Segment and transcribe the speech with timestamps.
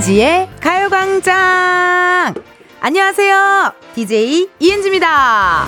[0.00, 2.34] 이은지의 가요광장!
[2.80, 3.72] 안녕하세요.
[3.94, 5.66] DJ 이은지입니다.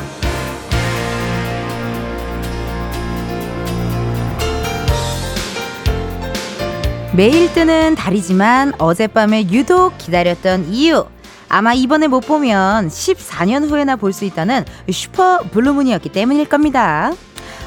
[7.14, 11.04] 매일 뜨는 달이지만 어젯밤에 유독 기다렸던 이유.
[11.50, 17.12] 아마 이번에 못 보면 14년 후에나 볼 수 있다는 슈퍼 블루문이었기 때문일 겁니다.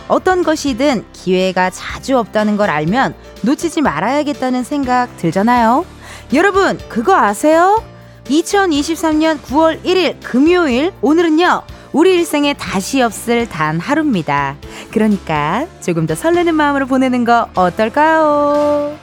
[0.07, 5.85] 어떤 것이든 기회가 자주 없다는 걸 알면 놓치지 말아야겠다는 생각 들잖아요.
[6.33, 7.81] 여러분, 그거 아세요?
[8.25, 11.61] 2023년 9월 1일 금요일, 오늘은요,
[11.93, 14.55] 우리 일생에 다시 없을 단 하루입니다.
[14.91, 18.97] 그러니까 조금 더 설레는 마음으로 보내는 거 어떨까요?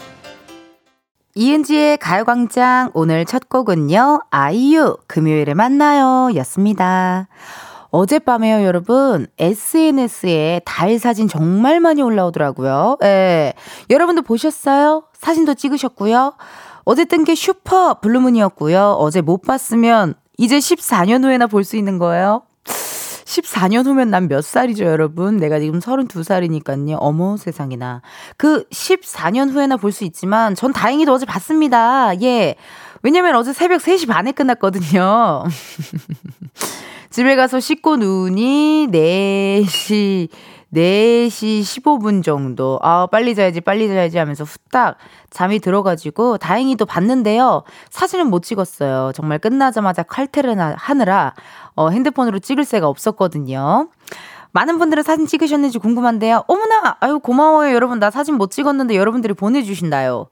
[1.34, 7.28] 이은지의 가요광장 오늘 첫 곡은요, 아이유, 금요일에 만나요 였습니다.
[7.90, 9.26] 어젯밤에요, 여러분.
[9.38, 12.98] SNS에 달 사진 정말 많이 올라오더라고요.
[13.04, 13.52] 예.
[13.90, 15.04] 여러분도 보셨어요?
[15.12, 16.32] 사진도 찍으셨고요.
[16.84, 18.96] 어쨌든 게 슈퍼 블루문이었고요.
[18.98, 22.42] 어제 못 봤으면 이제 14년 후에나 볼 수 있는 거예요.
[22.64, 25.38] 14년 후면 난 몇 살이죠, 여러분?
[25.38, 26.96] 내가 지금 32살이니까요.
[27.00, 28.02] 어머, 세상에나.
[28.36, 32.12] 그 14년 후에나 볼 수 있지만, 전 다행히도 어제 봤습니다.
[32.20, 32.56] 예.
[33.02, 35.44] 왜냐면 어제 새벽 3시 반에 끝났거든요.
[37.10, 40.28] 집에 가서 씻고 누우니 4시,
[40.74, 42.78] 4시 15분 정도.
[42.82, 44.96] 아, 빨리 자야지, 빨리 자야지 하면서 후딱
[45.30, 47.62] 잠이 들어가지고 다행히도 봤는데요.
[47.90, 49.12] 사진은 못 찍었어요.
[49.14, 51.34] 정말 끝나자마자 칼퇴를 하느라
[51.74, 53.88] 어, 핸드폰으로 찍을 새가 없었거든요.
[54.52, 56.44] 많은 분들은 사진 찍으셨는지 궁금한데요.
[56.46, 56.96] 어머나!
[57.00, 57.98] 아유, 고마워요, 여러분.
[57.98, 60.28] 나 사진 못 찍었는데 여러분들이 보내주신다요.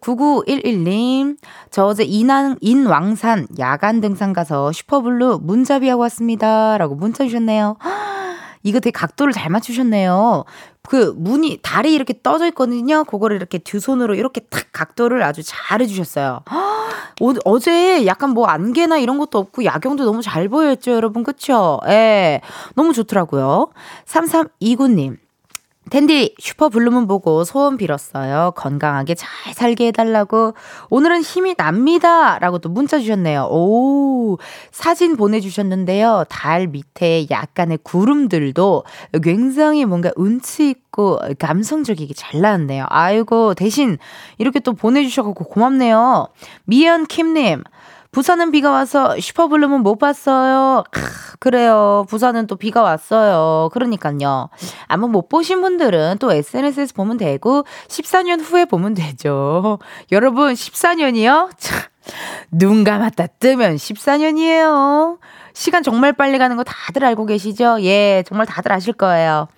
[0.00, 1.38] 9911님,
[1.70, 6.78] 저 어제 인왕, 인왕산 야간 등산 가서 슈퍼블루문 잡이하고 왔습니다.
[6.78, 7.76] 라고 문자 주셨네요.
[8.64, 10.44] 이거 되게 각도를 잘 맞추셨네요.
[10.82, 13.04] 그 문이 달이 이렇게 떠져 있거든요.
[13.04, 16.40] 그거를 이렇게 두 손으로 이렇게 탁 각도를 아주 잘 해주셨어요.
[17.44, 21.22] 어, 제 약간 뭐 안개나 이런 것도 없고 야경도 너무 잘 보였죠, 여러분.
[21.22, 21.80] 그쵸?
[21.86, 22.40] 예.
[22.74, 23.70] 너무 좋더라고요.
[24.06, 25.23] 3329님.
[25.90, 28.52] 은디 슈퍼 블루문 보고 소원 빌었어요.
[28.56, 30.54] 건강하게 잘 살게 해달라고.
[30.90, 32.38] 오늘은 힘이 납니다.
[32.38, 33.48] 라고 또 문자 주셨네요.
[33.50, 34.38] 오,
[34.70, 36.24] 사진 보내주셨는데요.
[36.28, 38.84] 달 밑에 약간의 구름들도
[39.22, 42.86] 굉장히 뭔가 운치 있고 감성적이게 잘 나왔네요.
[42.88, 43.98] 아이고, 대신
[44.38, 46.28] 이렇게 또 보내주셔서 고맙네요.
[46.64, 47.62] 미연 킴님,
[48.14, 50.84] 부산은 비가 와서 슈퍼블룸은 못 봤어요.
[50.92, 51.02] 크,
[51.40, 52.06] 그래요.
[52.08, 53.70] 부산은 또 비가 왔어요.
[53.72, 54.50] 그러니까요.
[54.86, 59.80] 아마 못 보신 분들은 또 SNS에서 보면 되고 14년 후에 보면 되죠.
[60.12, 61.50] 여러분 14년이요?
[61.58, 61.80] 참,
[62.52, 65.18] 눈 감았다 뜨면 14년이에요.
[65.52, 67.78] 시간 정말 빨리 가는 거 다들 알고 계시죠?
[67.82, 69.48] 예, 정말 다들 아실 거예요.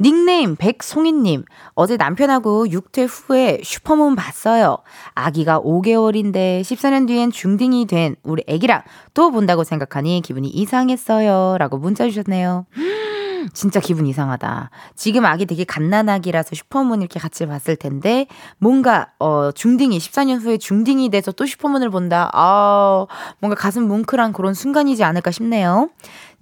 [0.00, 1.44] 닉네임 백송이님,
[1.74, 4.78] 어제 남편하고 육퇴 후에 슈퍼문 봤어요.
[5.14, 8.82] 아기가 5개월인데 14년 뒤엔 중딩이 된 우리 애기랑
[9.12, 11.58] 또 본다고 생각하니 기분이 이상했어요.
[11.58, 12.66] 라고 문자 주셨네요.
[13.54, 14.70] 진짜 기분 이상하다.
[14.94, 18.26] 지금 아기 되게 갓난아기라서 슈퍼문 이렇게 같이 봤을 텐데
[18.58, 22.30] 뭔가 어 중딩이 14년 후에 중딩이 돼서 또 슈퍼문을 본다.
[22.34, 23.06] 아
[23.40, 25.88] 뭔가 가슴 뭉클한 그런 순간이지 않을까 싶네요.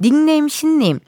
[0.00, 1.00] 닉네임 신님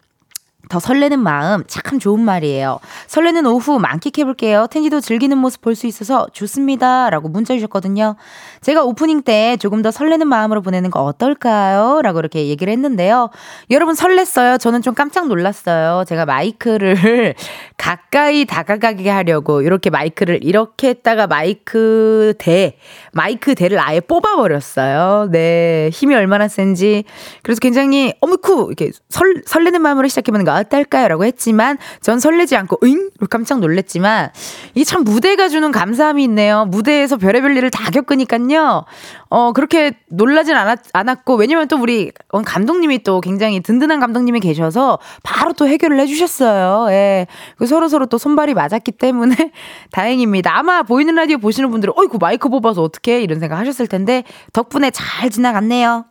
[0.69, 2.79] 더 설레는 마음 참 좋은 말이에요.
[3.07, 4.67] 설레는 오후 만끽해볼게요.
[4.71, 7.09] 텐디도 즐기는 모습 볼 수 있어서 좋습니다.
[7.11, 8.17] 라고 문자 주셨거든요.
[8.63, 12.01] 제가 오프닝 때 조금 더 설레는 마음으로 보내는 거 어떨까요?
[12.03, 13.31] 라고 이렇게 얘기를 했는데요.
[13.71, 14.59] 여러분 설렜어요.
[14.59, 16.05] 저는 좀 깜짝 놀랐어요.
[16.07, 17.35] 제가 마이크를
[17.79, 22.77] 가까이 다가가게 하려고 이렇게 마이크를 이렇게 했다가 마이크 대,
[23.13, 25.29] 마이크 대를 아예 뽑아버렸어요.
[25.31, 25.91] 네.
[25.93, 27.05] 힘이 얼마나 센지.
[27.43, 28.67] 그래서 굉장히 어머쿠!
[28.69, 31.09] 이렇게 설, 설레는 마음으로 시작해보는 거 어떨까요?
[31.09, 33.11] 라고 했지만 전 설레지 않고 응?
[33.31, 34.31] 깜짝 놀랐지만
[34.75, 36.65] 이게 참 무대가 주는 감사함이 있네요.
[36.67, 38.85] 무대에서 별의별 일을 다 겪으니까요.
[39.31, 45.53] 어, 그렇게 놀라진 않았, 않았고, 왜냐면 또 우리 감독님이 또 굉장히 든든한 감독님이 계셔서 바로
[45.53, 46.87] 또 해결을 해주셨어요.
[46.91, 47.27] 예.
[47.57, 49.35] 그 서로 서로 또 손발이 맞았기 때문에
[49.93, 50.57] 다행입니다.
[50.57, 55.29] 아마 보이는 라디오 보시는 분들은, 어이구, 마이크 뽑아서 어떻게 이런 생각 하셨을 텐데, 덕분에 잘
[55.31, 56.07] 지나갔네요.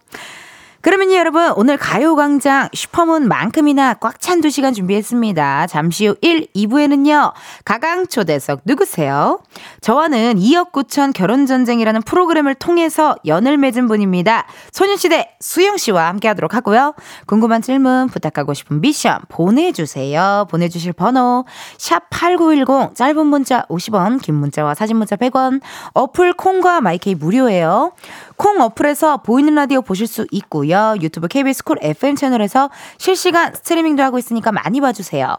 [0.81, 5.67] 그러면요, 여러분, 오늘 가요광장 슈퍼문만큼이나 꽉 찬 두 시간 준비했습니다.
[5.67, 7.33] 잠시 후 1, 2부에는요,
[7.65, 9.39] 가강초대석 누구세요?
[9.81, 14.45] 저와는 2억 9천 결혼전쟁이라는 프로그램을 통해서 연을 맺은 분입니다.
[14.71, 16.93] 소년시대 수영씨와 함께 하도록 하고요.
[17.25, 20.45] 궁금한 질문, 부탁하고 싶은 미션 보내주세요.
[20.51, 21.45] 보내주실 번호,
[21.79, 25.61] 샵 8910, 짧은 문자 50원, 긴 문자와 사진 문자 100원,
[25.93, 27.93] 어플 콩과 마이케이 무료예요.
[28.37, 30.95] 콩 어플에서 보이는 라디오 보실 수 있고요.
[31.01, 32.69] 유튜브 KBS 쿨 FM 채널에서
[32.99, 35.37] 실시간 스트리밍도 하고 있으니까 많이 봐주세요.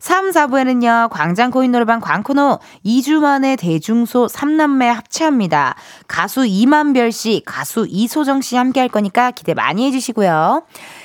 [0.00, 5.76] 3, 4부에는요, 광장 코인 노래방 광코노 2주 만에 대중소 3남매 합체합니다.
[6.08, 10.64] 가수 임한별 씨, 가수 이소정 씨 함께 할 거니까 기대 많이 해주시고요.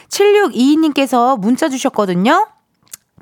[0.09, 2.54] 7622님께서 문자 주셨거든요.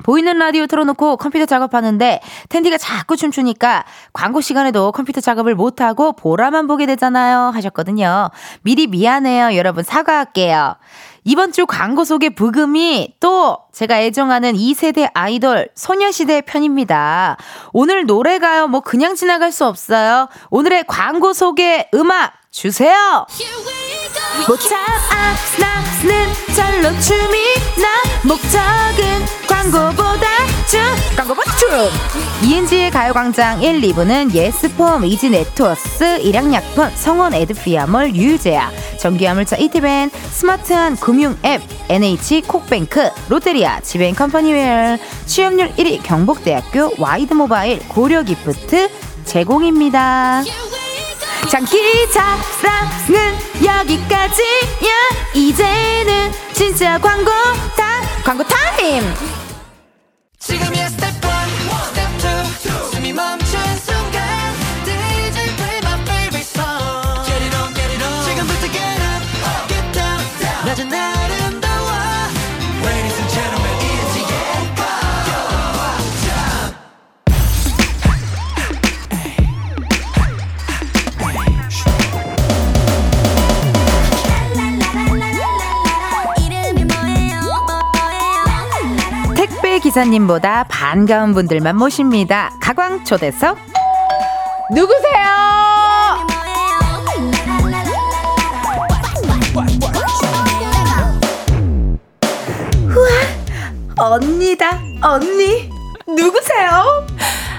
[0.02, 6.86] 보이는 라디오 틀어놓고 컴퓨터 작업하는데 텐디가 자꾸 춤추니까 광고 시간에도 컴퓨터 작업을 못하고 보라만 보게
[6.86, 8.30] 되잖아요 하셨거든요.
[8.62, 9.56] 미리 미안해요.
[9.56, 10.76] 여러분 사과할게요.
[11.22, 17.38] 이번 주 광고 속의 부금이 또 제가 애정하는 2세대 아이돌 소녀시대 편입니다.
[17.72, 18.66] 오늘 노래가요.
[18.66, 20.28] 뭐 그냥 지나갈 수 없어요.
[20.50, 23.26] 오늘의 광고 속의 음악 주세요.
[24.46, 24.78] 모참
[25.10, 27.38] 아스나스는 절로 춤이
[27.80, 28.04] 나.
[28.24, 30.26] 목적은 광고보다
[30.68, 30.80] 춤.
[31.16, 32.48] 광고보다 춤.
[32.48, 38.70] 이은지의 가요광장 1, 2부는 예스폼, 이지네트워스, 일양약품, 성원 에드피아몰, 유유제약
[39.00, 48.90] 전기화물차 이티벤, 스마트한 금융 앱, NH 콕뱅크, 롯데리아, 지벤컴퍼니웨어, 취업률 1위 경북대학교 와이드모바일, 고려기프트
[49.24, 50.42] 제공입니다.
[51.50, 51.78] 장기
[52.12, 54.92] 자랑은 여기까지야.
[55.34, 57.30] 이제는 진짜 광고
[57.76, 59.02] 다 광고 타임!
[60.38, 61.30] 지금이야 스텝 1,
[89.94, 92.50] 기사님보다 반가운 분들만 모십니다.
[92.60, 93.56] 가광 초대석
[94.72, 95.22] 누구세요?
[103.96, 105.70] 우와 언니다 언니
[106.08, 107.06] 누구세요?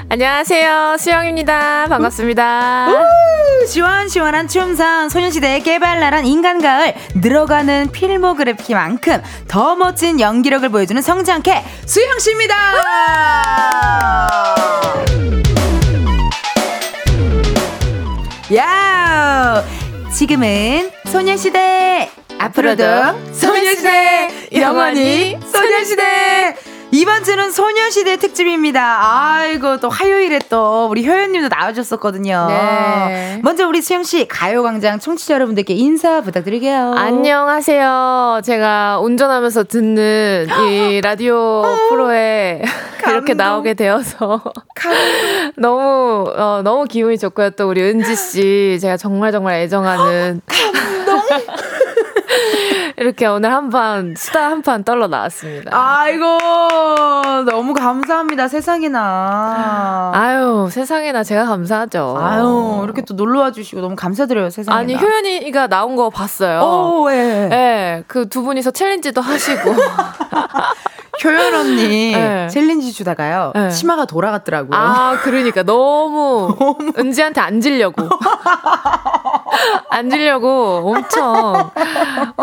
[0.07, 0.97] 안녕하세요.
[0.99, 1.87] 수영입니다.
[1.89, 2.87] 반갑습니다.
[2.89, 12.55] 우, 시원시원한 춤선 소녀시대의 개발랄한 인간가을 늘어가는 필모그래피만큼 더 멋진 연기력을 보여주는 성장캐 수영씨입니다.
[18.55, 19.63] 야
[20.13, 22.09] 지금은 소녀시대
[22.39, 22.83] 앞으로도
[23.33, 26.55] 소녀시대 영원히 소녀시대
[26.95, 28.99] 이번 주는 소녀시대 특집입니다.
[29.01, 32.45] 아이고 또 화요일에 또 우리 효연님도 나와줬었거든요.
[32.47, 33.39] 네.
[33.43, 36.93] 먼저 우리 수영 씨 가요광장 청취자 여러분들께 인사 부탁드릴게요.
[36.93, 38.39] 안녕하세요.
[38.45, 42.61] 제가 운전하면서 듣는 이 라디오 어, 프로에
[43.05, 44.41] 이렇게 나오게 되어서
[45.57, 47.49] 너무 어, 너무 기분이 좋고요.
[47.51, 50.94] 또 우리 은지 씨 제가 정말 정말 애정하는 감동.
[52.97, 55.69] 이렇게 오늘 한판 수다 한 판 떨러 나왔습니다.
[55.73, 56.25] 아이고
[57.49, 58.47] 너무 감사합니다.
[58.47, 60.11] 세상에나.
[60.15, 62.17] 아유 세상에나 제가 감사하죠.
[62.19, 64.75] 아유 이렇게 또 놀러 와 주시고 너무 감사드려요 세상에.
[64.77, 66.61] 아니 효연이가 나온 거 봤어요.
[66.61, 67.49] 오 예.
[67.51, 68.03] 예.
[68.07, 69.75] 그 두 분이서 챌린지도 하시고.
[71.23, 72.47] 효연 언니 네.
[72.49, 73.69] 챌린지 주다가요 네.
[73.69, 74.77] 치마가 돌아갔더라고요.
[74.79, 76.93] 아 그러니까 너무, 너무.
[76.97, 78.07] 은지한테 안 지려고
[79.89, 81.71] 안 지려고 엄청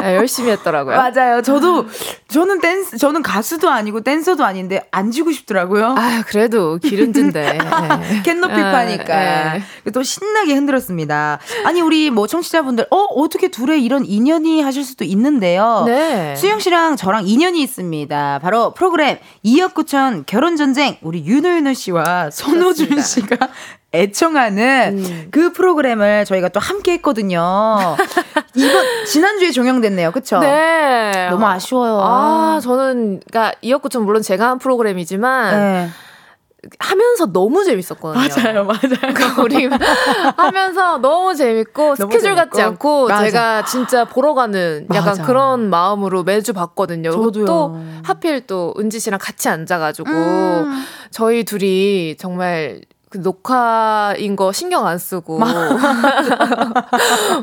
[0.00, 0.96] 네, 열심히 했더라고요.
[0.96, 1.42] 맞아요.
[1.42, 1.86] 저도
[2.28, 5.94] 저는 댄스 저는 가수도 아니고 댄서도 아닌데 안 지고 싶더라고요.
[5.98, 8.22] 아 그래도 길은진데 네.
[8.24, 9.62] 캔높이 파니까 네.
[9.92, 11.38] 또 신나게 흔들었습니다.
[11.64, 15.84] 아니 우리 뭐 청취자분들 어 어떻게 둘의 이런 인연이 하실 수도 있는데요.
[15.86, 16.34] 네.
[16.36, 18.40] 수영 씨랑 저랑 인연이 있습니다.
[18.42, 23.36] 바로 프로그램 2억 9천 결혼 전쟁 우리 윤호윤호 씨와 손호준 씨가
[23.94, 25.28] 애청하는 음.
[25.30, 27.96] 그 프로그램을 저희가 또 함께 했거든요.
[28.54, 30.12] 이번 지난주에 종영됐네요.
[30.12, 30.38] 그쵸?
[30.38, 31.28] 네.
[31.30, 32.00] 너무 아쉬워요.
[32.02, 35.88] 아, 저는 그러니까 2억 9천 물론 제가 한 프로그램이지만 네.
[36.78, 38.12] 하면서 너무 재밌었거든요.
[38.28, 38.80] 맞아요, 맞아요.
[39.14, 39.66] 그러니까 우리
[40.36, 42.36] 하면서 너무 재밌고 너무 스케줄 재밌고.
[42.36, 43.24] 같지 않고 맞아.
[43.24, 45.24] 제가 진짜 보러 가는 약간 맞아.
[45.24, 47.10] 그런 마음으로 매주 봤거든요.
[47.10, 47.44] 저도요.
[47.46, 50.84] 또 하필 또 은지 씨랑 같이 앉아가지고 음.
[51.10, 52.80] 저희 둘이 정말
[53.12, 55.38] 그 녹화인 거 신경 안 쓰고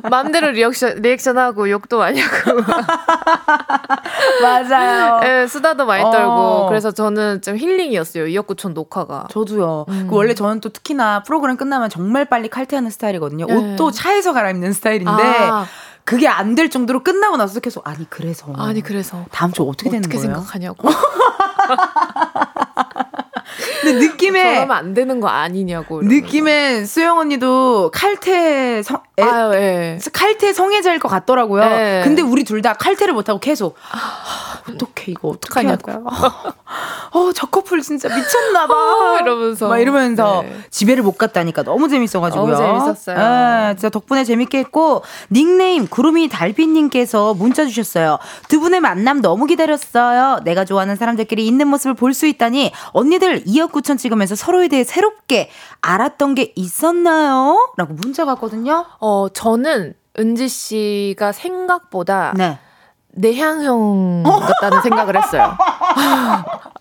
[0.09, 2.59] 마음대로 리액션 리액션하고 욕도 많이 하고
[4.41, 5.19] 맞아요.
[5.19, 6.09] 네, 수다도 많이 어.
[6.09, 9.27] 떨고 그래서 저는 좀 힐링이었어요 이역구촌 녹화가.
[9.29, 9.85] 저도요.
[9.89, 10.07] 음.
[10.09, 13.45] 그 원래 저는 또 특히나 프로그램 끝나면 정말 빨리 칼퇴하는 스타일이거든요.
[13.45, 13.53] 네.
[13.73, 15.11] 옷도 차에서 갈아입는 스타일인데.
[15.11, 15.67] 아.
[16.03, 19.99] 그게 안 될 정도로 끝나고 나서 계속 아니 그래서 아니 그래서 다음 주 어떻게 되는
[19.99, 20.33] 어떻게 거예요?
[20.33, 20.89] 생각하냐고
[23.81, 26.01] 근데 느낌에 그러면 안 되는 거 아니냐고.
[26.01, 29.99] 느낌에 수영 언니도 칼퇴 성, 애, 아유, 예.
[30.13, 31.63] 칼퇴 성애자일 것 같더라고요.
[31.63, 32.01] 예.
[32.03, 35.91] 근데 우리 둘 다 칼퇴를 못 하고 계속 아, 어떡해 이거 어떡하냐고.
[37.11, 38.73] 어, 저 커플 진짜 미쳤나 봐.
[38.73, 39.67] 어, 이러면서.
[39.69, 40.57] 막 이러면서 네.
[40.69, 42.53] 집에를 못 갔다니까 너무 재밌어 가지고요.
[42.55, 43.17] 너무 재밌었어요.
[43.71, 48.19] 예, 진짜 덕분에 재밌게 했고, 닉네임 구름이 달빛 님께서 문자 주셨어요.
[48.49, 50.41] 두 분의 만남 너무 기다렸어요.
[50.43, 55.49] 내가 좋아하는 사람들끼리 있는 모습을 볼 수 있다니, 언니들 2억 9천 찍으면서 서로에 대해 새롭게
[55.81, 57.73] 알았던 게 있었나요?
[57.77, 58.85] 라고 문자가 왔거든요.
[58.99, 62.59] 어, 저는 은지 씨가 생각보다 네.
[63.11, 65.57] 내향형 같다는 생각을 했어요.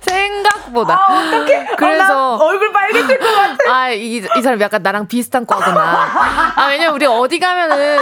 [0.00, 0.94] 생각보다.
[0.94, 1.66] 아, 어떡해.
[1.76, 3.56] 그래서 어, 얼굴 빨개질 것 같아.
[3.68, 6.52] 아, 이, 이 사람 약간 나랑 비슷한 과구나.
[6.56, 7.98] 아, 왜냐면 우리 어디 가면은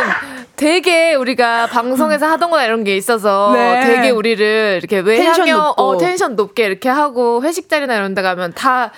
[0.58, 3.80] 되게 우리가 방송에서 하던 거나 이런 게 있어서 네.
[3.86, 8.90] 되게 우리를 이렇게 외향형 어 텐션 높게 이렇게 하고 회식 자리나 이런 데 가면 다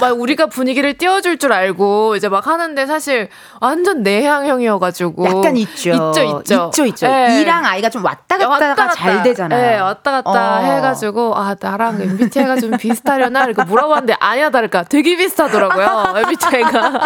[0.00, 3.28] 막 우리가 분위기를 띄워줄 줄 알고 이제 막 하는데 사실
[3.60, 5.90] 완전 내향형이어가지고 약간 있죠.
[5.90, 6.66] 있죠, 있죠.
[6.68, 7.06] 있죠, 있죠.
[7.06, 7.40] 네.
[7.40, 8.92] 이랑 아이가 좀 왔다 갔다가 왔다 갔다.
[8.94, 9.60] 잘 되잖아요.
[9.60, 10.62] 네, 왔다 갔다 어.
[10.62, 17.00] 해가지고 아 나랑 MBTI가 좀 비슷하려나 이렇게 물어봤는데 아니야 다를까 되게 비슷하더라고요 MBTI가.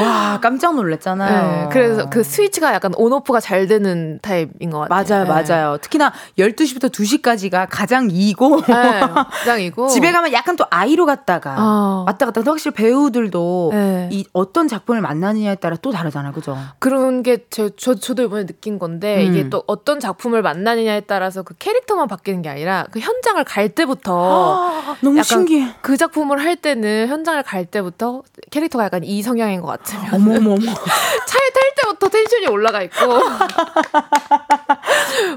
[0.00, 1.42] 와 깜짝 놀랐잖아요.
[1.62, 5.24] 네, 그래서 그 스위치 스위치가 약간 온오프가 잘 되는 타입인 것 같아요.
[5.24, 5.54] 맞아요, 네.
[5.54, 5.78] 맞아요.
[5.78, 8.60] 특히나 12시부터 2시까지가 가장 이고.
[8.60, 9.88] 네, 가장 이고.
[9.90, 12.04] 집에 가면 약간 또 아이로 갔다가 어.
[12.06, 12.42] 왔다 갔다.
[12.44, 14.08] 확실히 배우들도 네.
[14.12, 16.32] 이 어떤 작품을 만나느냐에 따라 또 다르잖아요.
[16.32, 16.56] 그죠?
[16.78, 19.32] 그런 게 저, 저, 저도 이번에 느낀 건데 음.
[19.32, 24.70] 이게 또 어떤 작품을 만나느냐에 따라서 그 캐릭터만 바뀌는 게 아니라 그 현장을 갈 때부터
[24.70, 25.74] 아, 너무 신기해.
[25.80, 30.56] 그 작품을 할 때는 현장을 갈 때부터 캐릭터가 약간 이 성향인 것 같으면 어머머머.
[31.26, 32.96] 차에 탈 때부터 텐션 텐션이 올라가 있고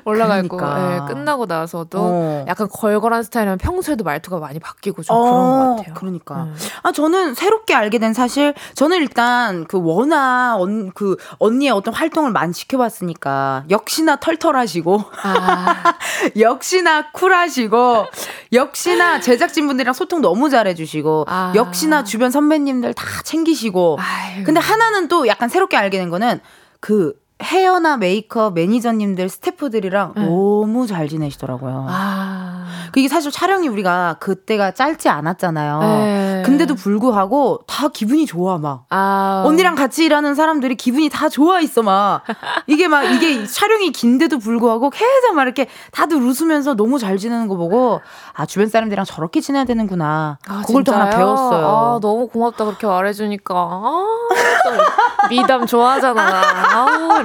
[0.06, 1.06] 올라가 있고 그러니까.
[1.08, 2.46] 네, 끝나고 나서도 어.
[2.48, 5.94] 약간 걸걸한 스타일이면 평소에도 말투가 많이 바뀌고 좀 어, 그런 것 같아요.
[5.96, 6.56] 그러니까 음.
[6.84, 12.32] 아 저는 새롭게 알게 된 사실 저는 일단 그 워낙 언, 그 언니의 어떤 활동을
[12.32, 15.94] 많이 지켜봤으니까 역시나 털털하시고 아.
[16.38, 18.06] 역시나 쿨하시고
[18.54, 21.54] 역시나 제작진분들이랑 소통 너무 잘해주시고 아.
[21.56, 24.44] 역시나 주변 선배님들 다 챙기시고 아유.
[24.44, 26.40] 근데 하나는 또 약간 새롭게 알게 된 거는
[26.86, 30.26] 그 헤어나 메이크업 매니저님들 스태프들이랑 네.
[30.26, 31.88] 너무 잘 지내시더라고요.
[31.90, 32.65] 아.
[32.92, 35.80] 그게 사실 촬영이 우리가 그때가 짧지 않았잖아요.
[35.80, 36.44] 네.
[36.46, 38.86] 근데도 불구하고 다 기분이 좋아 막.
[38.90, 39.44] 아.
[39.46, 42.22] 언니랑 같이 일하는 사람들이 기분이 다 좋아 있어 막.
[42.68, 47.56] 이게 막 이게 촬영이 긴데도 불구하고 계속 막 이렇게 다들 웃으면서 너무 잘 지내는 거
[47.56, 48.02] 보고
[48.34, 50.38] 아 주변 사람들이랑 저렇게 지내야 되는구나.
[50.48, 51.66] 아, 그걸 또 하나 배웠어요.
[51.66, 53.56] 아, 너무 고맙다 그렇게 말해주니까.
[53.56, 56.22] 아, 미담 좋아하잖아.
[56.22, 57.24] 아,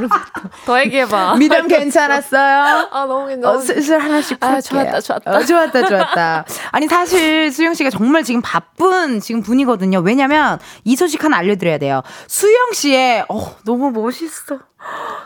[0.64, 1.37] 더 얘기해봐.
[1.37, 2.88] 미담 괜찮았어요?
[2.90, 3.55] 아, 너무 괜찮아.
[3.55, 5.31] 어, 슬슬 하나씩 아, 좋았다, 좋았다.
[5.54, 6.45] 어, 좋았다, 좋았다.
[6.73, 9.99] 아니, 사실 수영 씨가 정말 지금 바쁜 지금 분이거든요.
[10.00, 12.02] 왜냐면 이 소식 하나 알려드려야 돼요.
[12.26, 14.59] 수영 씨의, 어, 너무 멋있어.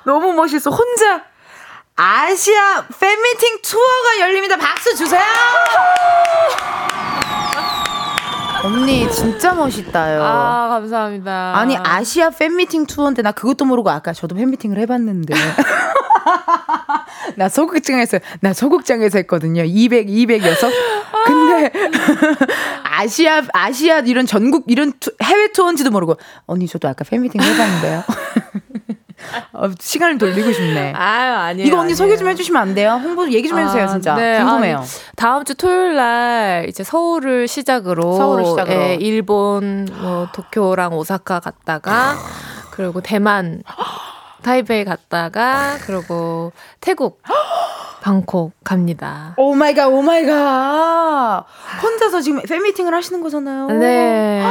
[0.05, 0.71] 너무 멋있어.
[0.71, 1.23] 혼자
[1.97, 4.57] 아시아 팬미팅 투어가 열립니다.
[4.57, 5.23] 박수 주세요!
[8.65, 10.23] 언니 진짜 멋있다요.
[10.25, 11.53] 아 감사합니다.
[11.57, 15.35] 아니 아시아 팬미팅 투어인데 나 그것도 모르고 아까 저도 팬미팅을 해봤는데.
[17.37, 19.63] 나 소극장에서 나 소극장에서 했거든요.
[19.65, 20.71] 200 200여서.
[21.27, 21.73] 근데
[22.85, 26.17] 아시아 아시아 이런 전국 이런 투, 해외 투어인지도 모르고
[26.47, 28.05] 언니 저도 아까 팬미팅 해봤는데요.
[29.53, 30.93] 어, 시간을 돌리고 싶네.
[30.95, 31.67] 아유, 아니에요.
[31.67, 31.97] 이거 언니 아니에요.
[31.97, 33.01] 소개 좀 해주시면 안 돼요?
[33.03, 34.15] 홍보 얘기 좀 해주세요, 아, 진짜.
[34.15, 34.39] 네.
[34.39, 34.79] 궁금해요.
[34.79, 34.85] 아,
[35.17, 38.17] 다음 주 토요일 날 이제 서울을 시작으로.
[38.17, 38.75] 서울을 시작으로.
[38.75, 42.17] 예, 일본, 뭐, 도쿄랑 오사카 갔다가,
[42.71, 43.63] 그리고 대만,
[44.45, 47.21] 타이베이 갔다가, 그리고 태국.
[48.03, 49.35] 방콕 갑니다.
[49.39, 51.47] Oh my god, oh my god.
[51.83, 53.69] 혼자서 지금 팬미팅을 하시는 거잖아요.
[53.69, 54.45] 네.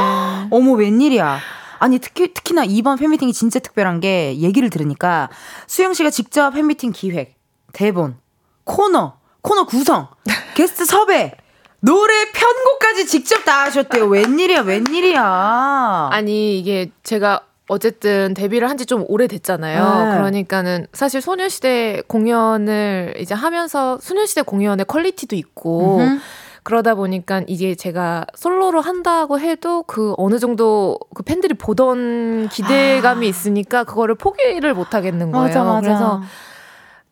[0.50, 1.38] 어머, 웬일이야.
[1.78, 5.28] 아니 특히 특히나 이번 팬미팅이 진짜 특별한 게 얘기를 들으니까
[5.68, 7.36] 수영 씨가 직접 팬미팅 기획,
[7.72, 8.16] 대본,
[8.64, 10.08] 코너, 코너 구성,
[10.56, 11.36] 게스트 섭외,
[11.78, 14.06] 노래 편곡까지 직접 다 하셨대요.
[14.06, 16.08] 웬일이야, 웬일이야.
[16.10, 20.04] 아니 이게 제가 어쨌든 데뷔를 한 지 좀 오래됐잖아요.
[20.04, 20.10] 네.
[20.12, 26.18] 그러니까는 사실 소녀시대 공연을 이제 하면서 소녀시대 공연의 퀄리티도 있고 음흠.
[26.64, 33.28] 그러다 보니까 이게 제가 솔로로 한다고 해도 그 어느 정도 그 팬들이 보던 기대감이 아.
[33.28, 35.46] 있으니까 그거를 포기를 못 하겠는 거예요.
[35.46, 35.80] 맞아, 맞아.
[35.80, 36.22] 그래서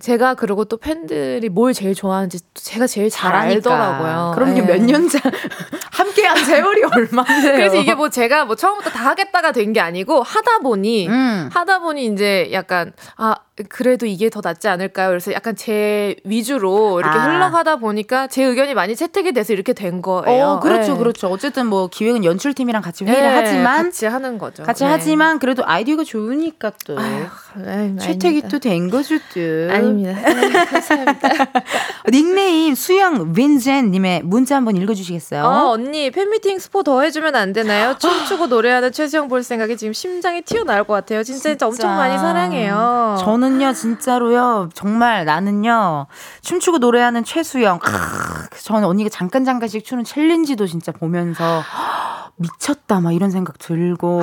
[0.02, 4.32] 제가 그리고 또 팬들이 뭘 제일 좋아하는지 제가 제일 잘 알더라고요.
[4.34, 4.66] 그럼 이게 네.
[4.76, 5.20] 몇년 전
[5.92, 7.52] 함께한 세월이 얼마인데요?
[7.56, 11.48] 그래서 이게 뭐 제가 뭐 처음부터 다 하겠다가 된 게 아니고 하다 보니 음.
[11.52, 13.36] 하다 보니 이제 약간 아
[13.68, 15.08] 그래도 이게 더 낫지 않을까요?
[15.08, 17.22] 그래서 약간 제 위주로 이렇게 아.
[17.24, 20.44] 흘러가다 보니까 제 의견이 많이 채택이 돼서 이렇게 된 거예요.
[20.44, 20.98] 어, 그렇죠, 네.
[20.98, 21.28] 그렇죠.
[21.28, 24.62] 어쨌든 뭐 기획은 연출팀이랑 같이 회의를 네, 하지만 같이 하는 거죠.
[24.64, 24.90] 같이 네.
[24.90, 27.26] 하지만 그래도 아이디어가 좋으니까 또 아유,
[27.66, 29.40] 아유, 채택이 또 된 거죠, 또.
[29.72, 30.14] 아닙니다.
[30.64, 31.28] 감사합니다.
[32.10, 35.44] 닉네임 수영 윈젠님의 문자 한번 읽어주시겠어요?
[35.44, 37.94] 어, 언니 팬미팅 스포 더 해주면 안 되나요?
[38.00, 41.22] 춤추고 노래하는 최수영 볼 생각에 지금 심장이 튀어나올 것 같아요.
[41.22, 41.66] 진짜, 진짜.
[41.66, 43.16] 엄청 많이 사랑해요.
[43.20, 46.06] 저는 저는요, 진짜로요, 정말 나는요,
[46.42, 47.80] 춤추고 노래하는 최수영.
[47.80, 47.92] 크,
[48.62, 51.62] 저는 언니가 잠깐 잠깐씩 추는 챌린지도 진짜 보면서
[52.36, 54.22] 미쳤다, 막 이런 생각 들고,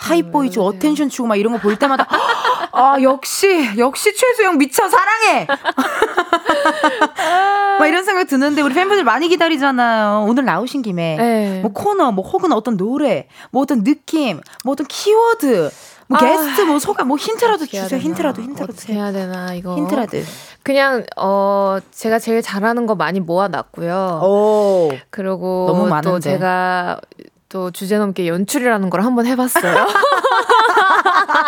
[0.00, 2.06] Hype Boy Attention 추고 막 이런 거 볼 때마다,
[2.80, 5.46] 아, 역시, 역시 최수영 미쳐, 사랑해!
[7.78, 10.26] 막 이런 생각 드는데 우리 팬분들 많이 기다리잖아요.
[10.28, 11.60] 오늘 나오신 김에 네.
[11.60, 15.70] 뭐 코너, 뭐 혹은 어떤 노래, 뭐 어떤 느낌, 뭐 어떤 키워드
[16.08, 17.86] 뭐 아, 게스트 뭐 소감 뭐 힌트라도 주세요.
[17.86, 18.02] 되나?
[18.02, 19.76] 힌트라도 힌트라도 어떻게 해야 되나 이거.
[19.76, 20.18] 힌트라도.
[20.64, 24.20] 그냥 어 제가 제일 잘하는 거 많이 모아놨고요.
[24.24, 24.90] 오.
[25.10, 26.10] 그리고 너무 많은데.
[26.10, 27.00] 또 제가
[27.48, 29.86] 또 주제 넘게 연출이라는 걸 한번 해봤어요.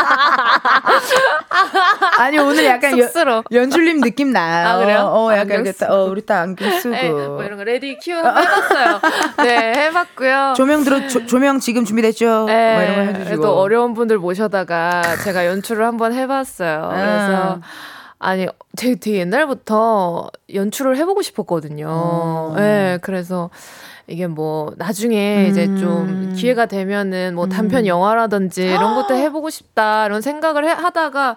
[2.19, 3.09] 아니 오늘 약간 여,
[3.51, 4.69] 연출님 느낌 나요.
[4.69, 4.99] 아 그래요?
[5.13, 9.01] 어 약간 그, 어 우리 딱 안경 쓰고 네, 뭐 이런 거 ready cue 해봤어요.
[9.45, 10.55] 네 해봤고요.
[10.57, 12.45] 조명 들어 조, 조명 지금 준비됐죠?
[12.47, 16.91] 네, 뭐 이런 거 해주시고 또 어려운 분들 모셔다가 제가 연출을 한번 해봤어요.
[16.93, 16.97] 음.
[16.97, 17.61] 그래서
[18.19, 22.53] 아니 되게, 되게 옛날부터 연출을 해보고 싶었거든요.
[22.53, 22.57] 음.
[22.57, 23.51] 네 그래서.
[24.07, 25.51] 이게 뭐 나중에 음.
[25.51, 26.35] 이제 좀 음.
[26.37, 27.87] 기회가 되면은 뭐 단편 음.
[27.87, 31.37] 영화라든지 이런 것도 해보고 싶다 이런 생각을 해, 하다가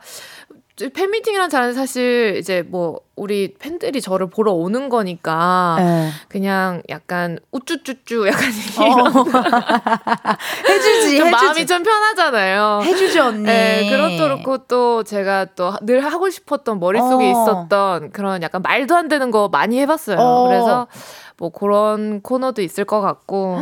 [0.94, 6.10] 팬미팅이란 자는 사실 이제 뭐 우리 팬들이 저를 보러 오는 거니까 네.
[6.28, 9.24] 그냥 약간 우쭈쭈쭈 약간 어.
[10.68, 11.32] 해주지 좀 해주지.
[11.32, 12.82] 마음이 좀 편하잖아요.
[12.84, 13.44] 해주지 언니.
[13.44, 17.32] 네, 그렇고 또 제가 또 늘 하고 싶었던 머릿속에 어.
[17.32, 20.18] 있었던 그런 약간 말도 안 되는 거 많이 해봤어요.
[20.20, 20.48] 어.
[20.48, 20.88] 그래서
[21.38, 23.60] 뭐 그런 코너도 있을 것 같고.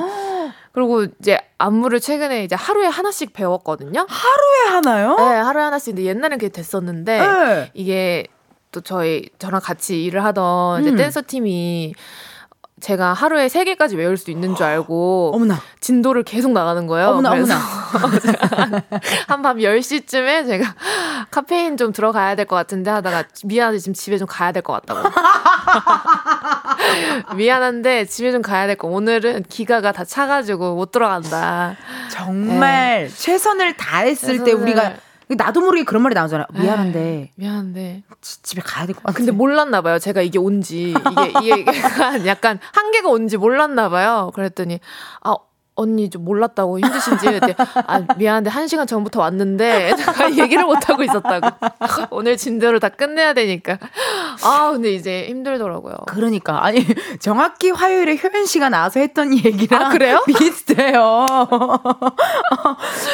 [0.73, 4.07] 그리고 이제 안무를 최근에 이제 하루에 하나씩 배웠거든요.
[4.09, 5.15] 하루에 하나요?
[5.17, 5.93] 네, 하루에 하나씩.
[5.95, 7.71] 근데 옛날엔 그게 됐었는데 네.
[7.75, 8.25] 이게
[8.71, 10.95] 또 저희 저랑 같이 일을 하던 이제 음.
[10.95, 11.93] 댄서 팀이
[12.81, 15.59] 제가 하루에 세 개까지 외울 수 있는 줄 알고 어머나.
[15.79, 17.09] 진도를 계속 나가는 거예요.
[17.09, 17.55] 어머나 어머나.
[19.29, 20.73] 한밤 10시쯤에 제가
[21.29, 25.07] 카페인 좀 들어가야 될 것 같은데 하다가 미안한데 지금 집에 좀 가야 될 것 같다고.
[27.35, 28.87] 미안한데 집에 좀 가야 될 거.
[28.87, 31.75] 오늘은 기가가 다 차가지고 못 들어간다.
[32.11, 33.15] 정말 네.
[33.15, 34.43] 최선을 다했을 최선을...
[34.43, 34.93] 때 우리가
[35.29, 36.45] 나도 모르게 그런 말이 나오잖아.
[36.53, 36.99] 미안한데.
[36.99, 38.03] 에이, 미안한데.
[38.21, 39.17] 지, 집에 가야 될 것 같아.
[39.17, 39.97] 근데 몰랐나 봐요.
[39.97, 40.93] 제가 이게 온지.
[41.41, 44.31] 이게, 이게 약간, 약간 한계가 온지 몰랐나 봐요.
[44.35, 44.79] 그랬더니,
[45.21, 45.35] 아,
[45.75, 49.93] 언니 좀 몰랐다고 힘드신지 그랬더니 아 미안한데 한 시간 전부터 왔는데
[50.37, 51.47] 얘기를 못 하고 있었다고
[52.11, 53.79] 오늘 진도를 다 끝내야 되니까
[54.43, 55.95] 아 근데 이제 힘들더라고요.
[56.07, 56.85] 그러니까 아니
[57.19, 60.21] 정확히 화요일에 효연 씨가 나와서 했던 얘기랑 아, 그래요?
[60.27, 61.25] 비슷해요.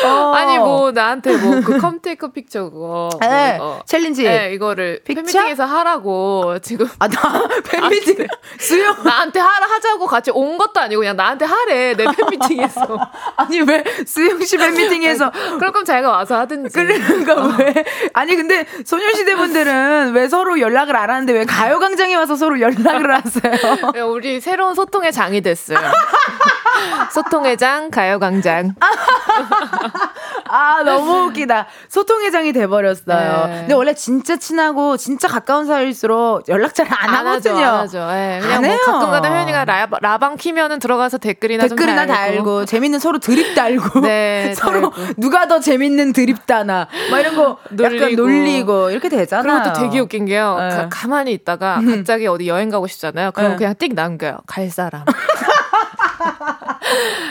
[0.06, 0.34] 어.
[0.34, 5.22] 아니 뭐 나한테 뭐 그 come take picture 그거 네, 뭐 챌린지 네, 이거를 picture?
[5.22, 8.28] 팬미팅에서 하라고 지금 아나 팬미팅
[8.60, 13.12] 수영 나한테 하라 하자고 같이 온 것도 아니고 그냥 나한테 하래 내 팬미팅 팬미팅에서.
[13.38, 15.32] 아니, 왜 수영 씨 팬미팅에서.
[15.32, 16.74] 그럴 거면 자기가 와서 하든지.
[16.74, 17.56] 그러니까 어.
[17.58, 17.86] 왜.
[18.14, 23.92] 아니, 근데 소녀시대 분들은 왜 서로 연락을 안 하는데 왜 가요광장에 와서 서로 연락을 하세요?
[23.94, 25.80] 네, 우리 새로운 소통의 장이 됐어요.
[27.14, 28.76] 소통의 장, 가요광장.
[30.52, 31.68] 아, 너무 웃기다.
[31.90, 33.46] 소통의 장이 돼버렸어요.
[33.48, 33.56] 네.
[33.62, 37.64] 근데 원래 진짜 친하고 진짜 가까운 사이일수록 연락 잘 안 하거든요.
[37.66, 38.08] 안 하죠.
[38.08, 39.66] 네, 그냥 뭐 가끔 가다 회원이가
[40.02, 42.36] 라, 방 키면은 들어가서 댓글이나 댓글이나 달고.
[42.36, 45.14] 달고 재밌는 서로 드립 달고 네, 서로 달고.
[45.18, 47.96] 누가 더 재밌는 드립 다나 막 이런 거 놀리고.
[48.06, 49.62] 약간 놀리고 이렇게 되잖아요.
[49.62, 50.58] 그리고 또 되게 웃긴 게요.
[50.60, 50.88] 네.
[50.90, 51.98] 가, 만히 있다가 음.
[51.98, 53.32] 갑자기 어디 여행 가고 싶잖아요.
[53.32, 53.58] 그럼 네.
[53.58, 54.40] 그냥 띡 남겨요.
[54.48, 55.04] 갈 사람.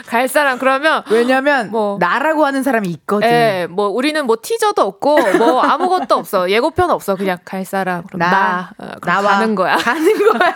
[0.06, 3.28] 갈 사람 그러면 왜냐면 뭐 나라고 하는 사람이 있거든.
[3.28, 6.50] 예, 뭐 우리는 뭐 티저도 없고 뭐 아무것도 없어.
[6.50, 7.14] 예고편 없어.
[7.16, 8.04] 그냥 갈 사람.
[8.04, 9.76] 그럼 나, 나 어, 나와 가는 거야.
[9.78, 10.54] 가는 거야.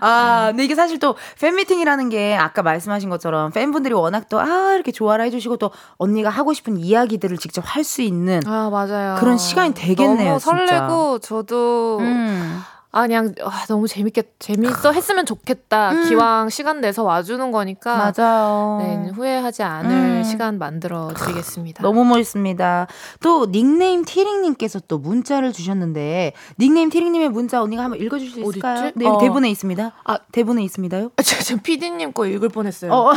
[0.00, 4.92] 아, 근데 이게 사실 또 팬미팅이라는 게 아까 말씀하신 것처럼 팬분들이 워낙 또 아, 이렇게
[4.92, 9.16] 좋아라 해주시고 또 언니가 하고 싶은 이야기들을 직접 할 수 있는 아, 맞아요.
[9.18, 10.26] 그런 시간이 되겠네요.
[10.28, 11.28] 너무 설레고 진짜.
[11.28, 12.62] 저도 음.
[12.96, 15.90] 아 그냥 아, 너무 재밌게 재밌어 했으면 좋겠다.
[15.90, 16.08] 음.
[16.08, 18.78] 기왕 시간 내서 와주는 거니까 맞아요.
[18.80, 20.22] 네, 후회하지 않을 음.
[20.22, 21.82] 시간 만들어 드리겠습니다.
[21.82, 22.86] 너무 멋있습니다.
[23.20, 28.92] 또 닉네임 티링님께서 또 문자를 주셨는데 닉네임 티링님의 문자 언니가 한번 읽어줄 수 있을까요?
[28.94, 29.18] 네 어.
[29.18, 29.92] 대본에 있습니다.
[30.04, 31.10] 아 대본에 있습니다,요?
[31.16, 32.92] 아, 저, 저 PD님 거 읽을 뻔했어요.
[32.92, 33.12] 어,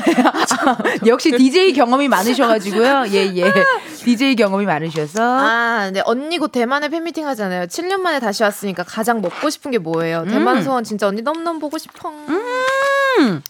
[1.06, 3.06] 역시 DJ 경험이 많으셔가지고요.
[3.12, 3.54] 예 예.
[4.04, 5.22] DJ 경험이 많으셔서.
[5.22, 7.68] 아, 네 언니 곧 대만에 팬미팅 하잖아요.
[7.68, 10.22] 7년 만에 다시 왔으니까 가장 먹고 싶은 싶은 게 뭐예요?
[10.22, 10.30] 음.
[10.30, 12.10] 대만 소원 진짜 언니 너무너무 보고 싶어.
[12.10, 13.42] 음.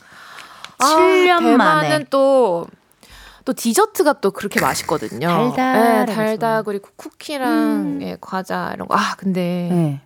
[0.79, 2.05] 7년 아, 대만은 만에.
[2.09, 2.67] 또,
[3.45, 5.27] 또 디저트가 또 그렇게 맛있거든요.
[5.27, 6.05] 달달.
[6.05, 7.99] 네, 달달, 그리고 쿠키랑 음.
[8.01, 8.95] 예, 과자 이런 거.
[8.95, 9.69] 아, 근데.
[9.71, 10.01] 네.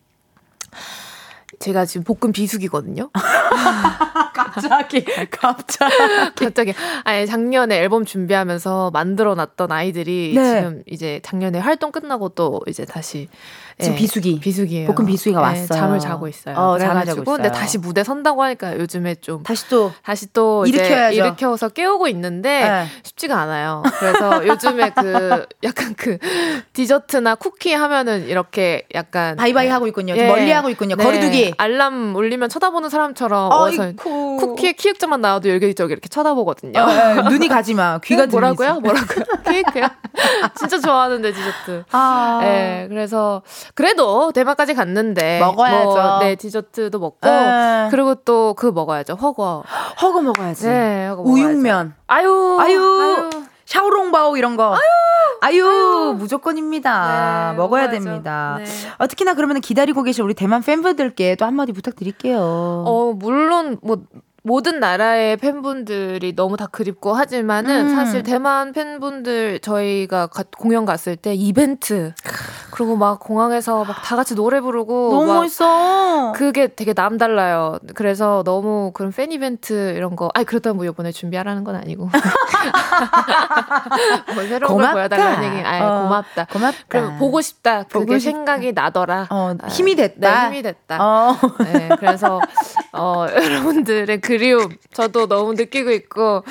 [1.60, 3.10] 제가 지금 볶음 비수기거든요.
[4.34, 5.96] 갑자기, 갑자기.
[6.36, 6.74] 갑자기.
[7.04, 10.56] 아니, 작년에 앨범 준비하면서 만들어 놨던 아이들이 네.
[10.56, 13.30] 지금 이제 작년에 활동 끝나고 또 이제 다시
[13.80, 14.00] 지금 네.
[14.00, 14.40] 비수기.
[14.40, 14.94] 비수기예요.
[14.94, 15.80] 볶음 비수기가 네, 왔어요.
[15.80, 16.56] 잠을 자고 있어요.
[16.56, 17.36] 어, 잠을 자고 있어요.
[17.38, 21.16] 근데 다시 무대 선다고 하니까 요즘에 좀 다시 또 다시 또 일으켜야죠.
[21.18, 22.86] 일으켜서 깨우고 있는데 네.
[23.04, 23.84] 쉽지가 않아요.
[24.00, 26.18] 그래서 요즘에 그 약간 그
[26.74, 30.16] 디저트나 쿠키 하면은 이렇게 약간 바이바이 하고 있군요.
[30.16, 30.28] 예.
[30.28, 30.96] 멀리 하고 있군요.
[30.96, 31.04] 네.
[31.04, 31.54] 거리두기.
[31.58, 36.80] 알람 울리면 쳐다보는 사람처럼 어서 쿠키에 키읔자만 나와도 여기저기 이렇게 쳐다보거든요.
[36.80, 37.30] 어, 예.
[37.30, 38.00] 눈이 가지 마.
[38.00, 38.80] 귀가 어, 뭐라고요?
[38.80, 39.26] 뭐라고요?
[39.46, 39.88] 케이크요?
[40.58, 41.84] 진짜 좋아하는데 디저트.
[41.92, 42.40] 아.
[42.42, 43.42] 네, 그래서
[43.76, 45.86] 그래도 대만까지 갔는데 먹어야죠.
[45.94, 47.32] 뭐, 네, 디저트도 먹고 에.
[47.32, 47.88] 네.
[47.92, 49.14] 그리고 또 그 먹어야죠.
[49.16, 49.64] 훠궈.
[50.02, 50.68] 훠궈 먹어야지.
[50.68, 51.96] 네, 훠궈 우육면.
[52.08, 52.58] 아유.
[52.60, 52.80] 아유.
[52.80, 53.30] 아유.
[53.66, 54.74] 샤오롱바오 이런 거.
[54.74, 54.80] 아유,
[55.42, 56.16] 아유, 아유.
[56.18, 57.52] 무조건입니다.
[57.52, 57.92] 네, 먹어야 먹어야죠.
[58.04, 58.58] 됩니다.
[58.60, 58.66] 네.
[58.98, 62.38] 어, 특히나 그러면 기다리고 계신 우리 대만 팬분들께 또 한마디 부탁드릴게요.
[62.40, 63.98] 어, 물론 뭐
[64.44, 67.96] 모든 나라의 팬분들이 너무 다 그립고 하지만은 음.
[67.96, 72.14] 사실 대만 팬분들 저희가 공연 갔을 때 이벤트
[72.72, 76.32] 그리고 막 공항에서 막 다 같이 노래 부르고 너무 멋있어.
[76.36, 77.78] 그게 되게 남달라요.
[77.94, 82.10] 그래서 너무 그런 팬 이벤트 이런 거 아니 그렇다면 뭐 이번에 준비하라는 건 아니고
[84.34, 84.94] 뭐 새로운 고맙다.
[84.94, 86.46] 걸 보여달라는 얘기 아 어, 고맙다.
[86.46, 87.18] 고맙다.
[87.20, 87.84] 보고 싶다.
[87.84, 88.32] 보고 그게 싶다.
[88.38, 89.28] 생각이 나더라.
[89.30, 90.42] 어, 힘이 됐다.
[90.42, 90.98] 네, 힘이 됐다.
[91.00, 91.38] 어.
[91.64, 92.40] 네, 그래서
[92.94, 96.44] 어, 여러분들의 그 리움 저도 너무 느끼고 있고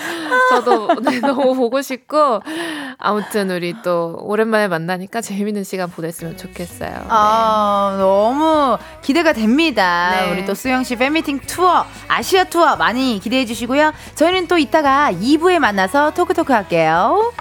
[0.50, 2.40] 저도 네, 너무 보고 싶고
[2.98, 7.06] 아무튼 우리 또 오랜만에 만나니까 재밌는 시간 보냈으면 좋겠어요.
[7.08, 8.02] 아 네.
[8.02, 10.10] 너무 기대가 됩니다.
[10.12, 10.32] 네.
[10.32, 13.92] 우리 또 수영 씨 팬미팅 투어 아시아 투어 많이 기대해 주시고요.
[14.14, 17.32] 저희는 또 이따가 2부에 만나서 토크토크 할게요.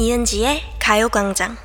[0.00, 1.56] 이은지의 가요광장.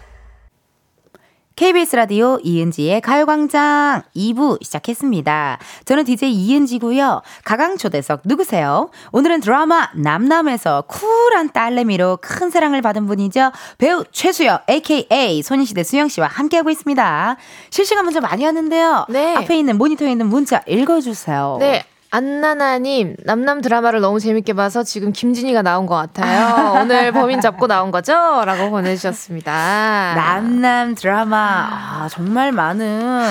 [1.55, 5.59] KBS 라디오 이은지의 가요광장 2부 시작했습니다.
[5.85, 7.21] 저는 DJ 이은지고요.
[7.45, 8.89] 가강초대석 누구세요?
[9.11, 13.51] 오늘은 드라마 남남에서 쿨한 딸내미로 큰 사랑을 받은 분이죠.
[13.77, 17.37] 배우 최수영 aka 소니시대 수영씨와 함께하고 있습니다.
[17.69, 19.05] 실시간 문자 많이 왔는데요.
[19.09, 19.35] 네.
[19.35, 21.57] 앞에 있는 모니터에 있는 문자 읽어주세요.
[21.59, 21.85] 네.
[22.13, 26.79] 안나나님, 남남 드라마를 너무 재밌게 봐서 지금 김진희가 나온 것 같아요.
[26.79, 28.13] 오늘 범인 잡고 나온 거죠?
[28.13, 30.13] 라고 보내주셨습니다.
[30.15, 31.37] 남남 드라마,
[31.71, 33.25] 아, 정말 많은.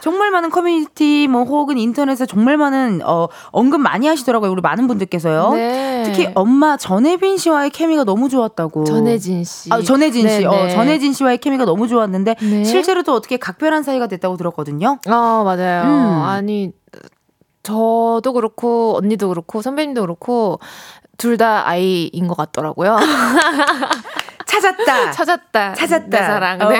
[0.00, 5.52] 정말 많은 커뮤니티 뭐 혹은 인터넷에 정말 많은 어 언급 많이 하시더라고요 우리 많은 분들께서요.
[5.54, 6.02] 네.
[6.04, 8.84] 특히 엄마 전혜빈 씨와의 케미가 너무 좋았다고.
[8.84, 9.72] 전혜진 씨.
[9.72, 10.38] 아 전혜진 씨.
[10.40, 10.70] 네, 어 네.
[10.70, 12.64] 전혜진 씨와의 케미가 너무 좋았는데 네.
[12.64, 14.98] 실제로도 어떻게 각별한 사이가 됐다고 들었거든요.
[15.06, 15.84] 아 맞아요.
[15.84, 16.22] 음.
[16.24, 16.72] 아니
[17.64, 20.60] 저도 그렇고 언니도 그렇고 선배님도 그렇고
[21.16, 22.96] 둘 다 아이인 것 같더라고요.
[24.60, 25.10] 찾았다.
[25.12, 25.74] 찾았다.
[25.74, 26.06] 찾았다.
[26.08, 26.58] 내 사랑.
[26.58, 26.78] 네.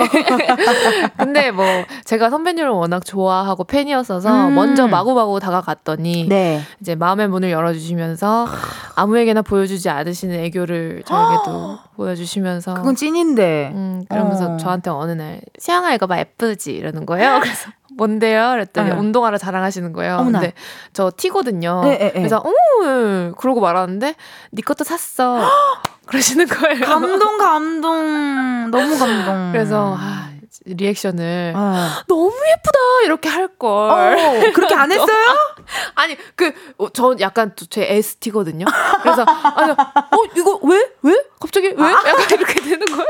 [1.17, 1.65] 근데 뭐
[2.05, 4.55] 제가 선배님을 워낙 좋아하고 팬이었어서 음.
[4.55, 6.61] 먼저 마구마구 다가갔더니 네.
[6.79, 8.47] 이제 마음의 문을 열어주시면서
[8.95, 13.71] 아무에게나 보여주지 않으시는 애교를 저에게도 보여주시면서 그건 찐인데.
[13.73, 14.57] 음, 그러면서 어.
[14.57, 17.39] 저한테 어느 날 수영아 이거 봐 예쁘지 이러는 거예요.
[17.43, 18.49] 그래서 뭔데요?
[18.51, 18.95] 그랬더니 네.
[18.95, 20.17] 운동화를 자랑하시는 거예요.
[20.17, 20.39] 어머나.
[20.39, 20.53] 근데
[20.93, 21.81] 저 티거든요.
[21.83, 24.15] 네, 네, 그래서 어머 그러고 말하는데
[24.51, 25.41] 네 것도 샀어.
[26.05, 26.85] 그러시는 거예요.
[26.85, 29.51] 감동 감동 너무 감동.
[29.51, 30.29] 그래서 아,
[30.65, 31.89] 리액션을 어.
[32.07, 33.69] 너무 예쁘다 이렇게 할 걸.
[33.69, 35.07] 어, 그렇게 안 했어요?
[35.95, 38.65] 아니 그저 어, 약간 제 ST거든요.
[39.01, 41.23] 그래서 아니 어 이거 왜 왜?
[41.39, 41.83] 갑자기 왜?
[41.83, 41.91] 아.
[41.91, 43.07] 약간 이렇게 되는 거예요.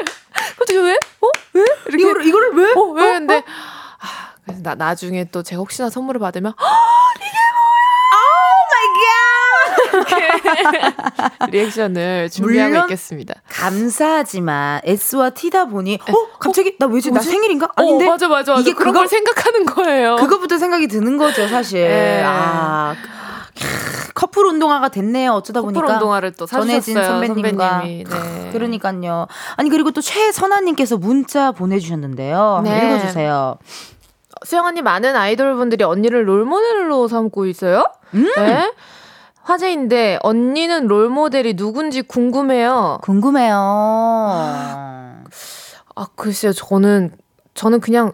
[0.58, 0.94] 갑자기 왜?
[1.22, 1.66] 어 왜?
[1.88, 2.72] 이렇게 이거를 이거를 왜?
[2.74, 3.02] 어 왜?
[3.14, 3.44] 근데
[4.00, 6.54] 아, 그래서 나 나중에 또 제가 혹시나 선물을 받으면
[7.18, 7.85] 이게 뭐야?
[10.06, 11.50] 갓.
[11.50, 13.36] 리액션을 준비하고 있겠습니다.
[13.50, 17.68] 감사하지만 S와 T다 보니 어 갑자기 나 왜지 나 생일인가?
[17.68, 18.62] 어, 아닌데 어, 맞아 맞아 맞아.
[18.62, 20.16] 이게 그런 그걸 생각하는 거예요.
[20.18, 21.82] 그거부터 생각이 드는 거죠 사실.
[21.82, 22.24] 네.
[22.26, 22.96] 아
[24.14, 25.32] 커플 운동화가 됐네요.
[25.34, 28.04] 어쩌다 보니까 운동화를 또 전해진 선배님과 네.
[28.52, 29.28] 그러니까요.
[29.58, 32.62] 아니 그리고 또 최선아님께서 문자 보내주셨는데요.
[32.64, 32.96] 네.
[32.96, 33.58] 읽어주세요.
[34.46, 37.86] 수영 언니 많은 아이돌 분들이 언니를 롤모델로 삼고 있어요.
[38.14, 38.32] 음.
[38.38, 38.72] 네.
[39.42, 43.00] 화제인데 언니는 롤모델이 누군지 궁금해요.
[43.02, 43.56] 궁금해요.
[45.98, 47.12] 아 글쎄요 저는
[47.54, 48.12] 저는 그냥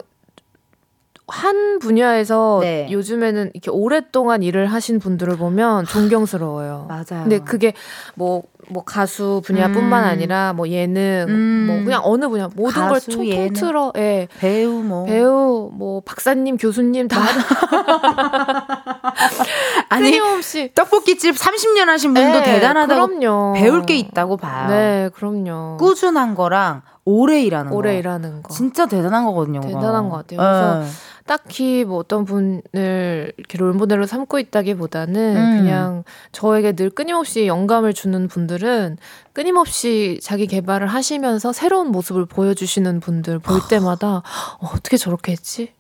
[1.28, 2.88] 한 분야에서 네.
[2.92, 6.88] 요즘에는 이렇게 오랫동안 일을 하신 분들을 보면 존경스러워요.
[6.90, 7.24] 맞아요.
[7.24, 7.74] 근데 그게
[8.16, 10.10] 뭐 뭐 가수 분야뿐만 음.
[10.10, 11.66] 아니라 뭐 예능 음.
[11.68, 14.28] 뭐 그냥 어느 분야 모든 걸 총, 통틀어 예.
[14.40, 17.20] 배우 뭐 배우 뭐 박사님 교수님 다
[19.90, 23.54] 아니 끊임없이 떡볶이 집 30년 하신 분도 네, 대단하다고 그럼요.
[23.56, 24.70] 배울 게 있다고 봐요.
[24.70, 25.78] 네, 그럼요.
[25.78, 28.00] 꾸준한 거랑 오래 일하는 오래 거.
[28.00, 28.54] 일하는 거.
[28.54, 29.60] 진짜 대단한 거거든요.
[29.62, 30.38] 대단한 거 같아요.
[30.40, 30.86] 그래서 네.
[31.32, 35.58] 딱히 뭐 어떤 분을 이렇게 롤모델로 삼고 있다기보다는 음.
[35.60, 38.98] 그냥 저에게 늘 끊임없이 영감을 주는 분들은
[39.32, 44.24] 끊임없이 자기 개발을 하시면서 새로운 모습을 보여주시는 분들 볼 때마다
[44.60, 45.72] 어, 어떻게 저렇게 했지?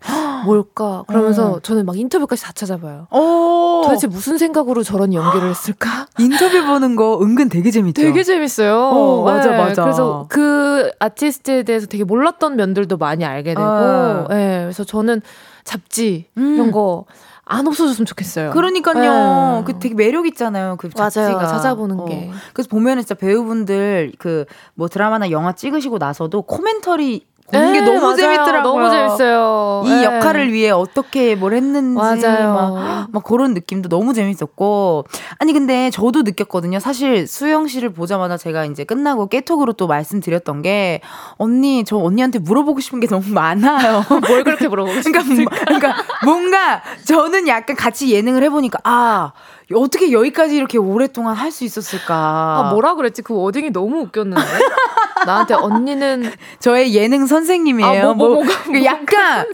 [0.45, 1.03] 뭘까?
[1.07, 1.59] 그러면서 음.
[1.61, 3.07] 저는 막 인터뷰까지 다 찾아봐요.
[3.11, 3.81] 오.
[3.83, 6.07] 도대체 무슨 생각으로 저런 연기를 했을까?
[6.17, 8.01] 인터뷰 보는 거 은근 되게 재밌죠.
[8.01, 8.77] 되게 재밌어요.
[8.77, 9.57] 어, 맞아, 네.
[9.57, 9.83] 맞아.
[9.83, 14.27] 그래서 그 아티스트에 대해서 되게 몰랐던 면들도 많이 알게 되고, 아.
[14.29, 14.61] 네.
[14.61, 15.21] 그래서 저는
[15.63, 16.55] 잡지 음.
[16.55, 17.05] 이런 거.
[17.43, 18.51] 안 없어졌으면 좋겠어요.
[18.51, 19.57] 그러니까요.
[19.59, 19.63] 네.
[19.65, 20.77] 그 되게 매력 있잖아요.
[20.77, 21.47] 그 잡지가 맞아요.
[21.47, 22.05] 찾아보는 어.
[22.05, 22.29] 게.
[22.53, 24.45] 그래서 보면은 진짜 배우분들 그
[24.75, 28.15] 뭐 드라마나 영화 찍으시고 나서도 코멘터리 보는 게 네, 너무 맞아요.
[28.15, 28.61] 재밌더라고요.
[28.63, 29.83] 너무 재밌어요.
[29.85, 30.03] 이 네.
[30.03, 32.53] 역할을 위해 어떻게 뭘 했는지 맞아요.
[32.53, 35.05] 막, 막 그런 느낌도 너무 재밌었고
[35.39, 36.79] 아니 근데 저도 느꼈거든요.
[36.79, 41.01] 사실 수영 씨를 보자마자 제가 이제 끝나고 깨톡으로 또 말씀드렸던 게
[41.37, 44.03] 언니 저 언니한테 물어보고 싶은 게 너무 많아요.
[44.27, 49.31] 뭘 그렇게 물어보고 싶은가 그러니까, 그러니까 뭔가 저는 약간 같이 예능을 해보니까 아
[49.75, 52.15] 어떻게 여기까지 이렇게 오랫동안 할 수 있었을까?
[52.15, 53.21] 아, 뭐라 그랬지?
[53.23, 54.41] 그 워딩이 너무 웃겼는데.
[55.25, 58.09] 나한테 언니는 저의 예능 선생님이에요.
[58.09, 59.45] 아, 뭐, 뭐, 뭐, 뭐 약간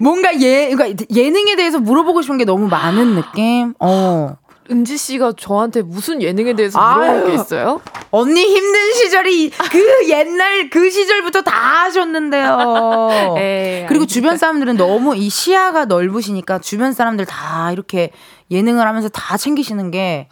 [0.00, 3.74] 뭔가 예, 그러니까 예능에 대해서 물어보고 싶은 게 너무 많은 느낌.
[3.78, 4.36] 어.
[4.70, 7.80] 은지 씨가 저한테 무슨 예능에 대해서 물어볼 게 있어요?
[8.10, 13.08] 언니 힘든 시절이 그 옛날 그 시절부터 다 하셨는데요.
[13.38, 18.10] 에이, 그리고 주변 사람들은 너무 이 시야가 넓으시니까 주변 사람들 다 이렇게
[18.50, 20.28] 예능을 하면서 다 챙기시는 게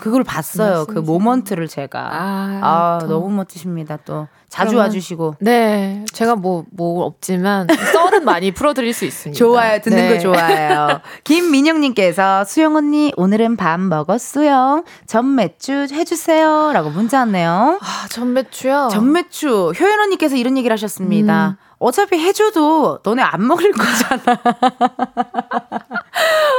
[0.00, 0.84] 그걸 봤어요.
[0.86, 2.00] 그 모먼트를 제가.
[2.12, 3.98] 아, 아 너무 멋지십니다.
[4.04, 5.36] 또 자주 와주시고.
[5.38, 6.04] 네.
[6.12, 9.38] 제가 뭐, 뭐 없지만 썰은 많이 풀어드릴 수 있습니다.
[9.38, 9.80] 좋아요.
[9.80, 10.14] 듣는 네.
[10.14, 11.00] 거 좋아요.
[11.24, 14.84] 김민영님께서 수영 언니 오늘은 밥 먹었어요.
[15.06, 16.72] 전매추 해주세요.
[16.74, 17.78] 라고 문자 왔네요.
[17.80, 18.88] 아, 전매추요?
[18.90, 19.72] 전매추.
[19.78, 21.56] 효연 언니께서 이런 얘기를 하셨습니다.
[21.58, 21.71] 음.
[21.82, 24.22] 어차피 해줘도 너네 안 먹을 거잖아.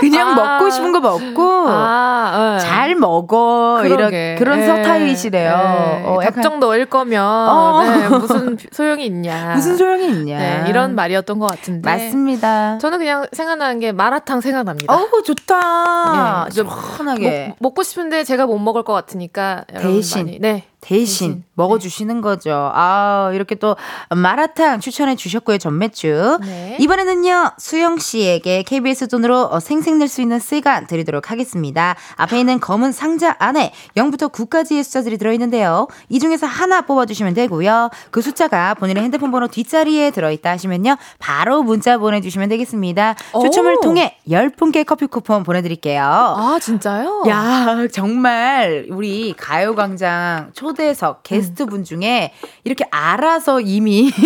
[0.01, 2.65] 그냥 아, 먹고 싶은 거 먹고 아, 네.
[2.65, 4.65] 잘 먹어 이런 그런 네.
[4.65, 5.55] 서타일이시래요.
[5.55, 6.03] 네.
[6.05, 7.83] 어, 약정 넣을 거면 어.
[7.83, 9.53] 네, 무슨 소용이 있냐?
[9.55, 10.37] 무슨 소용이 있냐?
[10.37, 12.77] 네, 이런 말이었던 것 같은데 맞습니다.
[12.79, 14.93] 저는 그냥 생각나는 게 마라탕 생각납니다.
[14.93, 16.47] 어우 좋다.
[16.49, 21.05] 네, 좀 편하게 먹, 고 싶은데 제가 못 먹을 것 같으니까 대신 많이, 네 대신,
[21.05, 21.43] 대신.
[21.53, 22.21] 먹어주시는 네.
[22.21, 22.71] 거죠.
[22.73, 23.77] 아, 이렇게 또
[24.09, 26.39] 마라탕 추천해 주셨고요, 전매추.
[26.41, 26.77] 네.
[26.79, 31.95] 이번에는요, 수영 씨에게 KBS 돈으로 어, 생생낼 수 있는 시간 드리도록 하겠습니다.
[32.17, 35.87] 앞에 있는 검은 상자 안에 0부터 9까지의 숫자들이 들어있는데요.
[36.09, 37.89] 이 중에서 하나 뽑아주시면 되고요.
[38.11, 43.15] 그 숫자가 본인의 핸드폰 번호 뒷자리에 들어있다 하시면요, 바로 문자 보내주시면 되겠습니다.
[43.41, 46.03] 추첨을 통해 10분께 커피 쿠폰 보내드릴게요.
[46.03, 47.23] 아, 진짜요?
[47.29, 52.33] 야, 정말 우리 가요광장 초 초대석 게스트 분 중에
[52.63, 54.11] 이렇게 알아서 이미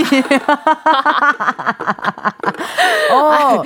[3.12, 3.64] 어,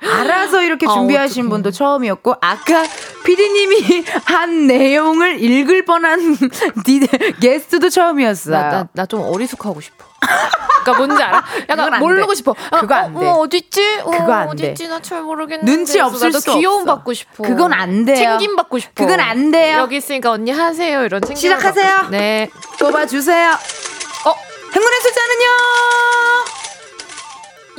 [0.00, 2.84] 알아서 이렇게 아, 준비하신 아, 분도 처음이었고 아까
[3.24, 6.36] 피디님이 한 내용을 읽을 뻔한
[7.40, 8.88] 게스트도 처음이었어요.
[8.92, 10.04] 나좀 어리숙하고 싶어.
[10.92, 11.44] 그러니까 뭔지 알아?
[11.68, 12.54] 약간 모르고 싶어.
[12.70, 13.26] 아, 그거 안 돼.
[13.26, 13.98] 어, 어딨지?
[14.02, 14.68] 어, 그거 안 돼.
[14.70, 14.88] 어딨지?
[14.88, 15.70] 나 잘 모르겠는데.
[15.72, 16.96] 눈치 없을 수 귀여움 없어.
[16.96, 17.42] 받고 싶어.
[17.44, 18.16] 그건 안 돼요.
[18.16, 18.92] 챙김 받고 싶어.
[18.94, 19.78] 그건 안 돼요.
[19.78, 21.04] 여기 있으니까 언니 하세요.
[21.04, 21.36] 이런 챙김.
[21.36, 22.08] 시작하세요.
[22.10, 22.50] 네.
[22.78, 23.50] 뽑아주세요.
[23.50, 24.34] 어,
[24.74, 26.29] 행운의 숫자는요?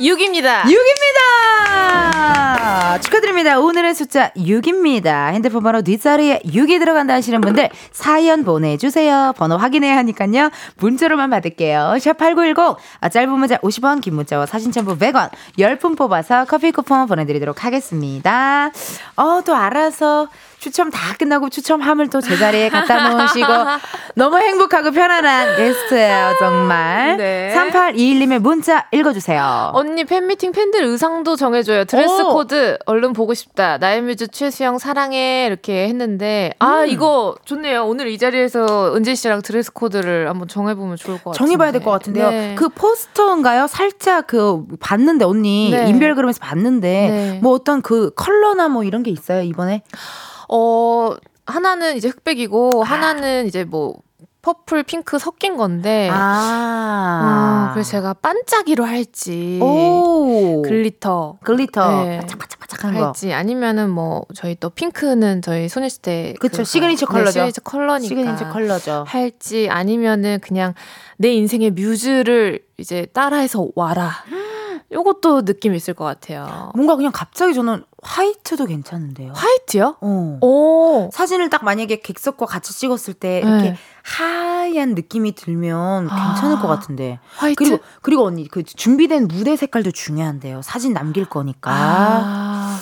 [0.00, 0.62] 6입니다.
[0.62, 2.32] 6입니다.
[3.02, 3.58] 축하드립니다.
[3.58, 5.32] 오늘의 숫자 6입니다.
[5.32, 9.32] 핸드폰 번호 뒷자리에 6이 들어간다 하시는 분들 사연 보내주세요.
[9.36, 10.50] 번호 확인해야 하니까요.
[10.76, 11.94] 문자로만 받을게요.
[11.98, 17.64] 샵8910 아, 짧은 문자 50원 긴 문자와 사진 첨부 100원 10분 뽑아서 커피 쿠폰 보내드리도록
[17.64, 18.70] 하겠습니다.
[19.16, 20.28] 어, 또 알아서
[20.62, 23.46] 추첨 다 끝나고 추첨함을 또 제자리에 갖다 놓으시고
[24.14, 27.16] 너무 행복하고 편안한 게스트예요, 정말.
[27.16, 27.52] 네.
[27.52, 29.72] 3821님의 문자 읽어주세요.
[29.74, 31.84] 언니 팬미팅 팬들 의상도 정해줘요.
[31.86, 32.28] 드레스 오.
[32.28, 33.78] 코드 얼른 보고 싶다.
[33.78, 36.88] 나의 뮤즈 최수영 사랑해 이렇게 했는데 아 음.
[36.88, 37.84] 이거 좋네요.
[37.84, 41.38] 오늘 이 자리에서 은지 씨랑 드레스 코드를 한번 정해보면 좋을 것 같아요.
[41.44, 42.30] 정해봐야 될 것 같은데요.
[42.30, 42.54] 네.
[42.56, 43.66] 그 포스터인가요?
[43.66, 45.88] 살짝 그 봤는데 언니 네.
[45.88, 47.40] 인별그램에서 봤는데 네.
[47.42, 49.82] 뭐 어떤 그 컬러나 뭐 이런 게 있어요 이번에?
[50.54, 52.86] 어 하나는 이제 흑백이고 아.
[52.86, 53.94] 하나는 이제 뭐
[54.42, 56.08] purple, 핑크 섞인 건데.
[56.12, 57.68] 아.
[57.68, 59.60] 어, 그래서 제가 반짝이로 할지.
[59.62, 60.62] 오.
[60.62, 61.38] glitter.
[61.44, 62.04] glitter.
[62.04, 62.18] 네.
[62.18, 63.06] 반짝반짝반짝한 거.
[63.06, 63.32] 할지.
[63.32, 66.34] 아니면은 뭐, 저희 또 핑크는 저희 소녀시대.
[66.40, 66.64] 그쵸.
[66.64, 67.26] 시그니처 컬러죠.
[67.26, 68.08] 네, 시그니처 컬러니까.
[68.08, 69.04] 시그니처 컬러죠.
[69.06, 69.68] 할지.
[69.70, 70.74] 아니면은 그냥
[71.18, 74.24] 내 인생의 뮤즈를 이제 따라해서 와라.
[74.92, 76.70] 요것도 느낌 있을 것 같아요.
[76.74, 79.32] 뭔가 그냥 갑자기 저는 화이트도 괜찮은데요.
[79.34, 79.96] 화이트요?
[80.00, 80.38] 어.
[80.40, 81.10] 오.
[81.12, 83.76] 사진을 딱 만약에 객석과 같이 찍었을 때 이렇게 네.
[84.02, 86.60] 하얀 느낌이 들면 괜찮을 아.
[86.60, 87.20] 것 같은데.
[87.36, 87.54] 화이트?
[87.56, 90.62] 그리고 그리고 언니 그 준비된 무대 색깔도 중요한데요.
[90.62, 91.70] 사진 남길 거니까.
[91.72, 92.80] 아.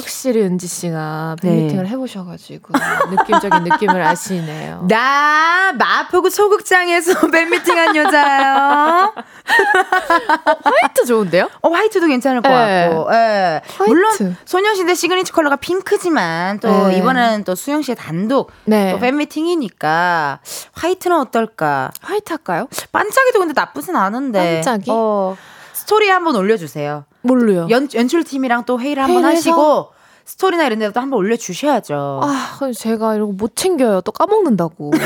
[0.00, 1.90] 확실히 은지 씨가 팬미팅을 네.
[1.90, 2.72] 해보셔가지고
[3.10, 4.86] 느낌적인 느낌을 아시네요.
[4.88, 9.12] 나 마포구 소극장에서 팬미팅한 여자요.
[9.14, 11.50] 어, 화이트 좋은데요?
[11.60, 12.88] 어 화이트도 괜찮을 것 네.
[12.88, 13.10] 같고.
[13.10, 13.60] 네.
[13.86, 14.12] 물론
[14.46, 16.96] 소녀시대 시그니처 컬러가 핑크지만 또 네.
[16.98, 18.92] 이번에는 또 수영 씨의 단독 네.
[18.92, 20.40] 또 팬미팅이니까
[20.72, 21.90] 화이트는 어떨까?
[22.00, 22.68] 화이트 할까요?
[22.92, 24.54] 반짝이도 근데 나쁘진 않은데.
[24.62, 24.90] 반짝이?
[24.90, 25.36] 어.
[25.74, 27.04] 스토리 한번 올려주세요.
[27.22, 27.66] 뭘로요?
[27.70, 29.92] 연, 연출팀이랑 또 회의를 한번 하시고
[30.24, 32.20] 스토리나 이런 데도 한번 올려주셔야죠.
[32.22, 34.00] 아, 제가 이런 거 못 챙겨요.
[34.02, 34.92] 또 까먹는다고.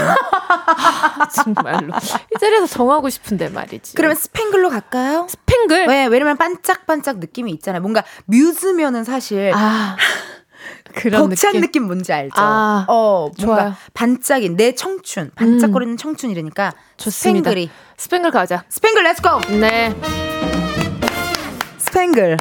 [0.76, 1.94] 아, 정말로.
[2.34, 3.94] 이 자리에서 정하고 싶은데 말이지.
[3.94, 5.26] 그러면 스팽글로 갈까요?
[5.30, 5.86] 스팽글?
[5.88, 6.06] 왜?
[6.06, 7.80] 왜냐면 반짝반짝 느낌이 있잖아요.
[7.80, 9.52] 뭔가 뮤즈면은 사실.
[9.54, 9.96] 아.
[10.94, 11.60] 그런 벅찬 느낌.
[11.60, 12.34] 느낌 뭔지 알죠?
[12.36, 13.74] 아, 어, 뭔가 좋아요.
[13.94, 15.96] 반짝인 내 청춘, 반짝거리는 음.
[15.96, 17.50] 청춘 이러니까 좋습니다.
[17.50, 17.70] 스팽글이.
[17.96, 18.64] 스팽글 가자.
[18.68, 19.40] 스팽글 let's go.
[19.60, 19.94] 네.
[21.94, 22.36] 스팽글.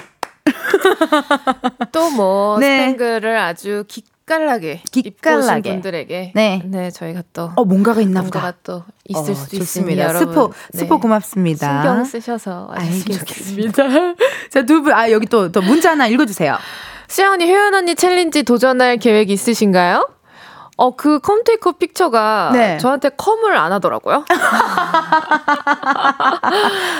[1.91, 2.79] 또뭐 네.
[2.79, 6.61] 스팽글을 아주 기깔나게 기깔나게 분들에게 네.
[6.65, 8.57] 네 저희가 또 어, 뭔가가 있나 뭔가가 보다.
[8.63, 10.05] 또 있을 어, 수도 좋습니다.
[10.07, 10.13] 있습니다.
[10.19, 10.79] 스포 네.
[10.79, 11.81] 스포 고맙습니다.
[11.83, 13.83] 신경 쓰셔서 알겠습니다.
[14.49, 16.57] 자, 두 분 아 여기 또 또 문자 하나 읽어 주세요.
[17.07, 20.07] 수영 언니, 효연 언니 챌린지 도전할 계획 있으신가요?
[20.75, 22.77] 어, 그 come take picture가 네.
[22.79, 24.25] 저한테 come을 안 하더라고요.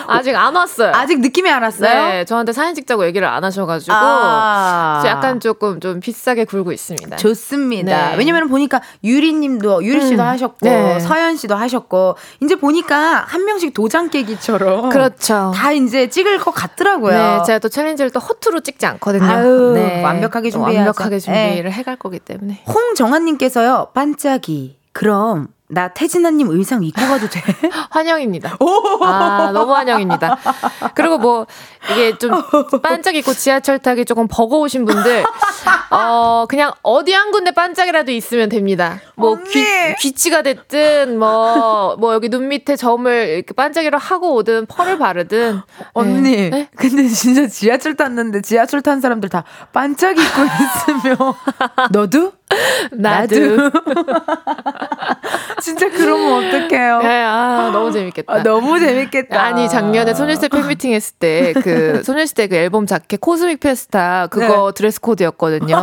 [0.08, 0.92] 아직 안 왔어요.
[0.94, 2.08] 아직 느낌이 안 왔어요?
[2.08, 7.18] 네, 저한테 사진 찍자고 얘기를 안 하셔가지고 아~ 약간 조금 좀 비싸게 굴고 있습니다.
[7.18, 8.12] 좋습니다.
[8.12, 8.16] 네.
[8.18, 10.28] 왜냐면 보니까 유리 님도 유리 씨도 음.
[10.28, 11.00] 하셨고 네.
[11.00, 15.52] 서연 씨도 하셨고 이제 보니까 한 명씩 도장 깨기처럼 그렇죠.
[15.56, 17.14] 다 이제 찍을 것 같더라고요.
[17.14, 19.26] 네, 제가 또 챌린지를 또 허투루 찍지 않거든요.
[19.26, 20.04] 아유, 네.
[20.04, 21.72] 완벽하게 준비 완벽하게 준비를 네.
[21.72, 22.64] 해갈 거기 때문에.
[22.68, 27.42] 홍정환님께서 요 반짝이 그럼 나 태진아님 의상 입고 가도 돼?
[27.90, 28.58] 환영입니다.
[29.02, 30.38] 아, 너무 환영입니다.
[30.94, 31.48] 그리고 뭐,
[31.92, 32.32] 이게 좀
[32.84, 35.24] 반짝 있고 지하철 타기 조금 버거우신 분들,
[35.90, 39.00] 어, 그냥 어디 한 군데 반짝이라도 있으면 됩니다.
[39.16, 39.64] 뭐, 귀,
[40.00, 45.62] 귀치가 됐든, 뭐, 뭐, 여기 눈 밑에 점을 이렇게 반짝이로 하고 오든, 펄을 바르든.
[45.94, 46.70] 언니, 네?
[46.76, 51.18] 근데 진짜 지하철 탔는데 지하철 탄 사람들 다 반짝 입고 있으면,
[51.92, 52.34] 너도?
[52.92, 53.36] 나도.
[55.62, 57.02] 진짜 그러면 어떡해요?
[57.02, 58.34] 네, 아, 너무 재밌겠다.
[58.34, 59.42] 아, 너무 재밌겠다.
[59.42, 64.74] 아니, 작년에 소녀시대 팬미팅 했을 때, 그, 소녀시대 그 앨범 자켓 Cosmic Festa, 그거 네.
[64.76, 65.78] 드레스 코드였거든요.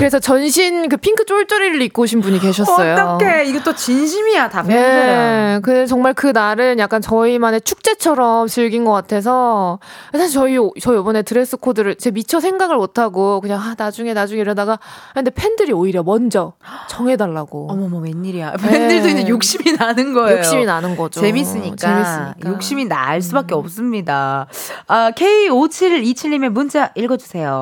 [0.00, 2.94] 그래서 전신 그 핑크 쫄쫄이를 입고 오신 분이 계셨어요.
[2.94, 3.44] 어떡해.
[3.44, 5.06] 이것도 진심이야, 다 팬들은.
[5.06, 5.60] 네.
[5.62, 9.78] 그 정말 그 날은 약간 저희만의 축제처럼 즐긴 것 같아서
[10.10, 14.40] 사실 저희 저희 이번에 드레스 코드를 제 미처 생각을 못 하고 그냥 아, 나중에 나중에
[14.40, 14.78] 이러다가
[15.12, 16.54] 근데 팬들이 오히려 먼저
[16.88, 17.68] 정해 달라고.
[17.70, 18.52] 어머머 웬일이야.
[18.56, 18.68] 네.
[18.68, 20.38] 팬들도 이제 욕심이 나는 거예요.
[20.38, 21.20] 욕심이 나는 거죠.
[21.20, 21.76] 재밌으니까.
[21.76, 22.34] 재밌으니까.
[22.46, 23.58] 욕심이 날 수밖에 음.
[23.58, 24.46] 없습니다.
[24.86, 27.60] 아, K5727님의 문자 읽어 주세요.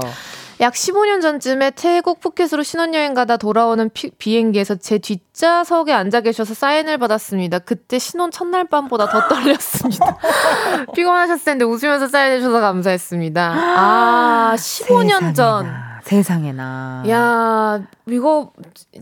[0.61, 6.99] 약 15년 전쯤에 태국 푸켓으로 신혼여행 가다 돌아오는 피, 비행기에서 제 뒷좌석에 앉아 계셔서 사인을
[6.99, 7.61] 받았습니다.
[7.61, 10.18] 그때 신혼 첫날 밤보다 더 떨렸습니다.
[10.94, 13.55] 피곤하셨을 텐데 웃으면서 사인해 주셔서 감사했습니다.
[13.57, 15.88] 아, 15년 전.
[16.09, 17.05] 세상에나.
[17.11, 18.53] 야, 이거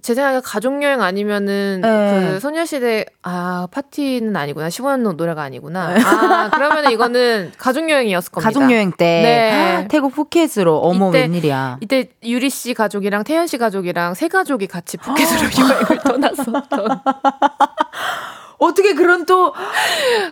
[0.02, 2.32] 제 생각에 가족 여행 아니면은 네.
[2.32, 5.94] 그 소녀시대 아 파티는 아니구나 15년 노래가 아니구나.
[5.94, 6.02] 네.
[6.02, 8.48] 아 그러면 이거는 가족 여행이었을 겁니다.
[8.48, 9.88] 가족 여행 때 네.
[9.88, 11.78] 태국 푸켓으로 어머 이때, 웬일이야.
[11.80, 17.02] 이때 유리 씨 가족이랑 태연 씨 가족이랑 세 가족이 같이 푸켓으로 여행을 떠났었던.
[18.58, 19.52] 어떻게 그런 또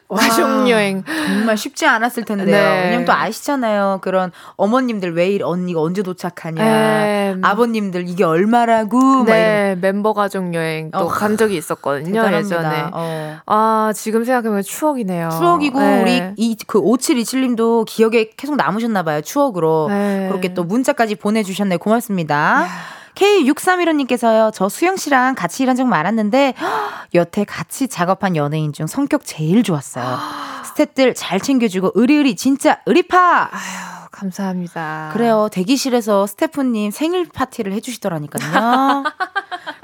[0.08, 2.46] 가족 여행 정말 쉽지 않았을 텐데요.
[2.46, 2.84] 네.
[2.84, 3.98] 왜냐면 또 아시잖아요.
[4.02, 7.36] 그런 어머님들 왜 언니가 언제 도착하냐, 네.
[7.42, 9.24] 아버님들 이게 얼마라고.
[9.24, 12.38] 네, 멤버 가족 여행 또간 어, 적이 있었거든요 대단합니다.
[12.38, 12.84] 예전에.
[12.92, 13.36] 어.
[13.46, 15.30] 아 지금 생각해보면 추억이네요.
[15.30, 16.02] 추억이고 네.
[16.02, 19.20] 우리 이그 5727님도 기억에 계속 남으셨나 봐요.
[19.20, 20.28] 추억으로 네.
[20.28, 21.76] 그렇게 또 문자까지 보내주셨네.
[21.78, 22.66] 고맙습니다.
[23.14, 26.54] K6315님께서요, 저 수영 씨랑 같이 일한 적 많았는데,
[27.14, 30.18] 여태 같이 작업한 연예인 중 성격 제일 좋았어요.
[30.74, 33.50] 스탭들 잘 챙겨주고, 의리의리, 진짜 의리파!
[33.52, 35.10] 아유, 감사합니다.
[35.12, 35.48] 그래요.
[35.52, 39.04] 대기실에서 스태프님 생일 파티를 해주시더라니까요.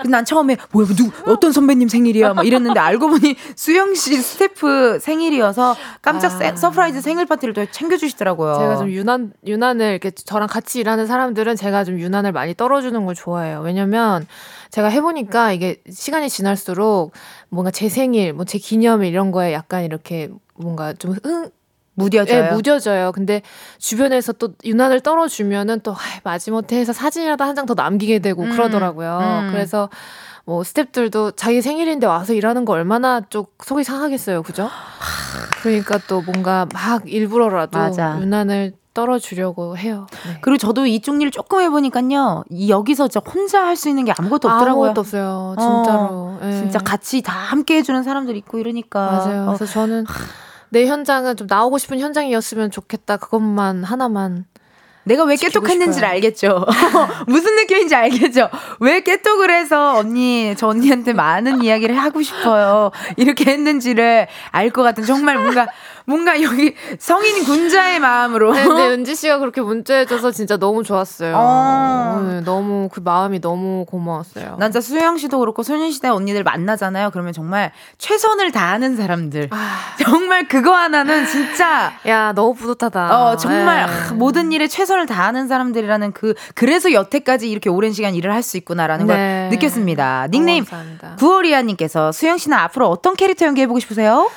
[0.08, 5.74] 난 처음에 뭐야 누 어떤 선배님 생일이야 막 이랬는데 알고 보니 수영 씨 스태프 생일이어서
[6.02, 6.54] 깜짝 아.
[6.56, 8.54] surprise 생일 파티를 또 챙겨주시더라고요.
[8.58, 13.14] 제가 좀 유난 유난을 이렇게 저랑 같이 일하는 사람들은 제가 좀 유난을 많이 떨어주는 걸
[13.14, 13.60] 좋아해요.
[13.60, 14.26] 왜냐면
[14.70, 17.12] 제가 해보니까 이게 시간이 지날수록
[17.48, 21.50] 뭔가 제 생일, 뭐 제 기념일 이런 거에 약간 이렇게 뭔가 좀 흥,
[22.00, 22.42] 무뎌져요.
[22.42, 23.12] 네, 무뎌져요.
[23.12, 23.42] 근데
[23.78, 25.94] 주변에서 또 유난을 떨어주면은 또
[26.24, 29.18] 마지못해 해서 사진이라도 한 장 더 남기게 되고 음, 그러더라고요.
[29.20, 29.48] 음.
[29.52, 29.88] 그래서
[30.46, 34.42] 뭐 스탭들도 자기 생일인데 와서 일하는 거 얼마나 좀 속이 상하겠어요.
[34.42, 34.68] 그죠?
[35.62, 38.18] 그러니까 또 뭔가 막 일부러라도 맞아.
[38.20, 40.06] 유난을 떨어주려고 해요.
[40.26, 40.38] 네.
[40.40, 42.44] 그리고 저도 이쪽 일 조금 해보니까요.
[42.68, 44.84] 여기서 진짜 혼자 할 수 있는 게 아무것도 없더라고요.
[44.86, 45.54] 아무것도 없어요.
[45.58, 45.98] 진짜로.
[46.10, 46.52] 어, 네.
[46.58, 49.06] 진짜 같이 다 함께 해주는 사람들 있고 이러니까.
[49.06, 49.42] 맞아요.
[49.42, 49.54] 어.
[49.54, 50.06] 그래서 저는
[50.70, 53.16] 내 현장은 좀 나오고 싶은 현장이었으면 좋겠다.
[53.16, 54.44] 그것만 하나만
[55.04, 56.66] 내가 왜 깨똑했는지를 알겠죠.
[57.26, 58.48] 무슨 느낌인지 알겠죠.
[58.80, 62.90] 왜 깨똑을 해서 언니 저 언니한테 많은 이야기를 하고 싶어요.
[63.16, 65.66] 이렇게 했는지를 알 것 같은 정말 뭔가
[66.10, 68.52] 뭔가 여기 성인 군자의 마음으로.
[68.52, 71.34] 네, 근데 은지 씨가 그렇게 문자해줘서 진짜 너무 좋았어요.
[71.36, 72.26] 어.
[72.28, 74.56] 네, 너무 그 마음이 너무 고마웠어요.
[74.58, 77.10] 난 진짜 수영 씨도 그렇고 소년시대 언니들 만나잖아요.
[77.12, 79.48] 그러면 정말 최선을 다하는 사람들.
[79.52, 79.94] 아.
[80.02, 81.92] 정말 그거 하나는 진짜.
[82.08, 83.16] 야 너무 뿌듯하다.
[83.16, 84.14] 어 정말 네.
[84.14, 89.06] 모든 일에 최선을 다하는 사람들이라는 그 그래서 여태까지 이렇게 오랜 시간 일을 할 수 있구나라는
[89.06, 89.14] 네.
[89.14, 90.28] 걸 느꼈습니다.
[90.30, 90.64] 닉네임
[91.18, 94.30] 구월이아님께서 수영 씨는 앞으로 어떤 캐릭터 연기해보고 싶으세요?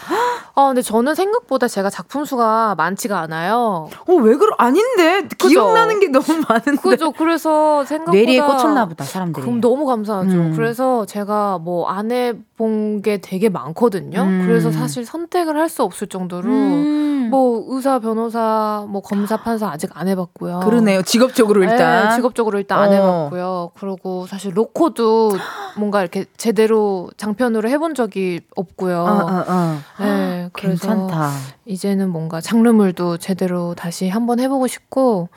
[0.56, 3.89] 아 근데 저는 생각보다 제가 작품 수가 많지가 않아요.
[4.08, 5.24] 어, 왜 그러, 아닌데.
[5.39, 5.49] 그죠?
[5.49, 6.80] 기억나는 게 너무 많은데.
[6.82, 7.12] 그죠.
[7.12, 8.16] 그래서 생각보다.
[8.16, 9.43] 뇌리에 꽂혔나 보다, 사람들이.
[9.43, 10.30] 그럼 너무 감사하죠.
[10.30, 10.54] 음.
[10.56, 14.22] 그래서 제가 뭐 안 해본 게 되게 많거든요.
[14.22, 14.41] 음.
[14.45, 17.28] 그래서 사실 선택을 할 수 없을 정도로 음.
[17.32, 20.60] 뭐 의사, 변호사, 뭐 검사, 판사 아직 안 해봤고요.
[20.64, 21.01] 그러네요.
[21.01, 22.10] 직업적으로 네, 일단.
[22.10, 22.93] 네, 직업적으로 일단 안 어.
[22.93, 23.72] 해봤고요.
[23.80, 25.32] 그리고 사실 로코도
[25.78, 28.99] 뭔가 이렇게 제대로 장편으로 해본 적이 없고요.
[28.99, 29.80] 어, 어, 어.
[29.99, 31.32] 네, 그래서 괜찮다.
[31.66, 35.30] 이제는 뭔가 장르물도 제대로 다시 한번 해보고 싶고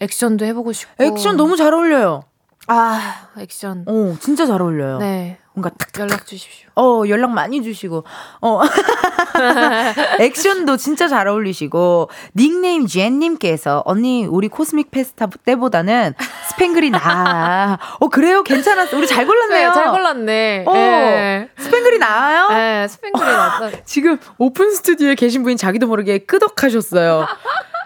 [0.00, 2.22] 액션도 해보고 싶고 액션 너무 잘 어울려요.
[2.68, 3.84] 아 액션.
[3.86, 4.98] 오 진짜 잘 어울려요.
[4.98, 5.38] 네.
[5.54, 6.70] 뭔가 탁 연락 주십시오.
[6.76, 8.04] 어 연락 많이 주시고
[8.40, 8.60] 어
[10.20, 16.14] 액션도 진짜 잘 어울리시고 닉네임 젠님께서 언니 우리 코스믹 페스타 때보다는
[16.50, 17.78] 스팽글이 나.
[18.00, 19.68] 어 그래요 괜찮았어 우리 잘 골랐네요.
[19.68, 20.64] 네, 잘 골랐네.
[20.66, 21.48] 어 네.
[21.58, 22.48] 스팽글이 나아요?
[22.48, 27.26] 네 스팽글이 나왔 지금 오픈 스튜디오에 계신 분이 자기도 모르게 끄덕하셨어요.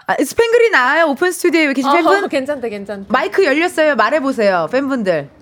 [0.09, 2.29] 아, 스팽글이 나아요 오픈 스튜디오에 계신 어, 팬분?
[2.29, 3.05] 괜찮다 괜찮다.
[3.09, 5.36] 마이크 열렸어요 말해보세요 팬분들.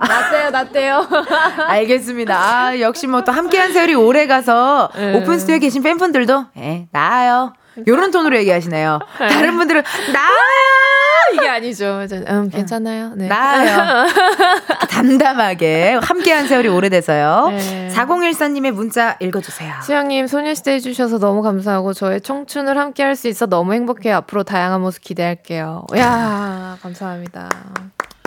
[0.00, 1.08] 낫대요, 낫대요.
[1.68, 2.36] 알겠습니다.
[2.36, 5.14] 아, 역시 뭐 또 함께한 세월이 오래 가서 네.
[5.14, 7.54] 오픈 스튜디오에 계신 팬분들도, 예, 나아요.
[7.88, 8.98] 요런 톤으로 얘기하시네요.
[9.18, 9.28] 네.
[9.28, 9.82] 다른 분들은,
[10.12, 11.32] 나아요!
[11.32, 12.06] 이게 아니죠.
[12.28, 13.12] 음, 괜찮아요.
[13.16, 13.26] 네.
[13.28, 14.06] 나아요.
[14.90, 15.98] 담담하게.
[16.02, 17.48] 함께한 세월이 오래돼서요.
[17.50, 17.88] 네.
[17.92, 19.72] 4014님의 문자 읽어주세요.
[19.82, 24.16] 수영님, 소녀시대 해주셔서 너무 감사하고, 저의 청춘을 함께할 수 있어 너무 행복해요.
[24.18, 25.84] 앞으로 다양한 모습 기대할게요.
[25.96, 27.48] 야 감사합니다.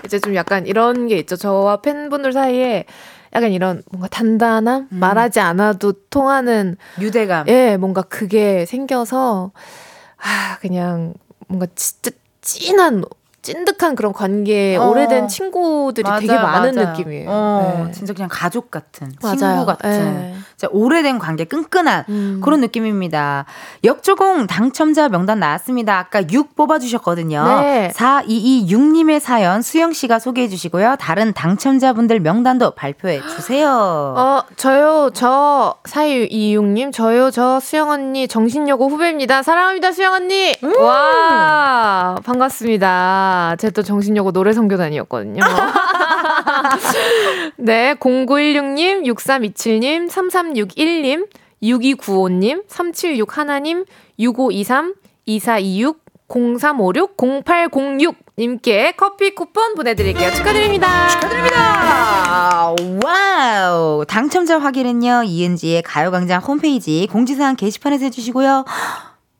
[0.06, 1.36] 이제 좀 약간 이런 게 있죠.
[1.36, 2.86] 저와 팬분들 사이에
[3.34, 5.00] 약간 이런 뭔가 단단함, 음.
[5.00, 7.48] 말하지 않아도 통하는 유대감.
[7.48, 9.52] 예, 뭔가 그게 생겨서
[10.18, 11.14] 아, 그냥
[11.48, 13.04] 뭔가 진짜 찐한
[13.54, 14.88] 찐득한 그런 관계 어.
[14.90, 16.92] 오래된 친구들이 맞아, 되게 많은 맞아.
[16.92, 17.30] 느낌이에요.
[17.30, 17.92] 어, 네.
[17.92, 19.38] 진짜 그냥 가족 같은 맞아요.
[19.38, 20.36] 친구 같은 네.
[20.58, 22.42] 진짜 오래된 관계 끈끈한 음.
[22.44, 23.46] 그런 느낌입니다.
[23.84, 25.98] 역조공 당첨자 명단 나왔습니다.
[25.98, 27.44] 아까 6 뽑아주셨거든요.
[27.62, 27.92] 네.
[27.96, 30.96] 4226님의 사연 수영 씨가 소개해 주시고요.
[31.00, 33.70] 다른 당첨자분들 명단도 발표해 주세요.
[33.70, 39.44] 어 저요 저 4226님 저요 저 수영 언니 정신여고 후배입니다.
[39.44, 40.54] 사랑합니다 수영 언니.
[40.64, 40.82] 음.
[40.82, 43.37] 와 반갑습니다.
[43.58, 45.44] 제 또 정신여고 노래 선교단이었거든요.
[47.58, 51.28] 네, 0916님, 6327님, 3361님,
[51.62, 53.86] 6295님, 3761님,
[54.18, 60.30] 6523, 2426, 0356-0806님께 커피 쿠폰 보내드릴게요.
[60.32, 61.08] 축하드립니다.
[61.10, 62.76] 축하드립니다.
[63.04, 64.06] wow.
[64.08, 68.66] 당첨자 확인은요, 이은지의 가요광장 홈페이지 공지사항 게시판에서 해주시고요.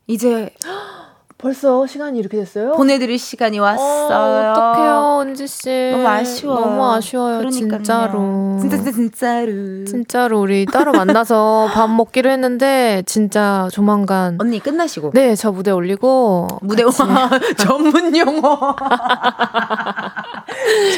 [0.06, 0.50] 이제
[1.38, 2.72] 벌써 시간이 이렇게 됐어요?
[2.72, 4.12] 보내드릴 시간이 왔어요.
[4.12, 5.90] 어, 어떡해요, 은지 씨.
[5.92, 6.58] 너무 아쉬워.
[6.58, 7.70] 너무 아쉬워요, 그러니까요.
[7.78, 8.58] 진짜로.
[8.60, 9.84] 진짜, 진짜, 진짜로.
[9.84, 15.12] 진짜로 우리 따로 만나서 밥 먹기로 했는데 진짜 조만간 언니 끝나시고.
[15.14, 16.90] 네, 저 무대 올리고 무대 와
[17.56, 18.76] 전문 용어.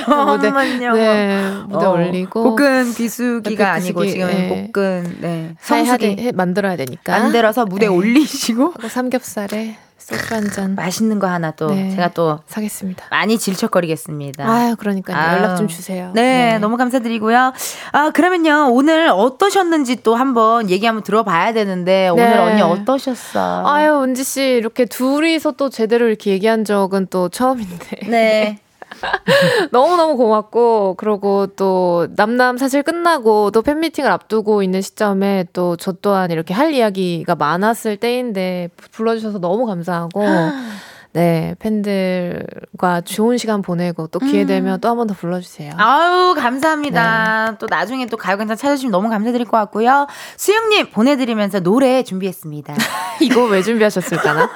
[0.06, 0.94] 전문 용어.
[0.96, 4.70] 네, 무대 어, 올리고 볶은 비수기가 아니고 지금 네.
[4.72, 5.54] 볶은 네.
[5.60, 7.92] 성수기 만들어야 되니까 만들어서 무대 네.
[7.94, 10.74] 올리시고 삼겹살에 소주 한 잔.
[10.74, 13.04] 맛있는 거 하나 또 네, 제가 또 사겠습니다.
[13.10, 14.48] 많이 질척거리겠습니다.
[14.50, 16.10] 아유, 그러니까 연락 좀 주세요.
[16.14, 17.52] 네, 네, 너무 감사드리고요.
[17.92, 18.70] 아, 그러면요.
[18.72, 22.08] 오늘 어떠셨는지 또 한번 얘기 한번 들어봐야 되는데 네.
[22.08, 23.66] 오늘 언니 어떠셨어?
[23.66, 28.00] 아유, 은지 씨 이렇게 둘이서 또 제대로 이렇게 얘기한 적은 또 처음인데.
[28.08, 28.58] 네.
[29.70, 36.30] 너무너무 고맙고, 그러고 또, 남남 사실 끝나고 또 팬미팅을 앞두고 있는 시점에 또 저 또한
[36.30, 40.22] 이렇게 할 이야기가 많았을 때인데, 불러주셔서 너무 감사하고,
[41.12, 44.80] 네, 팬들과 좋은 시간 보내고 또 기회 되면 음.
[44.80, 45.72] 또한 번 더 불러주세요.
[45.76, 47.50] 아유, 감사합니다.
[47.50, 47.56] 네.
[47.58, 50.06] 또 나중에 또 가요광장 찾아주시면 너무 감사드릴 것 같고요.
[50.36, 52.74] 수영님 보내드리면서 노래 준비했습니다.
[53.20, 54.50] 이거 왜 준비하셨을까나?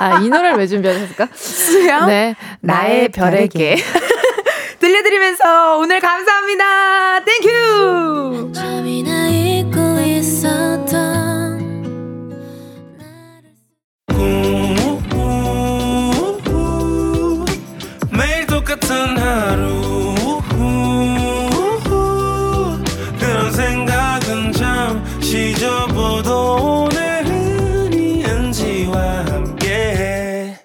[0.00, 1.28] 아, 이 노래를 왜 준비하셨을까?
[1.34, 2.06] 수영?
[2.06, 3.76] 네, 나의 별에게.
[4.80, 7.20] 들려드리면서 오늘 감사합니다.
[7.24, 8.52] thank you!
[26.48, 30.56] 오늘은 이은지와 함께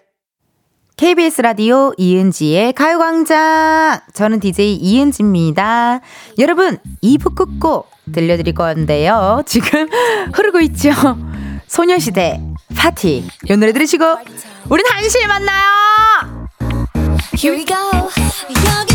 [0.95, 3.99] KBS 라디오 이은지의 가요광장.
[4.13, 5.99] 저는 DJ 이은지입니다.
[6.39, 9.43] 여러분 2부 끝곡 들려드릴 건데요.
[9.45, 9.89] 지금
[10.33, 10.91] 흐르고 있죠?
[11.67, 12.41] 소녀시대
[12.75, 13.27] 파티.
[13.49, 14.05] 이 노래 들으시고
[14.69, 16.47] 우린 한시에 만나요.
[17.35, 18.92] Here we go.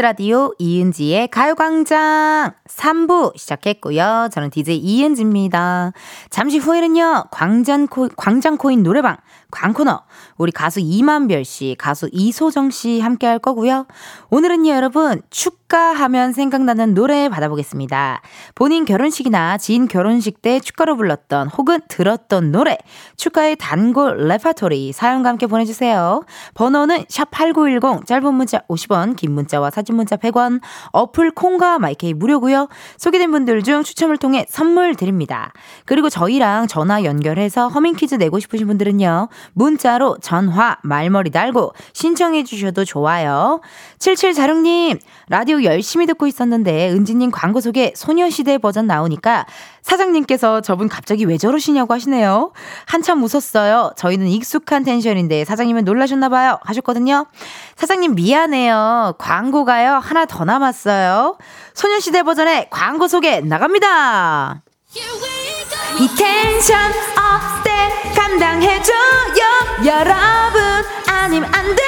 [0.00, 4.28] 라디오 이은지의 가요광장 3부 시작했고요.
[4.32, 5.92] 저는 DJ 이은지입니다.
[6.30, 9.16] 잠시 후에는요, 광장코, 광장코인 노래방,
[9.50, 10.02] 광코노,
[10.36, 13.86] 우리 가수 임한별 씨, 가수 이소정 씨 함께 할 거고요.
[14.30, 18.22] 오늘은요, 여러분, 축가하면 생각나는 노래 받아보겠습니다.
[18.54, 22.78] 본인 결혼식이나 지인 결혼식 때 축가로 불렀던 혹은 들었던 노래,
[23.16, 26.24] 축가의 단골 레파토리 사연과 함께 보내주세요.
[26.54, 30.60] 번호는 샵 8910, 짧은 문자 50원, 긴 문자와 사진 문자 100원,
[30.92, 32.68] 어플 콩과 마이케이 무료고요.
[32.96, 35.52] 소개된 분들 중 추첨을 통해 선물 드립니다.
[35.84, 39.28] 그리고 저희랑 전화 연결해서 허밍 퀴즈 내고 싶으신 분들은요.
[39.52, 43.60] 문자로 전화, 말머리 달고 신청해 주셔도 좋아요.
[43.98, 49.46] 77자룡님, 라디오 열심히 듣고 있었는데 은지님 광고 속에 소녀시대 버전 나오니까
[49.82, 52.52] 사장님께서 저분 갑자기 왜 저러시냐고 하시네요.
[52.86, 53.92] 한참 웃었어요.
[53.96, 56.58] 저희는 익숙한 텐션인데 사장님은 놀라셨나봐요.
[56.62, 57.26] 하셨거든요.
[57.76, 59.14] 사장님 미안해요.
[59.18, 59.94] 광고가요.
[59.94, 61.38] 하나 더 남았어요.
[61.74, 64.62] 소녀시대 버전의 광고 소개 나갑니다.
[66.00, 67.70] 이 텐션 어때?
[68.16, 69.84] 감당해줘요.
[69.84, 70.62] 여러분
[71.06, 71.80] 아니면 안 돼요.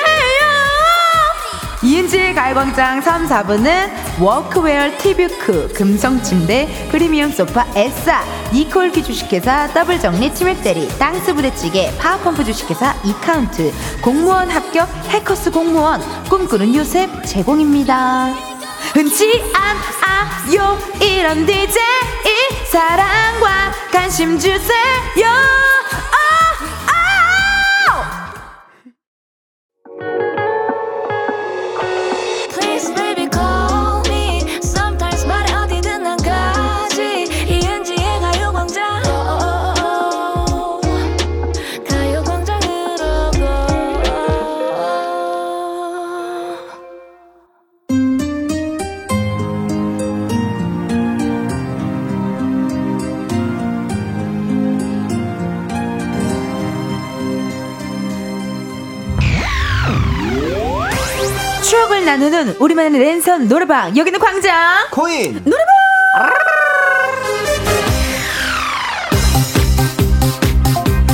[1.82, 11.34] 이은지의 가요광장 3, 4부는 워크웨어 티뷰크, 금성침대, 프리미엄 소파 에싸, 니콜키 주식회사, 더블정리 치맥대리, 땅스
[11.34, 18.51] 부대찌개, 파워펌프 주식회사 이카운트, 공무원 합격 해커스 공무원, 꿈꾸는 요셉 제공입니다.
[18.94, 21.76] 흔치 않아요 이런 DJ
[22.70, 25.81] 사랑과 관심 주세요
[61.72, 65.66] 웃음을 나누는 우리만의 랜선 노래방 여기는 광장 코인 노래방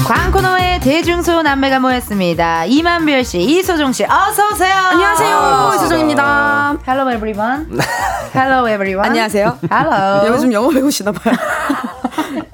[0.04, 2.64] 광코노의 대중소 남매가 모였습니다.
[2.64, 4.74] 이만별 씨, 이소정 씨, 어서 오세요.
[4.74, 6.78] 안녕하세요, 아, 이소정입니다.
[6.88, 7.78] Hello everyone.
[8.34, 9.08] Hello everyone.
[9.08, 9.58] 안녕하세요.
[9.70, 10.26] Hello.
[10.32, 11.34] 요즘 영어 배우시나 봐요.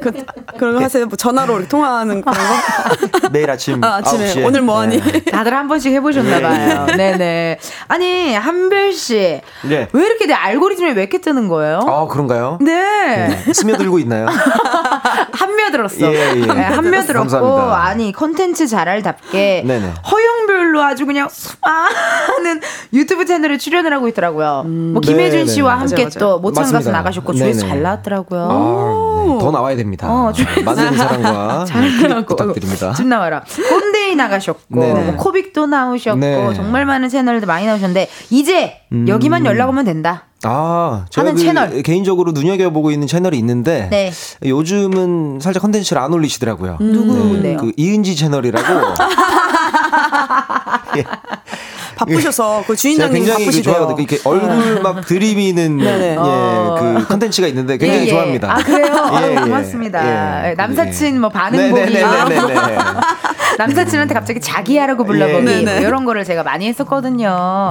[0.00, 0.12] 그,
[0.58, 1.06] 그런 거 하세요?
[1.06, 3.28] 뭐 전화로 이렇게 통화하는 그런 거?
[3.32, 3.82] 매일 아침.
[3.82, 4.46] 아, 아침에 9시에.
[4.46, 5.00] 오늘 뭐 하니?
[5.00, 5.24] 네.
[5.24, 6.86] 다들 한 번씩 해보셨나봐요.
[6.86, 6.96] 네.
[6.96, 7.58] 네네.
[7.88, 9.40] 아니, 한별 씨.
[9.62, 9.88] 네.
[9.92, 11.80] 왜 이렇게 내 알고리즘에 왜 이렇게 뜨는 거예요?
[11.88, 12.58] 아, 그런가요?
[12.60, 13.42] 네.
[13.44, 13.52] 네.
[13.52, 14.26] 스며들고 있나요?
[15.32, 16.12] 한며들었어.
[16.12, 16.46] 예, 예.
[16.46, 19.64] 네, 한며들었고, 아니, 컨텐츠 잘할답게.
[19.66, 19.92] 네네.
[20.10, 22.60] 허용별로 아주 그냥 수많은
[22.92, 24.62] 유튜브 채널에 출연을 하고 있더라고요.
[24.66, 24.92] 음.
[24.94, 25.46] 뭐, 김혜준 네네.
[25.46, 26.18] 씨와 함께 맞아, 맞아.
[26.20, 28.48] 또 모창 가수 나가셨고, 조회수 잘 나왔더라고요.
[28.50, 29.13] 아, 네.
[29.40, 30.08] 더 나와야 됩니다.
[30.10, 30.32] 어,
[30.64, 31.64] 많은 사랑과
[32.26, 32.92] 부탁드립니다.
[32.92, 33.42] 집 나와라.
[33.68, 36.54] 꼰대희 나가셨고 뭐 코빅도 나오셨고 네.
[36.54, 39.06] 정말 많은 채널들 많이 나오셨는데 이제 음.
[39.08, 40.24] 여기만 연락 오면 된다.
[40.46, 41.82] 아, 제가 그 채널.
[41.82, 44.12] 개인적으로 눈여겨보고 있는 채널이 있는데 네.
[44.44, 46.78] 요즘은 살짝 컨텐츠를 안 올리시더라고요.
[46.80, 46.92] 음.
[46.92, 47.56] 누구네요?
[47.58, 48.94] 그 이은지 채널이라고.
[50.98, 51.04] 예.
[51.96, 53.96] 바쁘셔서 그 주인장님 굉장히 바쁘시대요.
[53.98, 56.76] 이렇게 얼굴 막 들이미는 예, 어.
[56.78, 58.10] 그 컨텐츠가 있는데 굉장히 예, 예.
[58.10, 58.52] 좋아합니다.
[58.52, 59.10] 아 그래요?
[59.20, 59.34] 예, 예.
[59.34, 60.50] 고맙습니다.
[60.50, 60.54] 예.
[60.54, 61.94] 남사친 뭐 반응 보기.
[63.58, 67.28] 남사친한테 갑자기 자기야라고 불러보기 뭐 이런 거를 제가 많이 했었거든요.
[67.28, 67.68] 어,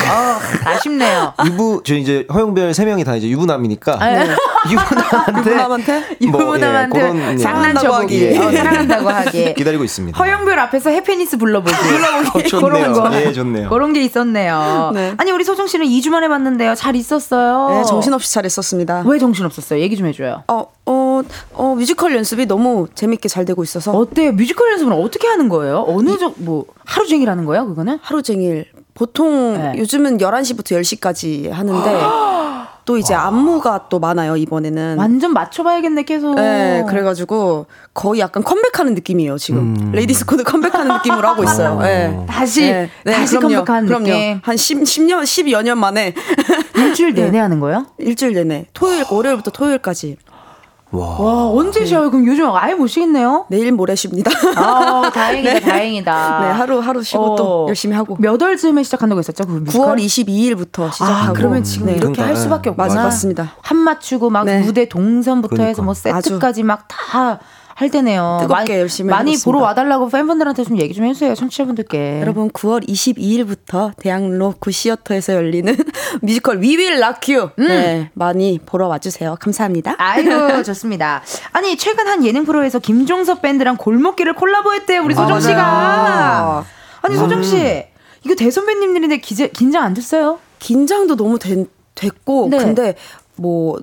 [0.66, 1.34] 아쉽네요.
[1.46, 4.30] 유부 저 이제 허용별 세 명이 다 이제 유부남이니까 네.
[4.72, 10.18] 유부남한테 유부남한테 뭐, 유부남한테 장난쳐보기 어, 사랑한다고 하기 기다리고 있습니다.
[10.18, 13.14] 허용별 앞에서 해피니스 불러보기 불러보기 어, 그런 거.
[13.14, 13.70] 예, 좋네요.
[13.70, 14.92] 그런 게 있었네요.
[14.94, 15.14] 네.
[15.18, 16.76] 아니 우리 소정 씨는 2주 만에 봤는데요.
[16.76, 17.70] 잘 있었어요?
[17.70, 19.04] 네, 정신없이 잘 있었습니다.
[19.06, 19.80] 왜 정신없었어요?
[19.80, 20.44] 얘기 좀 해줘요.
[20.48, 21.22] 어, 어,
[21.54, 23.92] 어, 뮤지컬 연습이 너무 재밌게 잘 되고 있어서.
[23.92, 24.34] 어때요?
[24.34, 25.86] 뮤지컬 연습은 어떻게 하는 거예요?
[25.88, 28.00] 어느 정, 뭐, 하루 종일 하는 거예요, 그거는?
[28.02, 28.66] 하루 종일.
[28.94, 29.74] 보통 네.
[29.78, 32.02] 요즘은 11시부터 10시까지 하는데.
[32.86, 39.38] 또 이제 안무가 또 많아요 이번에는 완전 맞춰봐야겠네 계속 네 그래가지고 거의 약간 컴백하는 느낌이에요
[39.38, 39.92] 지금 음.
[39.94, 42.26] 레이디스 코드 컴백하는 느낌으로 하고 있어요 네.
[42.28, 42.90] 다시 네.
[43.06, 44.06] 다시 그럼요, 컴백하는 그럼요.
[44.08, 46.14] 느낌 한 10, 10년 12여 년 만에
[46.76, 47.38] 일주일 내내 네.
[47.40, 47.86] 하는 거예요?
[48.00, 50.18] 일주일 내내 토요일 월요일부터 토요일까지
[50.94, 52.12] 와, 와 언제 쉬어요?
[52.12, 53.46] 그럼 요즘 아예 못 쉬겠네요?
[53.50, 54.30] 내일 모레 쉽니다.
[54.56, 55.60] 아, 다행이다, 네.
[55.60, 56.40] 다행이다.
[56.42, 58.16] 네, 하루, 하루 쉬고 어, 또 열심히 하고.
[58.20, 59.44] 몇 월쯤에 시작한다고 했었죠?
[59.46, 61.32] 그 9월 22일부터 시작하고.
[61.32, 61.96] 아, 그러면 지금 네.
[61.96, 62.88] 이렇게 할 수밖에 없구나.
[62.94, 63.56] 맞, 맞습니다.
[63.64, 64.60] 한 맞추고 막 네.
[64.60, 65.70] 무대 동선부터 그러니까.
[65.70, 67.40] 해서 뭐 세트까지 막 다
[67.76, 68.40] 할 때네요.
[68.42, 69.46] 뜨겁게 많이, 열심히 많이 해보겠습니다.
[69.46, 71.34] 보러 와달라고 팬분들한테 좀 얘기 좀 해주세요.
[71.36, 72.20] 청취자분들께.
[72.22, 75.76] 여러분 9월 22일부터 대학로 구시어터에서 열리는
[76.22, 77.68] 뮤지컬 We Will Rock You 음.
[77.68, 79.38] 네, 많이 보러 와주세요.
[79.40, 79.96] 감사합니다.
[79.98, 81.24] 아이고 좋습니다.
[81.52, 85.02] 아니 최근 한 예능 프로에서 김종석 밴드랑 골목길을 콜라보했대요.
[85.04, 85.64] 우리 소정 씨가.
[85.64, 86.66] 아,
[87.02, 87.84] 아니 소정 씨 음.
[88.26, 90.40] 이거 대선배님들인데 기제, 긴장 안 됐어요?
[90.60, 92.58] 긴장도 너무 된, 됐고 네.
[92.58, 92.96] 근데
[93.36, 93.78] 뭐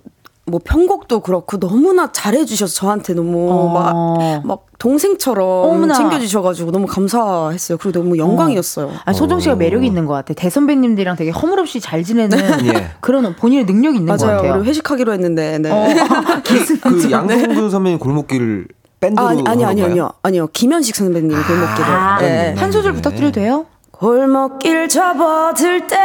[0.51, 4.43] 뭐 편곡도 그렇고 너무나 잘해주셔서 저한테 너무 막막 어.
[4.45, 5.95] 막 동생처럼 어머나.
[5.95, 7.79] 챙겨주셔가지고 너무 감사했어요.
[7.79, 8.87] 그리고 너무 영광이었어요.
[8.87, 8.93] 어.
[9.05, 10.35] 아, 소정 씨가 매력이 있는 것 같아.
[10.35, 12.91] 대선배님들이랑 되게 허물없이 잘 지내는 예.
[13.01, 14.37] 그런 본인의 능력이 있는 맞아요.
[14.37, 14.61] 것 같아요.
[14.61, 15.59] 우리 회식하기로 했는데.
[15.59, 15.71] 네.
[15.71, 15.87] 어.
[16.83, 18.67] 그 양동근 선배님 골목길
[19.01, 22.55] 밴드로 아니 아니 아니 아니요 아니요 김현식 선배님 골목길을 아, 네.
[22.57, 23.67] 한 소절 부탁드려도 돼요?
[24.01, 25.97] 골목길 접어들 때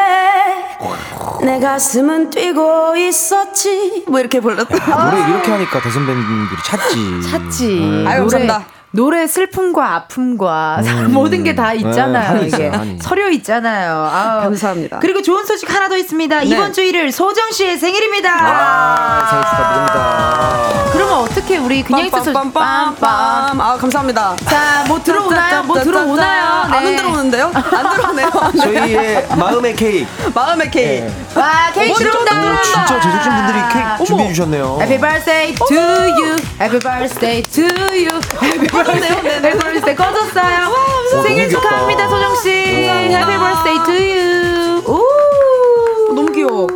[1.41, 4.03] 내 가슴은 뛰고 있었지.
[4.07, 4.75] 뭐 이렇게 불렀다.
[4.91, 7.29] 야, 노래 이렇게 하니까 대선배님들이 찾지.
[7.31, 7.79] 찾지.
[7.79, 8.03] 음.
[8.07, 8.65] 아유 감사합니다
[8.95, 11.11] 노래 슬픔과 아픔과 음.
[11.13, 12.33] 모든 게 다 있잖아요.
[12.41, 14.09] 네, 이게 있어요, 서류 있잖아요.
[14.11, 14.41] 아우.
[14.43, 14.99] 감사합니다.
[14.99, 16.39] 그리고 좋은 소식 하나 더 있습니다.
[16.39, 16.45] 네.
[16.45, 18.29] 이번 주 일요일 소정 씨의 생일입니다.
[18.29, 20.89] 와, 생일 축하드립니다.
[20.91, 22.97] 그러면 어떻게 우리 그냥 있어서 빰빰빰빰.
[23.01, 24.35] 아 감사합니다.
[24.45, 25.63] 자, 뭐 들어오나요?
[25.63, 26.65] 뭐 들어오나요?
[26.71, 26.77] 네.
[26.77, 27.51] 안 들어오는데요?
[27.53, 28.29] 안 들어오네요.
[28.61, 30.07] 저희의 마음의 케이크.
[30.33, 31.05] 마음의 케이크.
[31.05, 31.39] 네.
[31.39, 32.61] 와, 케이크 들어온다.
[32.61, 34.77] 진짜 제작진 분들이 케이크 준비해 주셨네요.
[34.81, 36.35] Happy birthday to you.
[36.59, 38.21] Happy birthday to you.
[38.41, 38.84] Happy birthday.
[38.87, 41.23] Happy birthday 꺼졌어요.
[41.23, 42.49] 생일 축하합니다, 소정 씨.
[42.49, 44.83] Happy birthday to you.
[44.87, 46.13] 오.
[46.13, 46.67] 너무 귀여워.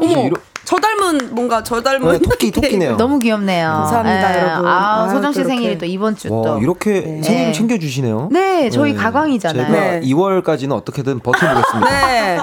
[0.00, 0.30] 어머.
[0.64, 2.96] 저 닮은 뭔가 저 닮은 네, 토끼 토끼네요.
[2.96, 3.68] 너무 귀엽네요.
[3.68, 4.38] 감사합니다, 네.
[4.42, 4.66] 여러분.
[4.66, 6.58] 아, 아 소정 씨 생일이 또 이번 주 또.
[6.60, 7.22] 이렇게 네.
[7.22, 8.28] 생일 챙겨 주시네요.
[8.30, 8.98] 네, 저희 네.
[8.98, 9.66] 가광이잖아요.
[9.66, 10.00] 제가 네.
[10.02, 12.06] 2월까지는 어떻게든 버텨 보겠습니다.
[12.08, 12.38] 네.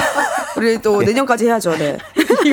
[0.56, 1.76] 우리 또 내년까지 해야죠.
[1.76, 1.98] 네.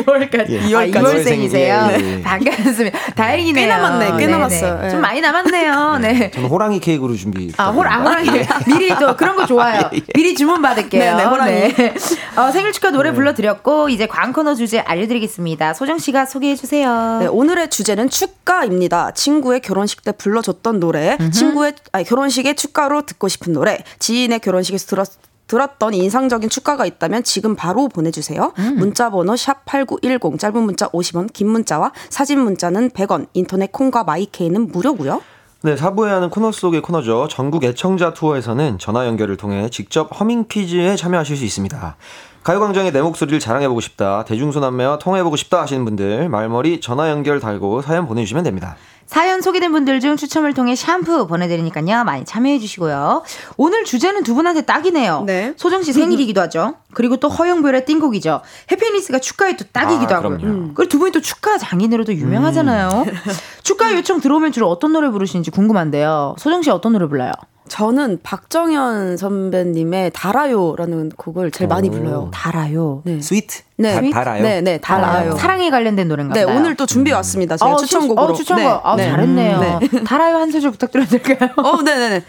[0.02, 0.50] 2월까지.
[0.50, 0.62] 예.
[0.62, 0.96] 2월까지.
[0.96, 1.88] 아, 2월생이세요.
[1.88, 2.22] 네.
[2.24, 3.00] 반갑습니다.
[3.16, 3.66] 다행이네요.
[3.66, 4.06] 꽤 남았네.
[4.12, 4.32] 꽤 네네.
[4.32, 4.82] 남았어요.
[4.82, 4.90] 네.
[4.90, 5.98] 좀 많이 남았네요.
[6.02, 6.32] 네.
[6.32, 7.52] 저는 호랑이 케이크로 준비.
[7.58, 8.30] 아, 호, 아 호랑이.
[8.68, 9.90] 미리 또 그런 거 좋아요.
[9.94, 10.02] 예, 예.
[10.16, 11.04] 미리 주문 받을게요.
[11.04, 11.52] 네네, 네, 호랑이.
[11.52, 11.94] 네.
[12.38, 13.16] 어, 생일 축하 노래 네.
[13.16, 15.74] 불러드렸고 이제 광 코너 주제 알려드리겠습니다.
[15.74, 17.18] 소정 씨가 소개해 주세요.
[17.20, 19.12] 네, 오늘의 주제는 축가입니다.
[19.12, 21.32] 친구의 결혼식 때 불러줬던 노래, 음흠.
[21.32, 25.08] 친구의 아니, 결혼식의 축가로 듣고 싶은 노래, 지인의 결혼식에서 들었
[25.48, 28.54] 들었던 인상적인 축가가 있다면 지금 바로 보내주세요.
[28.58, 28.76] 음.
[28.78, 34.72] 문자 번호 샵 8910 짧은 문자 50원 긴 문자와 사진 문자는 100원 인터넷 콩과 마이케이는
[34.72, 35.22] 무료고요.
[35.66, 37.30] 네, 사부에 하는 코너 속의 코너죠.
[37.30, 41.96] 전국 애청자 투어에서는 전화 연결을 통해 직접 허밍 퀴즈에 참여하실 수 있습니다.
[42.44, 48.06] 가요광장의 내 목소리를 자랑해보고 싶다, 대중소남매와 통화해보고 싶다 하시는 분들 말머리 전화 연결 달고 사연
[48.06, 48.76] 보내주시면 됩니다.
[49.14, 52.04] 사연 소개된 분들 중 추첨을 통해 샴푸 보내드리니까요.
[52.04, 53.22] 많이 참여해주시고요.
[53.58, 55.26] 오늘 주제는 두 분한테 딱이네요.
[55.28, 55.54] 네.
[55.56, 56.78] 소정 씨 생일이기도 하죠.
[56.96, 58.42] 그리고 또 허영별의 띵곡이죠.
[58.72, 60.38] 해피니스가 축가에 또 딱이기도 아, 하고요.
[60.42, 60.72] 음.
[60.74, 63.06] 그리고 두 분이 또 축가 장인으로도 유명하잖아요.
[63.06, 63.14] 음.
[63.62, 66.34] 축가 요청 들어오면 주로 어떤 노래 부르시는지 궁금한데요.
[66.40, 67.34] 소정 씨 어떤 노래 불러요?
[67.70, 72.30] 저는 박정현 선배님의 달아요라는 곡을 제일 많이 불러요.
[72.34, 73.02] 달아요.
[73.06, 73.22] 네.
[73.22, 73.62] 스위트?
[73.78, 74.12] 네.
[74.12, 74.44] 다, 달아요.
[74.44, 75.36] 네, 네, 달아요.
[75.36, 76.46] 사랑에 관련된 노래인가요?
[76.46, 77.58] 네, 오늘 또 준비해 왔습니다.
[77.58, 78.28] 제가 어, 추천곡으로.
[78.28, 78.64] 어, 추천곡.
[78.64, 78.80] 네.
[78.84, 79.12] 아, 네.
[79.12, 79.80] 잘했네요.
[79.80, 80.04] 네.
[80.04, 81.50] 달아요 한 소절 부탁드려도 될까요?
[81.58, 82.24] 어, 네, 네, 네.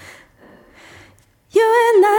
[1.57, 2.11] You and I,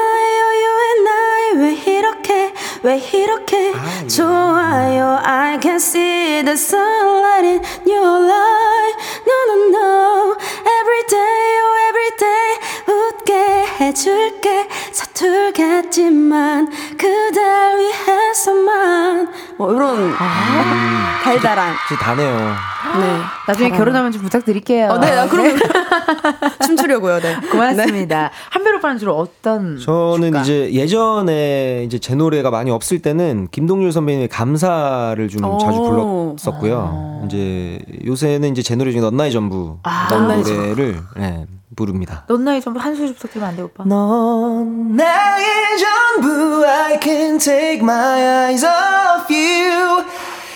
[0.45, 2.53] oh, you and I, 왜 이렇게,
[2.83, 4.07] 왜 이렇게 아, 예.
[4.07, 5.19] 좋아요.
[5.23, 8.95] I can see the sunlight in your light.
[9.27, 10.37] No, no, no.
[10.79, 12.55] Every day, oh, every day.
[12.87, 13.33] 웃게
[13.79, 14.67] 해줄게.
[14.91, 19.27] 서툴겠지만, 그댈 위해서만.
[19.57, 20.13] 뭐, 이런.
[20.17, 21.73] 아, 달달한.
[21.87, 22.55] 진짜 다네요.
[22.99, 23.17] 네.
[23.47, 23.77] 나중에 잘하네.
[23.77, 24.89] 결혼하면 좀 부탁드릴게요.
[24.89, 25.55] 어, 네, 아, 그럼 네.
[26.65, 27.19] 춤추려고요.
[27.19, 27.35] 네.
[27.51, 28.23] 고맙습니다.
[28.23, 28.29] 네.
[28.49, 29.79] 한별 오빠는 주로 어떤?
[29.79, 30.41] 저는 축가?
[30.41, 35.57] 이제 예전에 이제 제 노래가 많이 없을 때는 김동률 선배님의 감사를 좀 오.
[35.57, 36.75] 자주 불렀었고요.
[36.75, 37.21] 오.
[37.23, 37.25] 아.
[37.25, 40.07] 이제 요새는 이제 제 노래 중에 넌 나의 전부 아.
[40.11, 41.45] 노래를 네,
[41.75, 42.23] 부릅니다.
[42.27, 43.83] 넌 나의 전부 한 소절 부탁드리면 안 돼, 오빠?
[43.85, 45.45] 넌 나의
[45.77, 50.03] 전부 I can take my eyes off you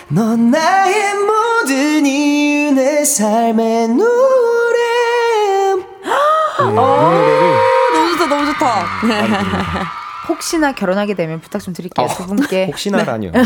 [0.09, 4.09] 넌 나의 모든 이유 내 삶의 노래
[6.59, 7.55] 네, 이 노래를
[7.93, 9.27] 너무 좋다 너무 좋다 네.
[10.29, 13.41] 혹시나 결혼하게 되면 부탁 좀 드릴게요 어, 두 분께 혹시나라뇨 네.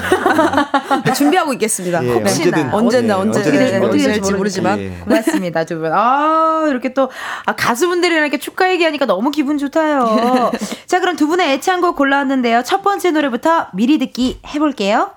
[1.06, 1.14] 네.
[1.14, 4.90] 준비하고 있겠습니다 예, 언제든 언제나 언제 어떻게 될지 모르지만 예.
[5.04, 5.92] 고맙습니다 두 분.
[5.94, 7.10] 아 이렇게 또
[7.46, 10.52] 아, 가수분들이랑 이렇게 축하 얘기하니까 너무 기분 좋다요.
[10.86, 12.64] 자 그럼 두 분의 애창곡 골라왔는데요.
[12.64, 15.12] 첫 번째 노래부터 미리 듣기 해볼게요.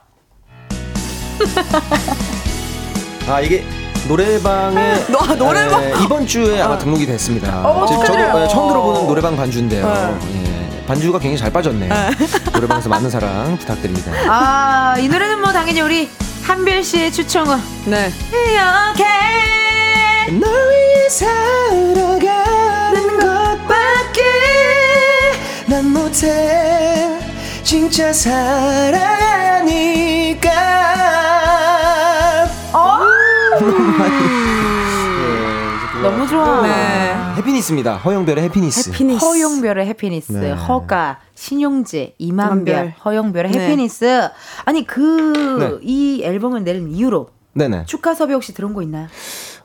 [3.29, 3.65] 아 이게
[4.09, 6.79] 노래방에 너, 아, 노래방 에, 이번 주에 아마 어.
[6.79, 7.69] 등록이 됐습니다.
[7.69, 9.85] 어, 저도 에, 처음 들어보는 노래방 반주인데요.
[9.85, 10.19] 어.
[10.33, 10.56] 예,
[10.87, 11.93] 반주가 굉장히 잘 빠졌네요.
[11.93, 11.97] 어.
[12.55, 14.13] 노래방에서 많은 사랑 부탁드립니다.
[14.29, 16.09] 아 이 노래는 뭐 당연히 우리
[16.43, 17.61] 한별 씨의 추천곡.
[17.87, 18.11] 네.
[18.31, 19.05] 이렇게
[20.39, 22.27] 널 위해 살아가는
[23.19, 24.23] 것밖에
[25.67, 27.19] 난 못해
[27.63, 29.27] 진짜 사랑하니까.
[32.73, 32.99] 어?
[36.31, 36.63] 네, 너무 좋아.
[36.63, 37.15] 네.
[37.39, 37.97] 해피니스입니다.
[37.97, 38.91] 허영별의 해피니스.
[38.91, 39.25] 해피니스.
[39.25, 40.33] 허영별의 해피니스.
[40.33, 40.53] 네.
[40.53, 43.59] 허가, 신용재, 이만별, 허영별의 네.
[43.61, 44.29] 해피니스.
[44.65, 46.27] 아니 그이 네.
[46.27, 47.85] 앨범을 낸 이유로 네네.
[47.87, 49.07] 축하 섭외 혹시 들어온 거 있나요?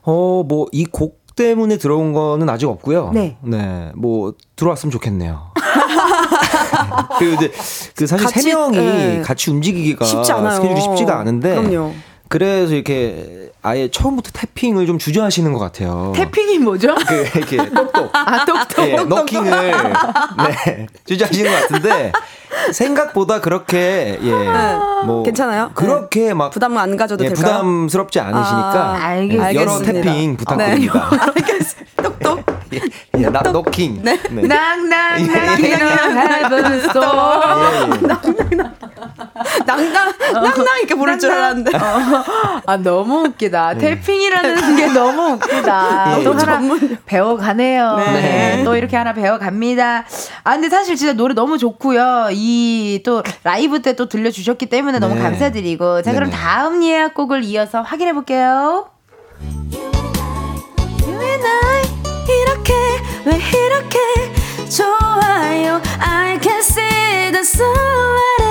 [0.03, 3.12] 어, 뭐 이 곡 때문에 들어온 거는 아직 없고요.
[3.14, 3.38] 네.
[3.41, 3.91] 네.
[3.95, 5.51] 뭐 들어왔으면 좋겠네요.
[7.18, 7.51] 그리고 이제
[7.95, 9.22] 그 사실 같이, 세 명이 네.
[9.22, 10.55] 같이 움직이기가 쉽지 않아요.
[10.55, 11.93] 스케줄이 쉽지가 않은데 그럼요.
[12.32, 16.13] 그래서 이렇게 아예 처음부터 태핑을 좀 주저하시는 것 같아요.
[16.15, 16.95] 태핑이 뭐죠?
[17.07, 18.09] 그 이렇게 똑똑.
[18.13, 18.88] 아 똑똑.
[18.88, 19.51] 예, 너킹을
[20.38, 22.13] 네 주저하시는 것 같은데
[22.71, 24.32] 생각보다 그렇게 예
[25.05, 25.71] 뭐 괜찮아요?
[25.73, 26.34] 그렇게 네.
[26.34, 27.57] 막 부담 안 가져도 예, 될까요?
[27.57, 31.09] 부담스럽지 않으시니까 아, 알겠, 여러 태핑 부탁드립니다.
[31.11, 31.17] 네.
[31.19, 32.03] 알겠습니다.
[32.03, 32.45] 똑똑.
[33.17, 34.01] 예, 나 노킹.
[34.03, 34.19] 네.
[34.29, 35.19] 낭낭낭
[35.59, 37.39] heaven store.
[38.01, 38.57] 낭낭 낭.
[38.57, 38.75] 낭
[39.66, 39.91] 낭
[40.34, 41.76] 낭낭 이렇게 부를 줄 알았는데.
[41.78, 41.82] 어.
[42.66, 43.74] 아 너무 웃기다.
[43.76, 43.80] 네.
[43.95, 46.20] 태핑이라는 게 너무 웃기다.
[46.20, 46.24] 예.
[46.24, 46.97] 또 하나 전문.
[47.06, 47.95] 배워가네요.
[47.97, 48.22] 네.
[48.58, 48.64] 네.
[48.64, 50.06] 또 이렇게 하나 배워갑니다.
[50.43, 52.30] 아 근데 사실 진짜 노래 너무 좋고요.
[52.32, 55.22] 이 또 라이브 때 또 들려주셨기 때문에 너무 네.
[55.22, 56.02] 감사드리고.
[56.04, 58.88] 자 그럼 다음 예약곡을 이어서 확인해 볼게요.
[62.28, 62.74] 이렇게
[63.26, 63.99] 왜 이렇게
[64.70, 68.51] 좋아요 I can see the sunlight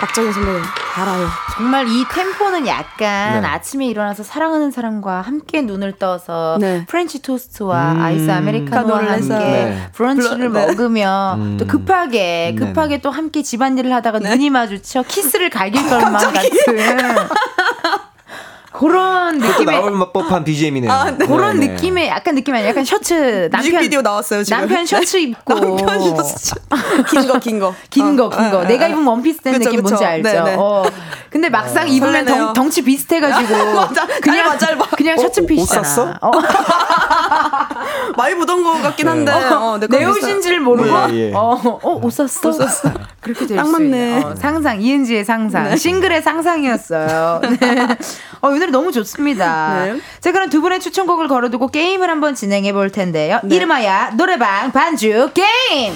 [0.00, 0.62] 박정희 선배님
[0.98, 1.28] 알아요.
[1.54, 3.46] 정말 이 템포는 약간 네.
[3.46, 6.84] 아침에 일어나서 사랑하는 사람과 함께 눈을 떠서 네.
[6.86, 8.00] 프렌치 토스트와 음.
[8.00, 9.88] 아이스 아메리카노와 함께 네.
[9.92, 10.66] 브런치를 네.
[10.66, 11.56] 먹으며 음.
[11.58, 12.66] 또 급하게 네.
[12.66, 14.30] 급하게 또 함께 집안일을 하다가 네.
[14.30, 16.50] 눈이 마주쳐 키스를 갈길 것만 같은
[18.78, 20.92] 그런 느낌의 나올 법한 BGM이네요.
[20.92, 21.26] 아, 네.
[21.26, 21.72] 그런 네, 네.
[21.72, 24.58] 느낌의 약간 느낌이 아니라 약간 셔츠 남편 뮤직비디오 나왔어요 지금.
[24.58, 26.54] 남편 셔츠 입고 남편 셔츠
[27.10, 27.74] 긴거 긴 거.
[27.90, 28.58] 긴 거, 긴 거.
[28.58, 29.82] 어, 내가 입은 원피스 된 느낌 그쵸.
[29.82, 30.28] 뭔지 알죠?
[30.28, 30.56] 네네.
[30.58, 30.84] 어.
[31.30, 33.54] 근데 막상 어, 입으면 덩, 덩치 비슷해가지고
[34.22, 34.86] 그냥 짧아, 짧아.
[34.96, 35.80] 그냥 셔츠 어, 핏이잖아.
[35.80, 36.14] 옷 샀어?
[36.20, 36.30] 어.
[38.16, 39.44] 많이 묻은 거 같긴 한데 네.
[39.52, 41.32] 어, 내 옷인지를 모르고 예, 예.
[41.34, 42.48] 어, 어, 옷 샀어?
[42.48, 42.90] 옷 샀어.
[43.20, 44.22] 그렇게 될수 맞네.
[44.22, 45.64] 어, 상상, 이은지의 상상.
[45.70, 45.76] 네.
[45.76, 47.40] 싱글의 상상이었어요.
[47.42, 47.48] 네.
[48.46, 49.84] 어, 오늘 너무 좋습니다.
[49.92, 50.00] 네.
[50.20, 53.40] 자, 그럼 두 분의 추천곡을 걸어두고 게임을 한번 진행해 볼 텐데요.
[53.42, 53.56] 네.
[53.56, 55.94] 이름하여 노래방 반주 게임!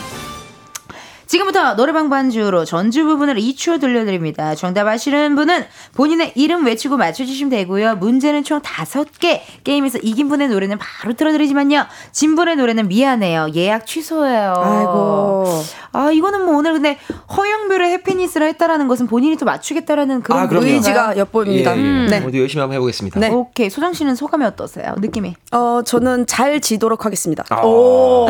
[1.30, 4.56] 지금부터 노래방 반주로 전주 부분을 2초 들려드립니다.
[4.56, 5.64] 정답 아시는 분은
[5.94, 7.94] 본인의 이름 외치고 맞춰주시면 되고요.
[8.00, 9.38] 문제는 총 5개.
[9.62, 11.86] 게임에서 이긴 분의 노래는 바로 틀어드리지만요.
[12.10, 13.50] 진 분의 노래는 미안해요.
[13.54, 14.54] 예약 취소해요.
[14.56, 15.62] 아이고.
[15.92, 16.98] 아, 이거는 뭐 오늘 근데
[17.36, 21.76] 허영별의 해피니스를 했다라는 것은 본인이 또 맞추겠다는 그런 아, 의지가 엿보입니다.
[21.76, 21.80] 예, 예.
[21.80, 22.06] 음.
[22.10, 22.20] 네.
[22.20, 23.20] 모두 열심히 한번 해보겠습니다.
[23.20, 23.30] 네.
[23.30, 23.70] 오케이.
[23.70, 24.94] 소정 씨는 소감이 어떠세요?
[24.98, 25.36] 느낌이?
[25.52, 27.44] 어, 저는 잘 지도록 하겠습니다.
[27.50, 27.60] 아.
[27.62, 28.26] 오.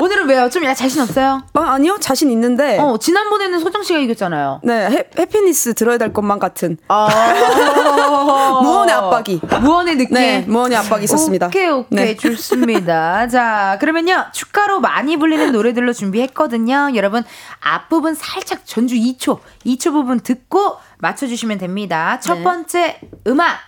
[0.00, 0.48] 오늘은 왜요?
[0.48, 1.42] 좀 자신 없어요?
[1.54, 1.96] 어, 아니요.
[2.00, 2.78] 자신 자신 있는데.
[2.78, 4.60] 어, 지난번에는 소정 씨가 이겼잖아요.
[4.62, 6.78] 네, 해, 해피니스 들어야 될 것만 같은.
[6.88, 7.08] 아.
[8.62, 9.40] 무언의 압박이.
[9.60, 10.14] 무언의 느낌.
[10.14, 11.48] 네, 무언의 압박이 있었습니다.
[11.48, 11.88] 오케이, 오케이.
[11.90, 12.16] 네.
[12.16, 13.26] 좋습니다.
[13.28, 14.26] 자, 그러면요.
[14.32, 16.92] 축가로 많이 불리는 노래들로 준비했거든요.
[16.94, 17.24] 여러분,
[17.60, 22.20] 앞부분 살짝 전주 2초, 2초 부분 듣고 맞춰주시면 됩니다.
[22.20, 22.44] 첫 네.
[22.44, 23.58] 번째 음악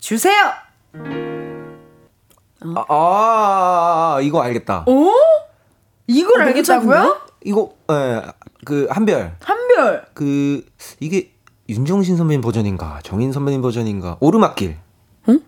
[0.00, 0.34] 주세요.
[2.64, 4.84] 아, 아, 이거 알겠다.
[4.86, 5.12] 오?
[6.08, 7.31] 이걸 어, 알겠다고요?
[7.44, 8.22] 이거 예,
[8.64, 9.36] 그 한별.
[9.40, 10.04] 한별.
[10.14, 10.64] 그
[11.00, 11.32] 이게
[11.68, 14.76] 윤종신 선배님 버전인가 정인 선배님 버전인가 오르막길.
[15.28, 15.40] 응?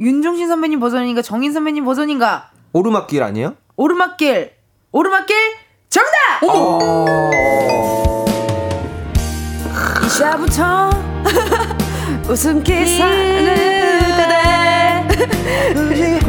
[0.00, 2.50] 윤종신 선배님 버전인가 정인 선배님 버전인가?
[2.72, 3.54] 오르막길 아니에요?
[3.76, 4.52] 오르막길.
[4.92, 5.36] 오르막길
[5.88, 6.10] 정답.
[6.48, 7.30] 어...
[10.04, 10.90] 이샤부터
[12.28, 13.56] 웃음기 사는
[15.08, 16.20] 그대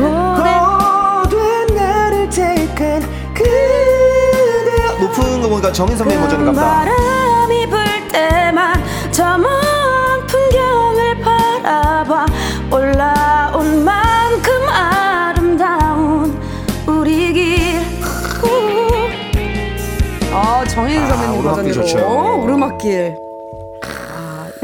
[5.61, 6.65] 보니까 정인 선배님 버전인가 보다.
[6.85, 9.49] 바람이 불 때만 저 먼
[10.27, 12.25] 풍경을 바라봐
[12.71, 16.41] 올라온 만큼 아름다운
[16.87, 17.81] 우리 길.
[20.33, 23.30] 아 정인 선배님 아, 버전으로 오르막길.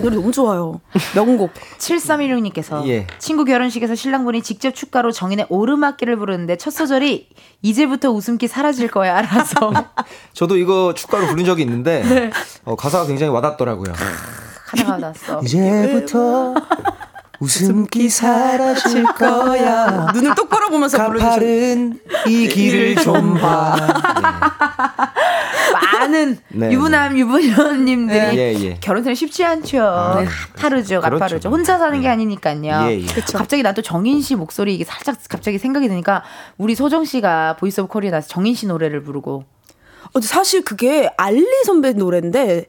[0.08, 0.80] 노래 너무 좋아요.
[1.14, 1.52] 명곡.
[1.78, 3.08] 7316님께서 예.
[3.20, 7.30] 친구 결혼식에서 신랑분이 직접 축가로 정인의 오르막길을 부르는데 첫 소절이
[7.62, 9.72] 이제부터 웃음기 사라질 거야 알아서.
[10.34, 12.32] 저도 이거 축가로 부른 적이 있는데 네.
[12.64, 13.94] 어, 가사가 굉장히 와닿더라고요.
[14.66, 15.42] 가사가 와닿았어.
[15.44, 16.54] 이제부터
[17.40, 20.12] 웃음기 사라질 거야.
[20.14, 23.76] 눈을 똑바로 보면서 가파른 이 길을 좀 봐.
[23.80, 25.78] 네.
[26.00, 27.20] 많은 네, 유부남 네.
[27.20, 28.36] 유부녀님들이 네.
[28.36, 28.78] 예, 예.
[28.80, 29.84] 결혼생활 쉽지 않죠.
[29.84, 30.24] 아,
[30.56, 31.28] 가파르죠, 가파르죠.
[31.28, 31.50] 그렇죠.
[31.50, 32.14] 혼자 사는 게 네.
[32.14, 32.90] 아니니까요.
[32.90, 33.06] 예, 예.
[33.34, 36.24] 갑자기 나또 정인 씨 목소리 이게 살짝 갑자기 생각이 드니까
[36.58, 39.44] 우리 소정 씨가 보이스 오브 코리아 나서 정인 씨 노래를 부르고.
[40.14, 42.66] 어, 사실 그게 알리 선배 노래인데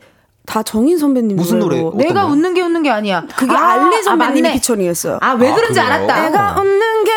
[0.48, 1.76] 다 정인 선배님 무슨 노래?
[1.94, 2.32] 내가 거?
[2.32, 3.24] 웃는 게 웃는 게 아니야.
[3.36, 5.18] 그게 아, 알리 선배님 아, 피처링했어요.
[5.20, 5.86] 아왜 아, 그런지 그래요?
[5.94, 6.22] 알았다.
[6.22, 7.12] 내가 게 웃는 게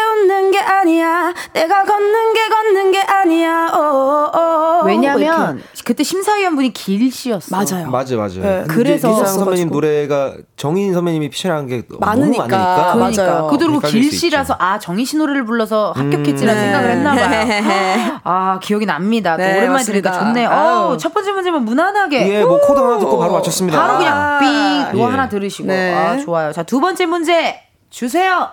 [0.62, 1.34] 아니야.
[1.54, 3.72] 내가 걷는 게 걷는 게 아니야.
[3.74, 4.86] 오, 오, 오.
[4.86, 7.56] 왜냐면 그때 심사위원 분이 길 씨였어.
[7.56, 7.90] 맞아요.
[7.90, 8.40] 맞아 맞아.
[8.40, 8.64] 네.
[8.68, 12.48] 그래서 선배님 노래가 정인 선배님이 피처링한 게 많으니까.
[12.48, 12.94] 너무 많으니까.
[12.94, 13.24] 그러니까.
[13.24, 13.48] 맞아요.
[13.52, 16.66] 그리고 길 씨라서 아 정인 씨 노래를 불러서 합격했지라는 음.
[16.66, 18.20] 생각을 했나 봐요.
[18.24, 19.36] 아 기억이 납니다.
[19.38, 20.50] 네, 오랜만에 들으니까 좋네요.
[20.50, 22.30] 어, 첫 번째 문제면 무난하게.
[22.40, 23.80] 예, 뭐 코드 하나 듣고 바로 맞췄습니다.
[23.80, 25.12] 바로 그냥 삥 이거 예.
[25.12, 25.94] 하나 들으시고 네.
[25.94, 26.52] 아 좋아요.
[26.52, 27.60] 자 두 번째 문제
[27.90, 28.50] 주세요.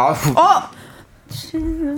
[0.00, 0.14] 아우.
[0.34, 0.62] 어.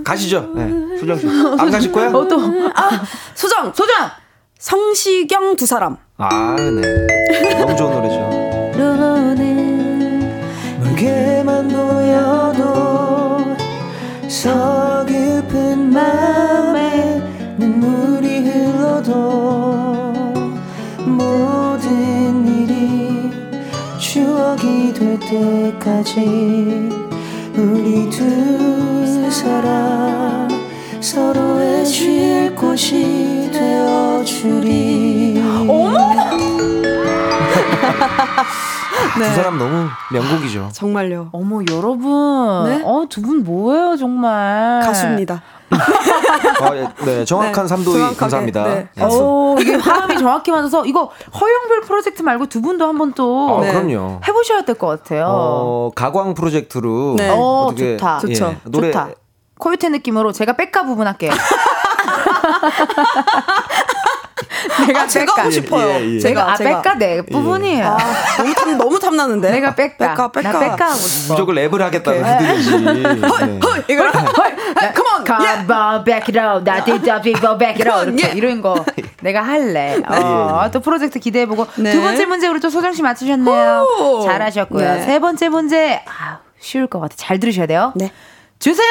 [0.03, 0.51] 가시죠.
[0.55, 0.69] 네.
[0.99, 1.27] 소정 씨.
[1.27, 2.09] 안 가실 거야?
[2.09, 2.37] 어, 또.
[2.75, 4.11] 아, 소정, 소정!
[4.59, 5.97] 성시경 두 사람.
[6.17, 7.07] 아, 네.
[7.57, 8.33] 너무 좋은 노래죠.
[21.05, 23.29] 모든 일이
[23.99, 27.02] 추억이 될 때까지
[27.55, 30.47] 우리 두 사람
[30.99, 35.39] 서로의 쉴 곳이 되어주리.
[35.69, 35.93] 어머!
[39.19, 39.27] 네.
[39.29, 40.69] 두 사람 너무 명곡이죠.
[40.73, 41.29] 정말요.
[41.31, 42.81] 어머 여러분, 네?
[42.83, 44.81] 어두 분 뭐예요 정말.
[44.83, 45.43] 가수입니다.
[45.73, 48.63] 어, 예, 네, 정확한 네, 삼도이 감사합니다.
[48.63, 48.87] 네.
[48.95, 49.03] 네.
[49.05, 54.19] 오, 이게 화음이 정확히 맞아서 이거 허영별 프로젝트 말고 두 분도 한번 또 어, 그럼요.
[54.27, 55.25] 해보셔야 될 것 같아요.
[55.29, 57.29] 어, 가광 프로젝트로 네.
[57.29, 58.19] 어, 어떻게, 좋다.
[58.23, 58.55] 예, 좋죠.
[58.65, 59.09] 노래 좋다.
[59.59, 61.31] 코요태 느낌으로 제가 백가 부분 할게요.
[64.87, 65.87] 내가 아, 제가 하고 싶어요.
[65.87, 66.19] 예, 예.
[66.19, 67.85] 제가 아, 뺄까 내 부분이에요.
[67.85, 67.97] 아,
[68.37, 69.51] 너무 탐 너무 탐나는데.
[69.51, 69.75] 내가?
[69.75, 70.51] 뺄까 뺄까.
[70.51, 71.33] 나 뺄까 하고 싶어.
[71.33, 72.71] 무조건 랩을 하겠다고 히든이지.
[73.25, 74.55] 헐, 헐, 이거 헐,
[74.93, 78.61] come on, come on, back it up, 나 뒤져 people back it up 이렇게 이런
[78.61, 78.83] 거
[79.21, 79.97] 내가 할래.
[80.07, 81.91] 어, 또 프로젝트 기대해보고 네.
[81.91, 84.23] 두 번째 문제 우리 또 소정 씨 맞추셨네요.
[84.25, 84.95] 잘하셨고요.
[84.95, 85.03] 네.
[85.03, 87.15] 세 번째 문제 아, 쉬울 것 같아.
[87.17, 87.93] 잘 들으셔야 돼요.
[87.95, 88.11] 네.
[88.59, 88.87] 주세요.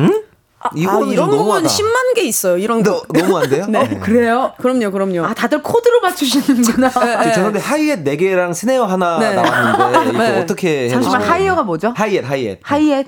[0.00, 0.22] 응?
[0.68, 2.58] 아, 아 이런 부분 10만 개 있어요.
[2.58, 3.02] 이런 거.
[3.12, 3.66] 너무 안 돼요?
[3.68, 3.78] 네.
[3.78, 4.52] 어, 그래요?
[4.58, 5.24] 그럼요, 그럼요.
[5.24, 6.90] 아, 다들 코드로 맞추시는구나.
[6.90, 7.24] 네, 네.
[7.30, 9.34] 죄송한데 하이햇 4개랑 snare 하나 네.
[9.34, 10.40] 나왔는데 이거 네.
[10.40, 11.92] 어떻게 해야 잠시만 하이어가 뭐죠?
[11.96, 12.60] 하이햇, 하이햇.
[12.62, 13.06] 하이햇.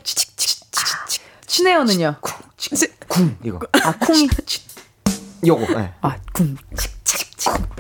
[1.47, 2.17] 스네어는요?
[2.21, 2.37] 쿵,
[3.09, 3.59] 쿵 이거.
[3.83, 4.29] 아, 쿵이
[5.47, 5.75] 요거.
[5.75, 5.93] 네.
[6.01, 6.57] 아, 쿵.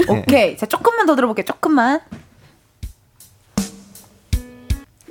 [0.09, 0.57] 오케이.
[0.57, 1.45] 자, 조금만 더 들어볼게요.
[1.45, 2.01] 조금만.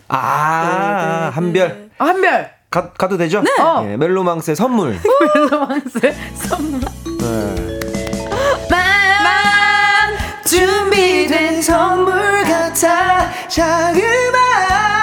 [0.07, 1.91] 아, 한별.
[1.97, 2.58] 아, 한별.
[2.69, 3.41] 가, 가도 되죠?
[3.41, 3.49] 네.
[3.61, 3.83] 어.
[3.89, 4.99] 예, 멜로망스의 선물.
[5.35, 6.79] 멜로망스의 선물.
[7.19, 7.79] 네.
[8.69, 14.98] 만 준비된 선물 같아 자그만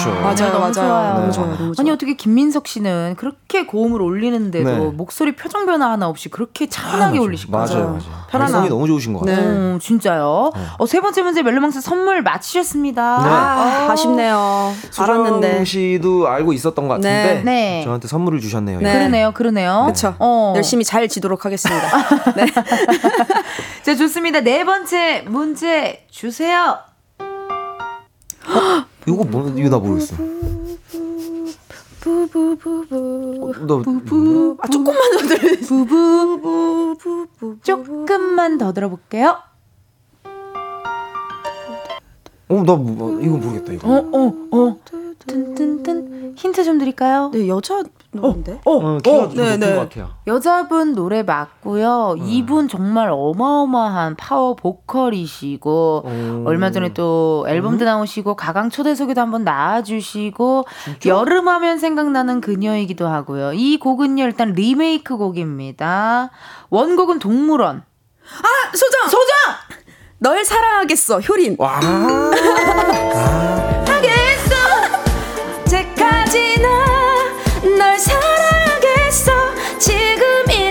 [0.00, 0.20] 좋죠.
[0.20, 0.72] 맞아요, 네, 너무 맞아요.
[0.72, 1.14] 좋아요.
[1.14, 1.56] 너무 좋아요.
[1.56, 4.78] 너무 아니 어떻게 김민석 씨는 그렇게 고음을 올리는데도 네.
[4.96, 8.00] 목소리 표정 변화 하나 없이 그렇게 차분하게 아, 올리실까 맞아요, 맞아요.
[8.30, 9.36] 편안함이 너무 좋으신 것 같아요.
[9.36, 9.46] 네.
[9.46, 10.52] 음, 진짜요.
[10.54, 10.62] 네.
[10.78, 13.22] 어, 세 번째 문제 멜로망스 선물 맞히셨습니다.
[13.22, 13.28] 네.
[13.28, 14.72] 아, 아 쉽네요.
[14.98, 15.64] 알았는데.
[15.64, 17.82] 씨도 알고 있었던 것 같은데 네.
[17.84, 18.78] 저한테 선물을 주셨네요.
[18.78, 19.82] 그러네요, 그러네요.
[19.84, 20.14] 그렇죠.
[20.18, 20.54] 어.
[20.56, 21.88] 열심히 잘 지도록 하겠습니다.
[22.36, 22.46] 네.
[23.82, 24.40] 자, 좋습니다.
[24.40, 26.78] 네 번째 문제 주세요.
[29.10, 29.14] 어?
[29.14, 30.16] 이거 뭐 이거 나 모르겠어.
[32.00, 33.52] 부부부부 어,
[33.82, 39.38] 부부 아 조금만 더 들려 부부부부 조금만 더 들어볼게요.
[42.48, 43.88] 어 나 뭐, 이거 모르겠다 이거.
[43.88, 44.76] 어 어 어.
[45.26, 47.30] 튼튼튼 힌트 좀 드릴까요?
[47.32, 47.82] 네 여자
[48.12, 48.60] 누군데?
[48.64, 49.74] 어, 어, 어 키가 어, 네, 네.
[49.74, 50.10] 것 같아요.
[50.26, 52.16] 여자분 노래 맞고요.
[52.18, 52.26] 음.
[52.26, 56.44] 이분 정말 어마어마한 파워 보컬이시고 오.
[56.46, 57.86] 얼마 전에 또 앨범도 음?
[57.86, 60.64] 나오시고 가강 초대석에도 한번 나와주시고
[61.06, 63.52] 여름하면 생각나는 그녀이기도 하고요.
[63.52, 66.30] 이 곡은요 일단 리메이크 곡입니다.
[66.70, 67.76] 원곡은 동물원.
[67.76, 69.36] 아 소정 소정
[70.18, 71.56] 널 사랑하겠어 효린.
[71.58, 71.80] 와.
[71.82, 73.79] 아.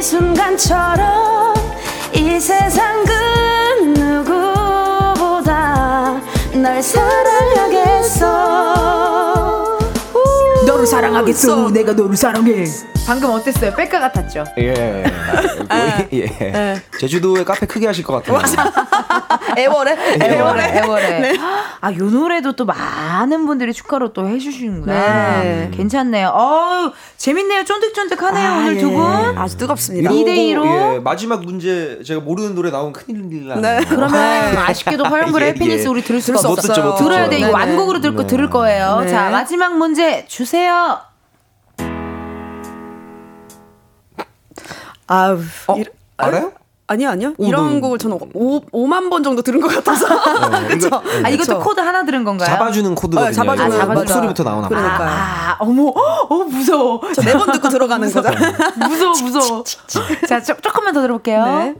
[0.01, 1.53] 순간처럼
[2.13, 3.28] 이 세상 그
[10.89, 12.65] 사랑하겠어 내가 너를 사랑해
[13.05, 13.73] 방금 어땠어요?
[13.73, 14.43] 뺄까 같았죠?
[14.59, 15.03] 예.
[15.69, 16.25] 아, 예.
[16.41, 16.81] 예.
[16.99, 18.39] 제주도에 카페 크게 하실 것 같아요.
[19.57, 19.97] 애월에?
[20.21, 20.77] 애월에?
[20.77, 21.19] 애월에.
[21.19, 21.33] 네.
[21.81, 25.41] 아, 요 노래도 또 많은 분들이 축하로 또 해주시는구나.
[25.41, 25.71] 네.
[25.73, 26.27] 괜찮네요.
[26.29, 27.63] 어우, 재밌네요.
[27.65, 28.79] 쫀득쫀득하네요, 아, 오늘 예.
[28.79, 29.01] 두 분.
[29.37, 30.11] 아주 뜨겁습니다.
[30.11, 30.95] 2대2로.
[30.95, 33.79] 예, 마지막 문제 제가 모르는 노래 나오면 큰일 나네.
[33.79, 33.85] 네.
[33.89, 34.15] 그러면
[34.57, 34.71] 아.
[34.71, 35.87] 쉽게도 허영불의 예, 해피니스 예.
[35.87, 36.95] 우리 들을 수가 없어요.
[36.95, 37.37] 들어야 돼.
[37.37, 37.51] 이거 네, 네.
[37.51, 38.27] 완곡으로 들, 네.
[38.27, 38.99] 들을 거예요.
[39.01, 39.09] 네.
[39.09, 40.78] 자, 마지막 문제 주세요.
[45.07, 45.39] 아우.
[45.67, 45.75] 어?
[45.77, 45.85] 이,
[46.17, 46.51] 알아요?
[46.87, 47.33] 아니요, 아니요.
[47.37, 47.81] 오, 이런 너...
[47.81, 50.07] 곡을 저는 5, 5만 번 정도 들은 것 같아서.
[50.67, 51.59] 네, 이거, 네, 아, 이것도 그쵸?
[51.59, 52.47] 코드 하나 들은 건가요?
[52.49, 53.29] 잡아주는 코드거든요.
[53.29, 54.85] 네, 잡아주는 아, 잡아주는 목소리부터 나오나 봐요.
[54.87, 56.99] 아, 아, 어머, 어, 무서워.
[57.13, 58.29] 저 네 번 듣고 들어가는 거죠.
[58.87, 59.63] 무서워, 무서워.
[60.27, 61.45] 자, 조, 조금만 더 들어볼게요.
[61.45, 61.75] 네.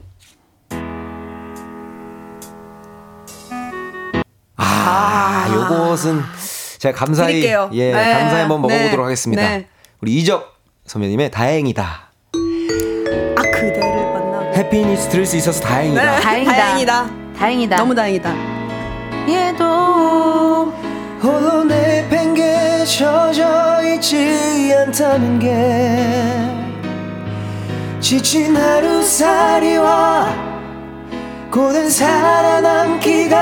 [4.56, 6.22] 아, 요것은
[6.80, 7.70] 제가 감사히 드릴게요.
[7.74, 8.12] 예, 네.
[8.14, 9.02] 감사히 한번 먹어보도록 네.
[9.02, 9.42] 하겠습니다.
[9.42, 9.66] 네.
[10.00, 10.56] 우리 이적
[10.86, 12.08] 선배님의 다행이다.
[14.56, 16.02] 해피니스 들을 수 있어서 다행이다.
[16.02, 16.54] 네, 다행이다.
[16.54, 17.10] 다행이다.
[17.38, 17.76] 다행이다.
[17.76, 18.34] 너무 다행이다.
[19.28, 20.72] 얘도
[21.22, 26.48] 홀로 내팽개 젖어 있지 않다는 게
[28.00, 30.34] 지친 하루살이와
[31.50, 33.36] 고된 살아남기가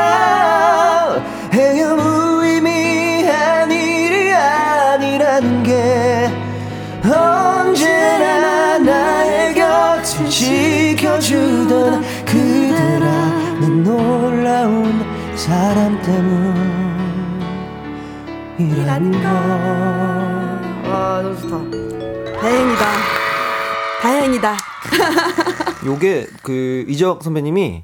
[1.52, 2.87] 행여 무의미한 일이
[5.18, 6.30] 아니라는 게
[7.04, 15.04] 언제나 나의 곁을 지켜주던 그들아 는 놀라운
[15.36, 16.00] 사람
[18.56, 19.24] 때문이라는
[20.84, 21.56] 와 너무 좋다
[22.40, 22.86] 다행이다
[24.00, 24.56] 다행이다
[25.84, 27.82] 요게 그 이적 선배님이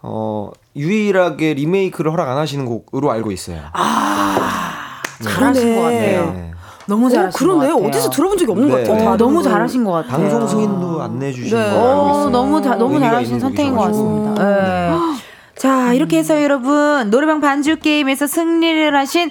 [0.00, 3.60] 어 유일하게 리메이크를 허락 안 하시는 곡으로 알고 있어요.
[3.74, 5.24] 아, 네.
[5.24, 6.32] 잘하신 것 같아요.
[6.32, 6.51] 네.
[6.86, 7.74] 너무 잘하신 그러네요.
[7.76, 8.72] 어디서 들어본 적이 없는 네.
[8.84, 9.10] 것 같아요.
[9.10, 10.10] 어, 너무 잘하신 것 같아요.
[10.28, 11.70] 방송 승인도 안 내 주시는 네.
[11.76, 14.44] 어, 너무 자, 너무 잘하신 선택인 것 같습니다.
[14.44, 14.92] 네.
[15.56, 19.30] 자, 이렇게 해서 여러분 노래방 반주 게임에서 승리를 하신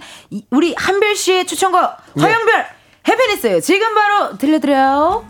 [0.52, 1.82] 우리 한별 씨의 추천곡
[2.14, 2.24] 네.
[2.24, 2.66] 허영별
[3.08, 5.24] 해피니스 지금 바로 들려드려요.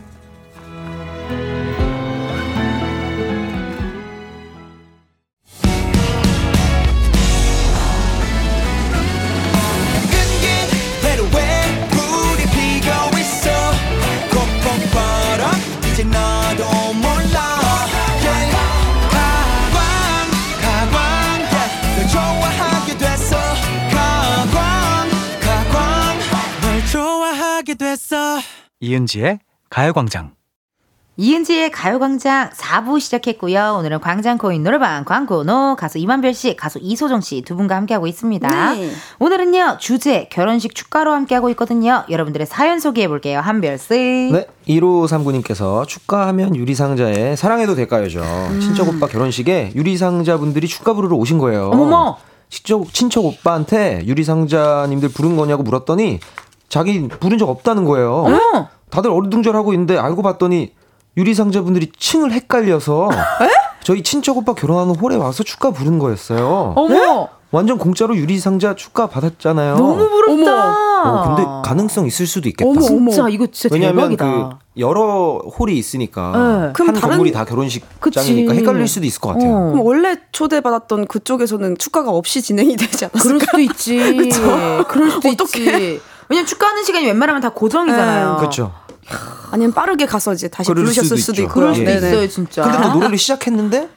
[28.82, 30.32] 이은지의 가요광장.
[31.18, 33.76] 이은지의 가요광장 4부 시작했고요.
[33.78, 38.74] 오늘은 광장코인 노래방 광고노 가수 이만별 씨, 가수 이소정 씨 두 분과 함께하고 있습니다.
[38.74, 38.90] 네.
[39.20, 42.06] 오늘은요, 주제 결혼식 축가로 함께하고 있거든요.
[42.10, 43.40] 여러분들의 사연 소개해 볼게요.
[43.40, 44.32] 한별 씨.
[44.32, 48.22] 네, 1539님께서 축가하면 유리상자에 사랑해도 될까요죠.
[48.22, 48.60] 음.
[48.60, 51.70] 친척 오빠 결혼식에 유리상자 분들이 축가 부르러 오신 거예요.
[51.72, 52.18] 어머머.
[52.50, 56.20] 친척, 친척 오빠한테 유리상자님들 부른 거냐고 물었더니
[56.72, 58.26] 자기 부른 적 없다는 거예요.
[58.28, 58.70] 어.
[58.90, 60.74] 다들 어리둥절하고 있는데 알고 봤더니
[61.18, 63.10] 유리상자분들이 층을 헷갈려서
[63.84, 66.74] 저희 친척 오빠 결혼하는 홀에 와서 축가 부른 거였어요.
[66.76, 67.30] 어머.
[67.52, 69.76] 완전 공짜로 유리상자 축가 받았잖아요.
[69.76, 71.02] 너무 부럽다.
[71.04, 72.70] 어, 근데 가능성 있을 수도 있겠다.
[72.70, 74.50] 어머, 진짜 이거 진짜 왜냐하면 대박이다.
[74.50, 76.86] 그 여러 홀이 있으니까 네.
[76.86, 77.02] 한 다른...
[77.02, 79.54] 건물이 다 결혼식장이니까 헷갈릴 수도 있을 것 같아요.
[79.54, 79.72] 어.
[79.72, 83.22] 그럼 원래 초대받았던 그쪽에서는 축가가 없이 진행이 되지 않았을까?
[83.22, 84.32] 그럴 수도 있지.
[84.88, 86.00] 그럴 수도 있지.
[86.32, 88.32] 왜냐면 축가하는 시간이 웬만하면 다 고정이잖아요.
[88.32, 88.38] 네.
[88.40, 88.72] 그렇죠.
[89.52, 91.54] 아니면 빠르게 가서 이제 다시 부르셨을 수도, 수도 있고.
[91.54, 91.98] 그럴 수도 네.
[91.98, 92.64] 있어요, 진짜.
[92.64, 93.90] 근데 또 노래를 시작했는데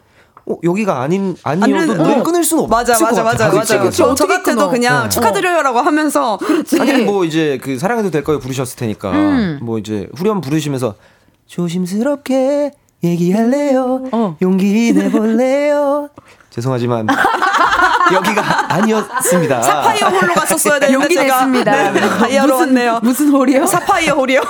[0.47, 2.23] 어, 여기가 아닌 아니어도 노래 어.
[2.25, 4.15] 끊을 수는 없을 맞아, 맞아, 맞아, 맞아, 맞아.
[4.15, 5.09] 저 같아도 그냥 네.
[5.09, 6.39] 축하드려요라고 하면서
[6.81, 9.61] 아니 뭐 이제 그 사랑해도 될 거요 부르셨을 테니까 음.
[9.63, 10.97] 뭐 이제 후렴 부르시면서
[11.47, 12.73] 조심스럽게
[13.05, 14.09] 얘기할래요.
[14.13, 14.37] 어.
[14.43, 16.11] 용기 내볼래요.
[16.55, 17.09] 죄송하지만
[18.15, 19.61] 여기가 아니었습니다.
[19.61, 21.93] 사파이어 홀로 갔었어야 되는데 용기 냈습니다.
[21.93, 23.01] 네, 다이아로 왔네요.
[23.03, 23.67] 무슨 홀이요?
[23.67, 24.41] 사파이어 홀이요.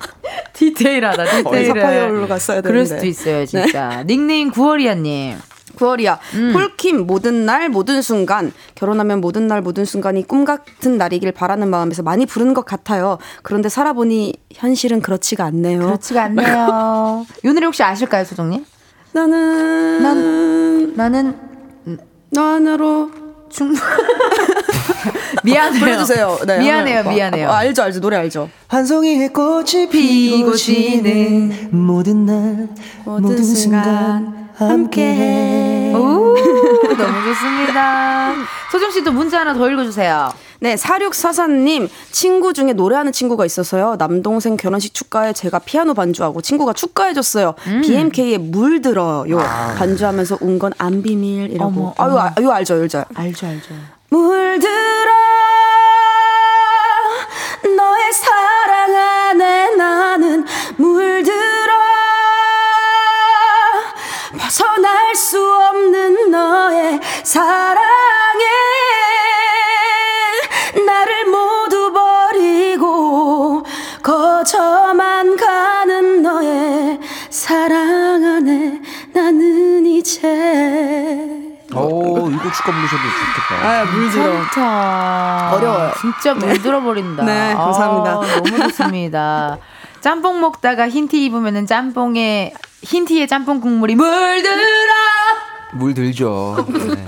[0.52, 1.24] 디테일하다.
[1.24, 1.66] 디테일.
[1.68, 2.68] 사파이어 홀로 갔어야 되는데.
[2.68, 3.88] 그럴 수도 있어요, 진짜.
[3.88, 4.04] 네.
[4.12, 5.38] 닉네임 구월이야님.
[5.76, 6.18] 구월이야.
[6.34, 6.52] 음.
[6.52, 12.02] 폴킴 모든 날 모든 순간 결혼하면 모든 날 모든 순간이 꿈 같은 날이길 바라는 마음에서
[12.02, 13.18] 많이 부르는 것 같아요.
[13.42, 15.80] 그런데 살아보니 현실은 그렇지가 않네요.
[15.80, 17.26] 그렇지가 않네요.
[17.42, 18.64] 이 노래 혹시 아실까요, 소정님?
[19.12, 21.53] 나는 난 나는
[22.34, 23.10] 너 하나로
[23.48, 23.74] 충
[25.44, 25.80] 미안해요.
[25.80, 26.38] 보내주세요.
[26.46, 27.48] 네, 미안해요, 미안해요.
[27.48, 28.00] 어, 알죠, 알죠.
[28.00, 28.48] 노래 알죠.
[28.66, 32.68] 한 송이의 꽃이 피고 지는 모든 날,
[33.04, 35.92] 모든, 모든 순간 함께해.
[35.94, 36.34] 오,
[36.96, 38.32] 너무 좋습니다.
[38.72, 40.30] 소정 씨도 문자 하나 더 읽어주세요.
[40.64, 43.96] 네, 4644님, 친구 중에 노래하는 친구가 있어서요.
[43.98, 47.54] 남동생 결혼식 축가에 제가 피아노 반주하고 친구가 축가해줬어요.
[47.66, 47.80] 음.
[47.82, 49.40] BMK에 물들어요.
[49.40, 49.74] 아.
[49.76, 51.66] 반주하면서 운 건 안 비밀 이라고.
[51.66, 53.04] 어머, 아유, 아, 유 알죠, 알죠.
[53.14, 53.74] 알죠, 알죠.
[54.08, 55.12] 물 들어
[57.76, 60.46] 너의 사랑 안에 나는
[60.78, 61.74] 물 들어
[64.38, 67.84] 벗어날 수 없는 너의 사랑에
[82.64, 83.68] 축가 부르셔도 좋겠다.
[83.68, 84.42] 아, 물들어.
[84.44, 85.52] 좋다.
[85.54, 85.92] 어려워요.
[86.00, 87.24] 진짜 물들어 버린다.
[87.24, 88.10] 네, 감사합니다.
[88.12, 89.58] 아, 너무 좋습니다.
[90.00, 94.56] 짬뽕 먹다가 흰티 입으면은 짬뽕에 흰티에 짬뽕 국물이 물들어.
[95.72, 96.64] 물 들죠.
[96.68, 97.04] 네.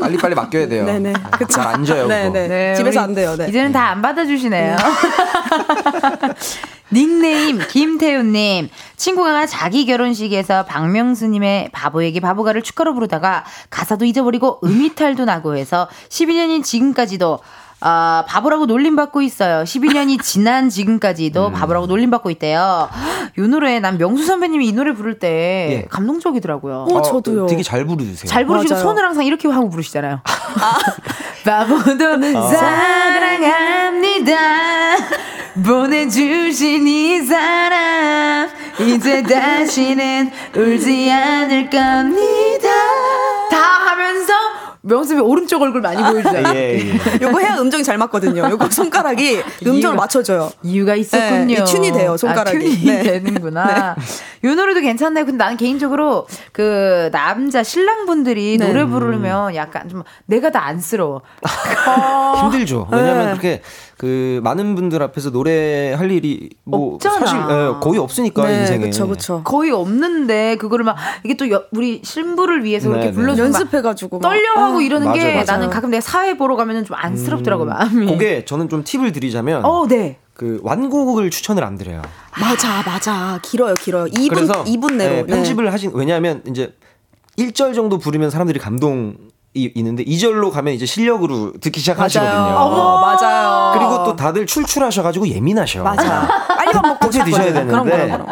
[0.00, 0.84] 빨리 빨리 맡겨야 돼요.
[0.84, 1.12] 네네.
[1.30, 2.06] 아, 잘안 져요.
[2.06, 2.48] 네네.
[2.48, 3.34] 네, 집에서 안 돼요.
[3.36, 3.48] 네.
[3.48, 4.76] 이제는 다 안 받아주시네요.
[6.94, 7.00] 네.
[7.00, 15.88] 닉네임 김태훈님 친구가 자기 결혼식에서 박명수님의 바보에게 바보가를 축가로 부르다가 가사도 잊어버리고 음이탈도 나고 해서
[16.08, 17.40] 12년인 지금까지도
[17.86, 19.62] 아, 바보라고 놀림받고 있어요.
[19.64, 21.52] 12년이 지난 지금까지도 음.
[21.52, 22.88] 바보라고 놀림받고 있대요.
[23.36, 25.82] 이 노래 난 명수 선배님이 이 노래 부를 때 예.
[25.90, 26.86] 감동적이더라고요.
[26.90, 27.46] 어, 저도요.
[27.46, 28.26] 되게 잘 부르세요.
[28.26, 28.82] 잘 부르시고 맞아요.
[28.82, 30.20] 손을 항상 이렇게 하고 부르시잖아요.
[30.24, 30.78] 아.
[31.44, 32.32] 바보도 네.
[32.32, 34.34] 사랑합니다.
[35.62, 38.48] 보내주신 이 사람
[38.80, 42.68] 이제 다시는 울지 않을 겁니다.
[43.50, 44.32] 다 하면서
[44.86, 46.54] 명수이 오른쪽 얼굴 많이 보여주잖아요.
[46.54, 46.98] 예, 예.
[47.22, 48.50] 요거 해야 음정이 잘 맞거든요.
[48.50, 50.50] 요거 손가락이 음정을 맞춰줘요.
[50.62, 51.54] 이유가 있었군요.
[51.54, 52.56] 네, 튠이 돼요, 손가락이.
[52.56, 53.02] 아, 튠이 네.
[53.02, 53.94] 되는구나.
[53.96, 54.48] 네.
[54.48, 55.24] 요 노래도 괜찮나요?
[55.24, 58.66] 근데 나는 개인적으로 그 남자 신랑분들이 네.
[58.66, 61.22] 노래 부르면 약간 좀 내가 다 안쓰러워.
[62.42, 62.88] 힘들죠.
[62.90, 63.30] 왜냐면 네.
[63.30, 63.62] 그렇게
[63.96, 67.26] 그 많은 분들 앞에서 노래 할 일이 뭐 없잖아.
[67.26, 68.86] 사실 예, 거의 없으니까 네, 인생에.
[68.86, 69.40] 그쵸, 그쵸.
[69.44, 73.14] 거의 없는데 그거를 막 이게 또 여, 우리 신부를 위해서 네, 이렇게 네.
[73.14, 75.52] 불러 연습해가지고 떨려하고 아, 이러는 맞아, 게 맞아.
[75.52, 78.06] 나는 가끔 내가 사회 보러 가면은 좀 안쓰럽더라고 음, 마음이.
[78.06, 79.64] 그게 저는 좀 팁을 드리자면.
[79.64, 80.18] 어, 네.
[80.32, 82.02] 그 완곡을 추천을 안 드려요.
[82.40, 83.38] 맞아, 맞아.
[83.42, 84.06] 길어요, 길어요.
[84.06, 85.14] 2분, 그래서 2분 내로.
[85.14, 86.74] 네, 편집을 하신, 왜냐하면 이제
[87.38, 89.16] 1절 정도 부르면 사람들이 감동
[89.56, 92.32] 이 있는데 2절로 가면 이제 실력으로 듣기 시작하시거든요.
[92.34, 92.56] 맞아요.
[92.56, 93.72] 어머, 맞아요.
[93.78, 95.82] 그리고 또 다들 출출하셔가지고 예민하셔.
[95.84, 96.26] 맞아.
[96.48, 97.64] 빨리 밥 먹고 드셔야 되는데.
[97.66, 98.26] 그럼, 그럼, 그럼.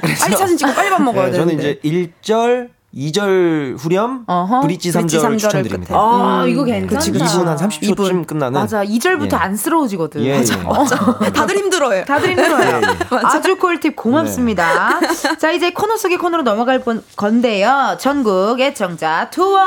[0.00, 1.56] 빨리 사진 찍고 빨리 밥 먹어야 네, 되는데.
[1.56, 1.80] 저는 이제
[2.22, 4.60] 1절 2절 후렴, 어허.
[4.62, 5.94] 브릿지 3절, 3절 추천드립니다.
[5.94, 6.48] 아, 음.
[6.48, 6.98] 이거 괜찮다.
[6.98, 8.58] 그치, 2분 한 30초쯤 끝나는.
[8.58, 9.36] 맞아, 2절부터 예.
[9.36, 10.24] 안쓰러워지거든.
[10.24, 10.62] 예, 맞아, 예.
[10.62, 10.96] 맞아.
[11.32, 12.04] 다들 힘들어요.
[12.06, 12.80] 다들 힘들어요.
[12.82, 13.16] 예, 예.
[13.24, 15.00] 아주 꿀팁 고맙습니다.
[15.00, 15.36] 네.
[15.36, 16.82] 자, 이제 코너 속의 코너로 넘어갈
[17.14, 17.96] 건데요.
[18.00, 19.58] 전국 애청자 투어.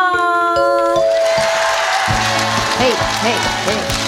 [2.79, 3.33] 헤이, 헤이,
[3.67, 4.00] 헤이.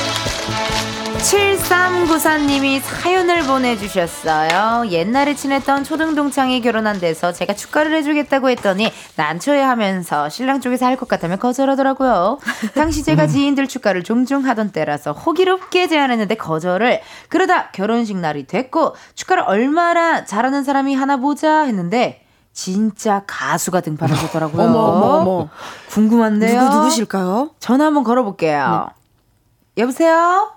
[1.24, 4.90] 7394님이 사연을 보내주셨어요.
[4.92, 11.08] 옛날에 친했던 초등동창이 결혼한 데서 제가 축가를 해주겠다고 했더니 난처해 하면서 신랑 쪽에서 할 것
[11.08, 12.38] 같다면 거절하더라고요.
[12.76, 19.44] 당시 제가 지인들 축가를 종종 하던 때라서 호기롭게 제안했는데 거절을 그러다 결혼식 날이 됐고 축가를
[19.48, 22.22] 얼마나 잘하는 사람이 하나 보자 했는데
[22.52, 24.62] 진짜 가수가 등판하셨더라고요.
[24.62, 25.50] 어머, 어머, 어머.
[25.90, 26.62] 궁금한데요.
[26.62, 27.50] 누구, 누구실까요?
[27.60, 28.88] 전화 한번 걸어볼게요.
[29.76, 29.82] 네.
[29.82, 30.52] 여보세요?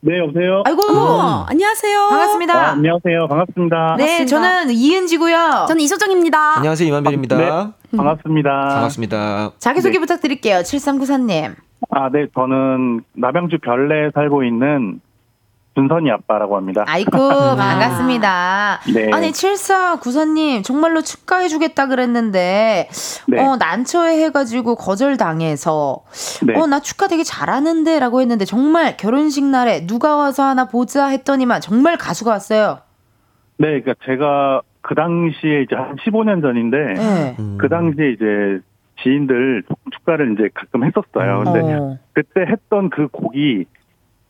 [0.00, 0.62] 네, 여보세요?
[0.64, 2.08] 아이고, 어, 안녕하세요.
[2.10, 2.54] 반갑습니다.
[2.54, 3.26] 아, 안녕하세요.
[3.28, 3.76] 반갑습니다.
[3.98, 4.26] 네, 반갑습니다.
[4.26, 5.64] 저는 이은지고요.
[5.66, 6.56] 저는 이소정입니다.
[6.58, 6.88] 안녕하세요.
[6.88, 7.36] 이만별입니다.
[7.36, 8.50] 네, 반갑습니다.
[8.50, 9.52] 반갑습니다.
[9.58, 9.98] 자기소개 네.
[10.00, 10.58] 부탁드릴게요.
[10.58, 11.54] 7394님.
[11.90, 15.00] 아, 네, 저는 남양주 별내에 살고 있는
[15.78, 16.84] 준선이 아빠라고 합니다.
[16.88, 17.10] 아이고
[17.56, 18.80] 반갑습니다.
[18.92, 19.10] 네.
[19.12, 22.88] 아니 7494님 정말로 축하해주겠다 그랬는데
[23.28, 23.40] 네.
[23.40, 26.02] 어 난처해 해가지고 거절당해서
[26.44, 26.58] 네.
[26.58, 32.32] 어나 축하 되게 잘하는데라고 했는데 정말 결혼식 날에 누가 와서 하나 보자 했더니만 정말 가수가
[32.32, 32.80] 왔어요.
[33.58, 37.36] 네, 그러니까 제가 그 당시에 이제 한 15년 전인데 네.
[37.58, 38.60] 그 당시에 이제
[39.02, 41.44] 지인들 축가를 이제 가끔 했었어요.
[41.44, 41.98] 근데 어.
[42.12, 43.66] 그때 했던 그 곡이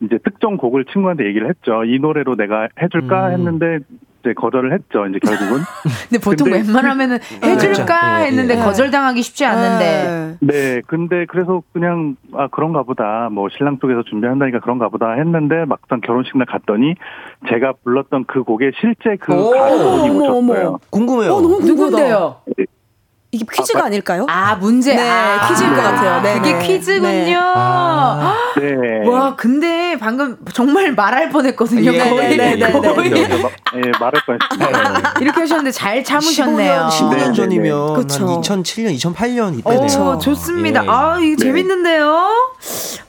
[0.01, 1.85] 이제 특정 곡을 친구한테 얘기를 했죠.
[1.85, 3.33] 이 노래로 내가 해줄까 음.
[3.33, 3.79] 했는데
[4.20, 5.07] 이제 거절을 했죠.
[5.07, 5.62] 이제 결국은.
[6.09, 7.51] 근데 보통 근데, 웬만하면은 네.
[7.51, 8.27] 해줄까 네.
[8.27, 8.62] 했는데 네.
[8.62, 10.37] 거절당하기 쉽지 않는데.
[10.41, 10.47] 네.
[10.53, 10.83] 네.
[10.87, 13.29] 근데 그래서 그냥 아 그런가 보다.
[13.31, 16.95] 뭐 신랑 쪽에서 준비한다니까 그런가 보다 했는데 막상 결혼식 날 갔더니
[17.49, 20.79] 제가 불렀던 그 곡에 실제 그 가수분이 오셨어요.
[20.91, 21.33] 궁금해요.
[21.33, 22.37] 어, 너무 누군데요?
[23.31, 24.95] 이게 퀴즈가 아, 닐까요 아, 문제.
[24.95, 26.23] 네, 아, 퀴즈일 것 같아요.
[26.23, 26.67] 네, 그게 네.
[26.67, 27.11] 퀴즈군요.
[27.11, 27.35] 네.
[27.37, 29.07] 아, 네.
[29.07, 31.93] 와, 근데 방금 정말 말할 뻔했거든요.
[31.93, 32.37] 예, 거의.
[32.39, 33.11] 네, 네, 거의.
[33.11, 35.21] 네, 예, 말할 뻔했습니다.
[35.21, 36.89] 이렇게 하셨는데 잘 참으셨네요.
[36.91, 38.27] 15년, 15년 전이면 그쵸.
[38.27, 40.09] 한 2007년, 2008년 이때네요.
[40.09, 40.85] 오, 좋습니다.
[40.85, 40.89] 예.
[40.89, 42.31] 아, 이거 재밌는데요.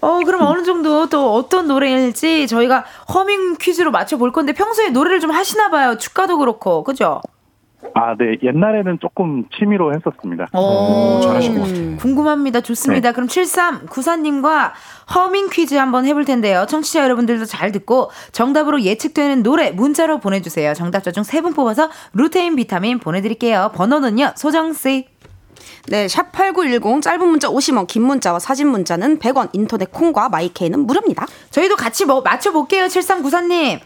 [0.02, 2.84] 어, 그럼 어느 정도 또 어떤 노래일지 저희가
[3.14, 5.98] 허밍 퀴즈로 맞춰 볼 건데 평소에 노래를 좀 하시나 봐요.
[5.98, 6.84] 축가도 그렇고.
[6.84, 7.22] 그죠?
[7.94, 8.38] 아, 네.
[8.44, 10.48] 옛날에는 조금 취미로 했었습니다.
[10.54, 11.98] 오, 어, 잘하신 것 같아요.
[11.98, 12.62] 궁금합니다.
[12.62, 13.10] 좋습니다.
[13.10, 13.14] 네.
[13.14, 14.72] 그럼 7394님과
[15.16, 16.66] 허밍 퀴즈 한번 해볼 텐데요.
[16.68, 20.74] 청취자 여러분들도 잘 듣고 정답으로 예측되는 노래 문자로 보내주세요.
[20.74, 23.72] 정답자 중 세 분 뽑아서 루테인 비타민 보내드릴게요.
[23.76, 25.08] 번호는요, 소정씨.
[25.88, 31.26] 네, 샵 8910 짧은 문자 50원, 긴 문자와 사진 문자는 100원, 인터넷 콩과 마이케이는 무료입니다.
[31.50, 33.80] 저희도 같이 뭐 맞춰 볼게요, 7394님.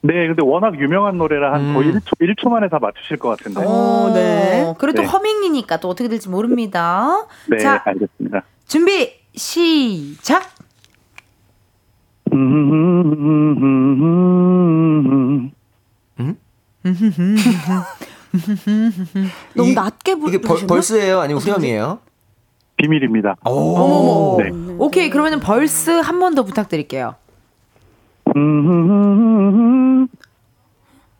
[0.00, 1.74] 네, 근데 워낙 유명한 노래라 한 음.
[1.74, 3.64] 거의 1초, 1초 만에 다 맞추실 것 같은데.
[3.64, 4.72] 오, 네.
[4.78, 5.08] 그래도 네.
[5.08, 7.26] 허밍이니까 또 어떻게 될지 모릅니다.
[7.48, 8.42] 네, 자, 알겠습니다.
[8.66, 10.44] 준비, 시작!
[19.54, 21.20] 너무 낮게 부르 이게 벌, 벌스예요?
[21.20, 21.98] 아니면 후렴이에요?
[22.76, 23.36] 비밀입니다.
[23.48, 24.36] 오.
[24.40, 24.50] 네.
[24.78, 27.14] 오케이, 그러면 벌스 한 번 더 부탁드릴게요.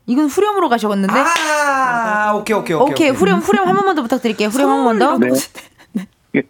[0.06, 1.14] 이건 후렴으로 가셔갔는데.
[1.14, 2.92] 아, 오케이, 오케이, 오케이.
[2.92, 4.48] 오케이, 후렴, 후렴 한 번만 더 부탁드릴게요.
[4.48, 5.18] 후렴 한 번 더.
[5.18, 5.28] 네.
[5.28, 6.42] 네.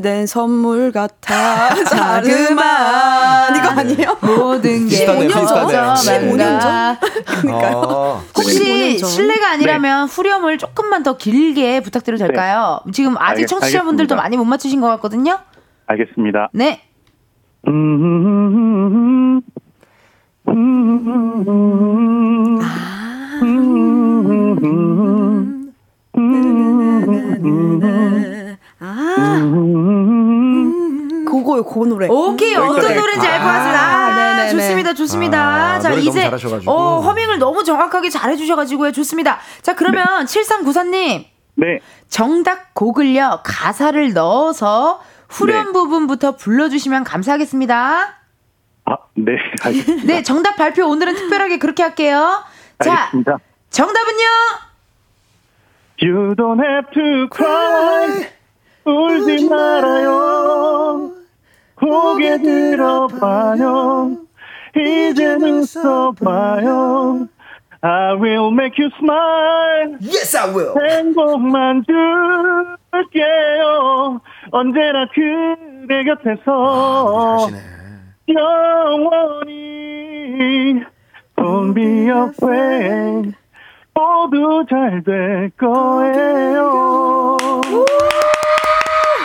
[0.00, 4.16] 된 선물 같아 자그만 이거 아니에요?
[4.20, 10.12] 모든 게 15년 전 15년 전 그러니까요 아, 혹시 실례가 아니라면 네.
[10.12, 12.80] 후렴을 조금만 더 길게 부탁드려도 될까요?
[12.86, 12.92] 네.
[12.92, 15.38] 지금 아직 청취자분들도 많이 못 맞추신 것 같거든요
[15.86, 16.89] 알겠습니다 네 음, 아.
[31.26, 32.08] 그거요, 그 노래.
[32.08, 33.80] 오케이, 어떤 노래인지 알고 왔습니다.
[33.80, 35.38] 아, 좋습니다, 좋습니다.
[35.38, 36.30] 아, 자, 이제,
[36.66, 38.92] 어, 허밍을 너무 정확하게 잘 해주셔가지고요.
[38.92, 39.38] 좋습니다.
[39.62, 40.42] 자, 그러면 네.
[40.42, 41.24] 7394님.
[41.54, 41.78] 네.
[42.08, 45.00] 정답 곡을요, 가사를 넣어서
[45.30, 45.72] 후렴 네.
[45.72, 48.16] 부분부터 불러주시면 감사하겠습니다.
[48.84, 50.06] 아, 네, 알겠습니다.
[50.06, 52.42] 네, 정답 발표 오늘은 특별하게 그렇게 할게요.
[52.82, 53.38] 자, 알겠습니다.
[53.70, 54.24] 정답은요?
[56.02, 58.26] You don't have to cry.
[58.84, 61.12] 울지 말아요.
[61.76, 64.16] 고개 들어봐요.
[64.76, 67.28] 이제 웃어봐요.
[67.82, 69.98] I will make you smile.
[70.02, 70.74] Yes, I will.
[70.90, 72.76] 행복만 줄
[73.12, 74.20] 게요.
[74.50, 77.46] 언제나 그대 곁에서.
[77.46, 77.48] 아,
[79.48, 79.54] 영원히.
[81.36, 83.34] Don't be afraid.
[83.94, 87.36] 모두 잘 될 거예요.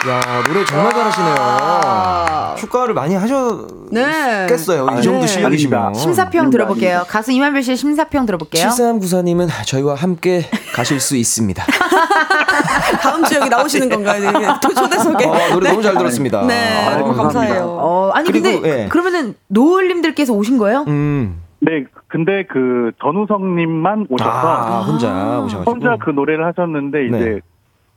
[0.08, 2.56] 야 노래 정말 잘하시네요.
[2.58, 4.86] 휴가를 많이 하셨겠어요.
[4.92, 5.00] 네.
[5.00, 5.28] 이 정도 네.
[5.28, 5.96] 실력이시면.
[5.96, 7.06] 심사평 들어볼게요.
[7.08, 8.68] 가수 이만별 씨의 심사평 들어볼게요.
[8.68, 10.44] 7394님은 저희와 함께
[10.76, 11.64] 가실 수 있습니다.
[13.02, 14.32] 다음 주 여기 나오시는 건가요?
[14.62, 15.26] 초대석에.
[15.26, 15.70] 어, 노래 네.
[15.72, 16.46] 너무 잘 들었습니다.
[16.46, 17.64] 네, 아, 감사해요.
[17.64, 18.88] 어, 아니 그리고, 근데 네.
[18.90, 20.86] 그러면은 노을님들께서 오신 거예요?
[20.88, 21.42] 음.
[21.62, 27.40] 네, 근데 그 전우성님만 오셔서 아, 혼자 오셔가지고 혼자 그 노래를 하셨는데 이제 네.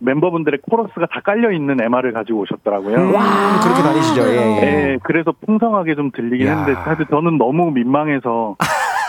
[0.01, 2.97] 멤버분들의 코러스가 다 깔려 있는 MR을 가지고 오셨더라고요.
[2.97, 4.23] 음, 와, 그렇게 다니시죠.
[4.29, 4.61] 예, 예.
[4.61, 6.57] 네, 그래서 풍성하게 좀 들리긴 야.
[6.57, 8.57] 했는데 사실 저는 너무 민망해서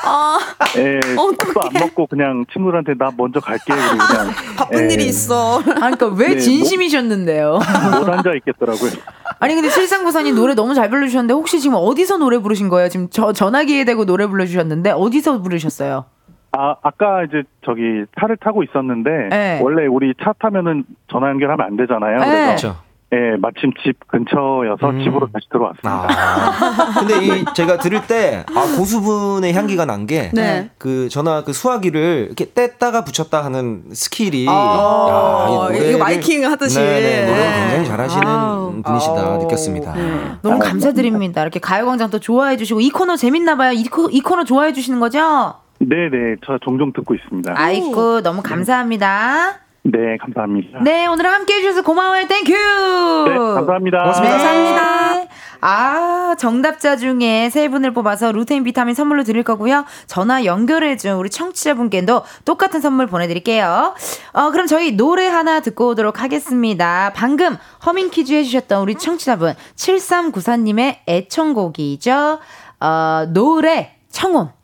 [0.06, 0.40] 아,
[0.78, 4.94] 예, 밥도 안 먹고 그냥 친구들한테 나 먼저 갈게 그리고 그냥 바쁜 예.
[4.94, 5.60] 일이 있어.
[5.60, 7.60] 아, 그러니까 왜 네, 진심이셨는데요?
[8.00, 8.92] 못 앉아 있겠더라고요.
[9.40, 12.90] 아니 근데 칠상구사님 노래 너무 잘 불러주셨는데 혹시 지금 어디서 노래 부르신 거예요?
[12.90, 16.06] 지금 저 전화기에 대고 노래 불러주셨는데 어디서 부르셨어요?
[16.52, 19.60] 아, 아까 이제 저기 차를 타고 있었는데 네.
[19.62, 22.20] 원래 우리 차 타면은 전화 연결하면 안 되잖아요.
[22.20, 22.26] 네.
[22.26, 22.90] 그래서 그렇죠.
[23.12, 25.04] 예, 마침 집 근처여서 음.
[25.04, 26.08] 집으로 다시 들어왔습니다.
[26.12, 27.00] 아.
[27.00, 30.70] 근데 이 제가 들을 때 아, 고수분의 향기가 난 게그 네.
[30.78, 37.26] 그 전화 그 수화기를 이렇게 뗐다가 붙였다 하는 스킬이 아, 야, 이거 miking 하듯이 네네,
[37.26, 37.60] 노래 네.
[37.62, 38.72] 굉장히 잘하시는 아.
[38.86, 39.38] 분이시다 아.
[39.38, 39.94] 느꼈습니다.
[39.96, 40.22] 네.
[40.44, 41.42] 너무 감사드립니다.
[41.42, 43.72] 이렇게 가요광장 또 좋아해 주시고 이 코너 재밌나 봐요.
[43.72, 45.56] 이, 코, 이 코너 좋아해 주시는 거죠?
[45.80, 47.54] 네네, 저 종종 듣고 있습니다.
[47.56, 49.60] 아이고 너무 감사합니다.
[49.84, 50.80] 네, 감사합니다.
[50.84, 52.28] 네, 오늘 함께 해주셔서 고마워요.
[52.28, 52.52] Thank you!
[52.52, 54.00] 네, 감사합니다.
[54.00, 54.38] 고맙습니다.
[54.38, 54.44] 네.
[54.44, 55.30] 감사합니다.
[55.62, 59.86] 아, 정답자 중에 세 분을 뽑아서 루테인 비타민 선물로 드릴 거고요.
[60.08, 63.94] 전화 연결해준 우리 청취자분께도 똑같은 선물 보내드릴게요.
[64.34, 67.12] 어, 그럼 저희 노래 하나 듣고 오도록 하겠습니다.
[67.16, 72.40] 방금 허밍 퀴즈 해주셨던 우리 청취자분 7394님의 애청곡이죠.
[72.80, 74.59] 어, 노래 청혼.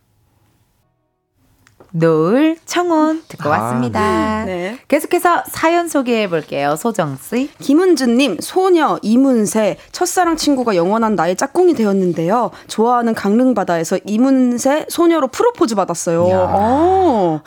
[1.96, 4.44] 노을 청혼 듣고 아, 왔습니다.
[4.44, 4.56] 네.
[4.56, 4.80] 네.
[4.90, 6.76] 계속해서 사연 소개해 볼게요.
[6.76, 7.50] 소정 씨.
[7.60, 12.52] 김은주님 소녀 이문세 첫사랑 친구가 영원한 나의 짝꿍이 되었는데요.
[12.68, 16.26] 좋아하는 강릉 바다에서 이문세 소녀로 프로포즈 받았어요.
[16.28, 17.42] 어.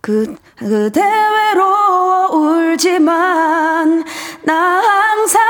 [0.00, 4.04] 그 그대 외로 울지만
[4.42, 5.40] 나 항상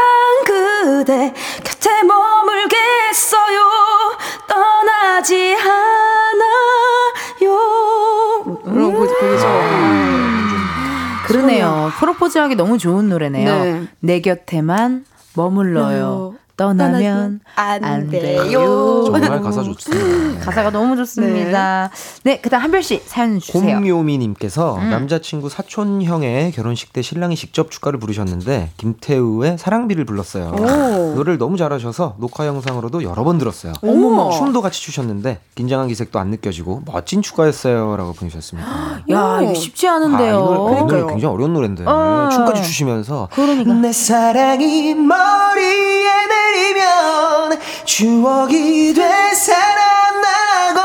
[0.44, 3.60] 그대 곁에 머물겠어요
[4.46, 6.13] 떠나지 않
[9.20, 9.46] 곡이죠.
[9.46, 11.90] 아, 그러네요.
[11.98, 13.64] 프로포즈하기 너무 좋은 노래네요.
[13.64, 13.82] 네.
[14.00, 15.04] 내 곁에만
[15.34, 16.34] 머물러요.
[16.56, 19.04] 떠나면 안, 안 돼요.
[19.06, 20.40] 정말 가사 좋습니다.
[20.44, 21.90] 가사가 너무 좋습니다.
[22.22, 23.62] 네, 네 그다음 한별 씨 사연 주세요.
[23.62, 24.90] 곰묘미님께서 음.
[24.90, 30.54] 남자친구 사촌 형의 결혼식 때 신랑이 직접 축가를 부르셨는데 김태우의 사랑비를 불렀어요.
[30.56, 31.14] 오.
[31.16, 33.72] 노래를 너무 잘하셔서 녹화 영상으로도 여러 번 들었어요.
[33.82, 39.02] 어머 춤도 같이 추셨는데 긴장한 기색도 안 느껴지고 멋진 축가였어요라고 보내주셨습니다.
[39.10, 40.36] 야 이거 쉽지 않은데요.
[40.36, 42.28] 아, 이거 노래 굉장히 어려운 노래인데 어.
[42.30, 50.80] 춤까지 추시면서 그러니까 내 사랑이 머리에 내 내리면 추억이 되살아나고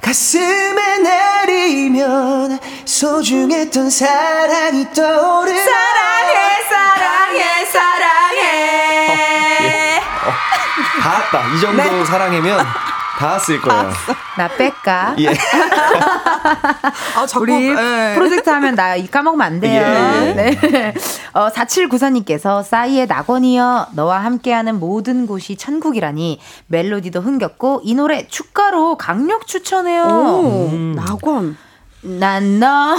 [0.00, 9.98] 가슴에 내리면 소중했던 사랑이 떠오르 사랑해 사랑해 사랑해 어, 예.
[9.98, 10.32] 어,
[11.00, 12.04] 다 왔다 이 정도 네.
[12.04, 12.66] 사랑이면
[13.18, 13.90] 다 쓸 거예요.
[14.36, 15.16] 나 뺄까?
[15.18, 15.34] 예.
[17.16, 18.14] 아, 자꾸, 우리 예.
[18.14, 19.82] 프로젝트 하면 나 까먹으면 안 돼요.
[19.82, 20.34] 예, 예.
[20.34, 20.94] 네.
[21.32, 29.48] 어, 4794님께서 싸이의 낙원이여 너와 함께하는 모든 곳이 천국이라니 멜로디도 흥겹고 이 노래 축가로 강력
[29.48, 30.04] 추천해요.
[30.04, 30.94] 오, 음.
[30.94, 31.56] 낙원.
[32.02, 32.96] 난너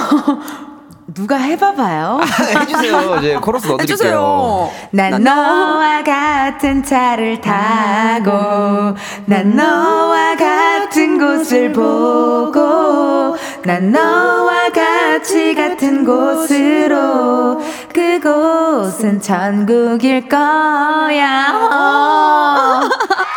[1.14, 2.19] 누가 해봐봐요.
[2.22, 3.18] 아, 해주세요.
[3.19, 4.72] 이제 코러스 넣어드릴게요.
[4.91, 8.95] 난 너와 같은 차를 타고
[9.26, 17.61] 난 너와 같은 곳을 보고 난 너와 같이 같은 곳으로
[17.94, 22.80] 그곳은 천국일 거야 어.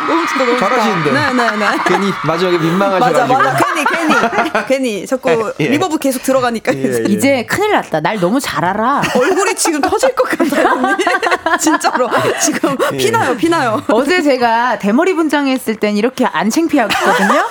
[0.07, 5.67] 너무 진짜 너무 잘하시는데 네네네 괜히 마지막에 민망하셔가지고 맞아 맞아 괜히 괜히 괜히 자꾸 예.
[5.67, 7.03] reverb 계속 들어가니까 예, 예.
[7.09, 7.99] 이제 큰일 났다.
[8.01, 9.01] 날 너무 잘 알아.
[9.15, 10.95] 얼굴이 지금 터질 것 같아요
[11.59, 12.09] 진짜로.
[12.41, 12.97] 지금 예.
[12.97, 13.81] 피나요 피나요.
[13.89, 17.43] 어제 제가 대머리 분장했을 땐 이렇게 안 창피하거든요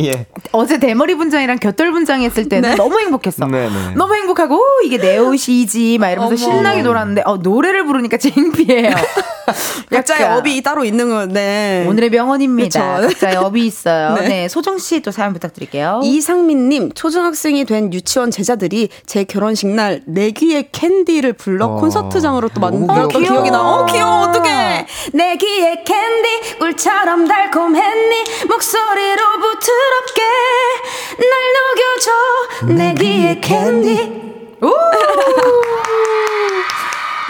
[0.00, 0.26] 예.
[0.52, 2.76] 어제 대머리 분장이랑 곁돌 분장 했을 때는 네.
[2.76, 3.46] 너무 행복했어.
[3.46, 3.68] 네네.
[3.68, 3.94] 네.
[3.96, 6.56] 너무 행복하고 오, 이게 내 옷이지 막 이러면서 어머.
[6.56, 8.94] 신나게 놀았는데 어, 노래를 부르니까 창피해요.
[9.90, 11.84] 각자의 업이 따로 있는 건 네.
[11.88, 12.96] 오늘의 명언입니다.
[12.96, 13.08] 그쵸?
[13.08, 14.14] 각자의 업이 있어요.
[14.20, 14.28] 네.
[14.28, 14.48] 네.
[14.48, 16.00] 소정 씨 또 사연 부탁드릴게요.
[16.02, 21.76] 이상민 님, 초등학생이 된 유치원 제자들이 제 결혼식 날 내귀의 캔디를 불러 어.
[21.76, 23.60] 콘서트장으로 또 만들었던 어, 기억이 나.
[23.62, 24.28] 어, 귀여워.
[24.28, 24.86] 어떡해.
[25.12, 29.58] 내귀의 캔디 꿀처럼 달콤해 니 목소리로 부
[29.88, 30.22] 드럽게
[31.18, 32.74] 날 녹여줘.
[32.74, 34.56] 내귀의 캔디.
[34.62, 34.68] 오!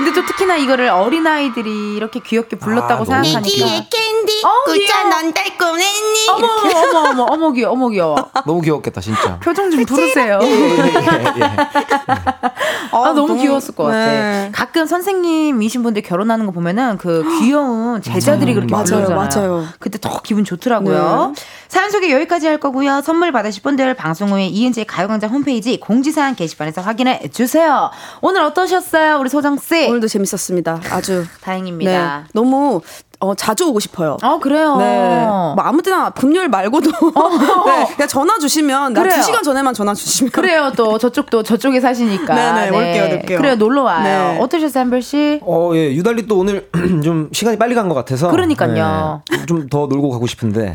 [0.09, 3.41] 근데 또 특히나 이거를 어린아이들이 이렇게 귀엽게 불렀다고 아, 생각하니까.
[3.41, 6.29] 내 귀의 캔디, 어, 꿀처럼 달콤했니?
[6.31, 8.17] 어머, 어머, 어머, 어머, 귀여워, 어머, 귀여워.
[8.47, 9.39] 너무 귀엽겠다, 진짜.
[9.41, 10.39] 표정 좀 부르세요.
[10.43, 10.95] 예, 예,
[11.37, 11.43] 예,
[12.91, 13.97] 아, 너무, 너무 귀여웠을 것 같아.
[13.99, 14.51] 네.
[14.53, 19.09] 가끔 선생님이신 분들 결혼하는 거 보면은 그 귀여운 제자들이 그렇게 맞아요.
[19.11, 19.67] 맞아요.
[19.79, 21.33] 그때 더 기분 좋더라고요.
[21.35, 21.43] 네.
[21.69, 23.03] 사연 소개 여기까지 할 거고요.
[23.03, 27.91] 선물 받으실 분들 방송 후에 이은지의 가요광장 홈페이지 공지사항 게시판에서 확인해 주세요.
[28.23, 29.87] 오늘 어떠셨어요, 우리 소정 씨?
[29.99, 30.81] 오늘도 재밌었습니다.
[30.91, 31.91] 아주 다행입니다.
[32.19, 32.81] 네, 너무
[33.21, 34.17] 어, 자주 오고 싶어요.
[34.23, 34.77] 아, 그래요?
[34.77, 35.27] 네.
[35.27, 36.91] 뭐 아무 때나 금요일 말고도.
[37.19, 37.65] 어.
[37.67, 40.31] 네, 그냥 전화 주시면, 나 2시간 전에만 전화 주시면.
[40.31, 42.33] 그래요, 또 저쪽도 저쪽에 사시니까.
[42.35, 43.39] 네네, 네, 올게요, 올게요.
[43.39, 44.05] 그래요, 놀러 와요.
[44.05, 44.39] 네.
[44.41, 45.41] 어떠셨어요, 한별 씨?
[45.43, 46.69] 어, 예, 유달리 또 오늘
[47.03, 48.31] 좀 시간이 빨리 간 것 같아서.
[48.31, 49.23] 그러니까요.
[49.33, 50.75] 네, 좀더 놀고 가고 싶은데.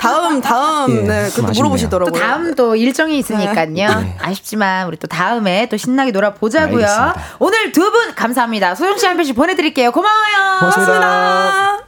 [0.00, 2.12] 다음, 다음, 예, 네, 그것도 물어보시더라고요.
[2.12, 3.66] 또 다음 또 일정이 있으니까요.
[3.66, 4.16] 네.
[4.20, 6.84] 아쉽지만, 우리 또 다음에 또 신나게 놀아보자고요.
[6.86, 7.22] 알겠습니다.
[7.38, 8.74] 오늘 두 분 감사합니다.
[8.74, 9.90] 소영 씨 한별씨 보내드릴게요.
[9.92, 10.58] 고마워요.
[10.60, 10.92] 고맙습니다.
[10.92, 11.78] 고맙습니다.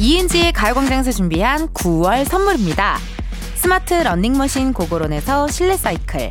[0.00, 2.98] 이은지의 가요광장에서 준비한 9월 선물입니다.
[3.54, 6.30] 스마트 러닝머신 고고런에서 실내 사이클,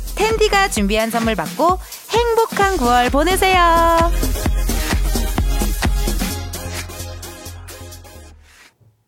[0.21, 1.79] 은디가 준비한 선물 받고
[2.11, 3.57] 행복한 9월 보내세요.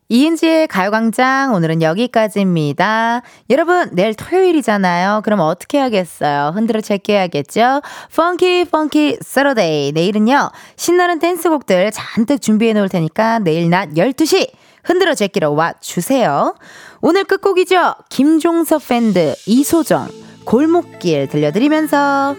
[0.08, 3.22] 이은지의 가요광장 오늘은 여기까지입니다.
[3.48, 5.20] 여러분 내일 토요일이잖아요.
[5.22, 6.50] 그럼 어떻게 하겠어요?
[6.52, 7.82] 흔들어 체크해야겠죠?
[8.16, 14.50] funky funky Saturday 내일은요 신나는 댄스곡들 잔뜩 준비해 놓을 테니까 내일 낮 12시
[14.82, 16.56] 흔들어 제끼러 와주세요.
[17.00, 17.94] 오늘 끝곡이죠.
[18.10, 22.36] 김종서 밴드 이소정 골목길 들려드리면서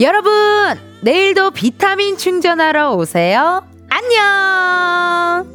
[0.00, 0.32] 여러분
[1.00, 3.62] 내일도 비타민 충전하러 오세요.
[3.88, 5.46] 안녕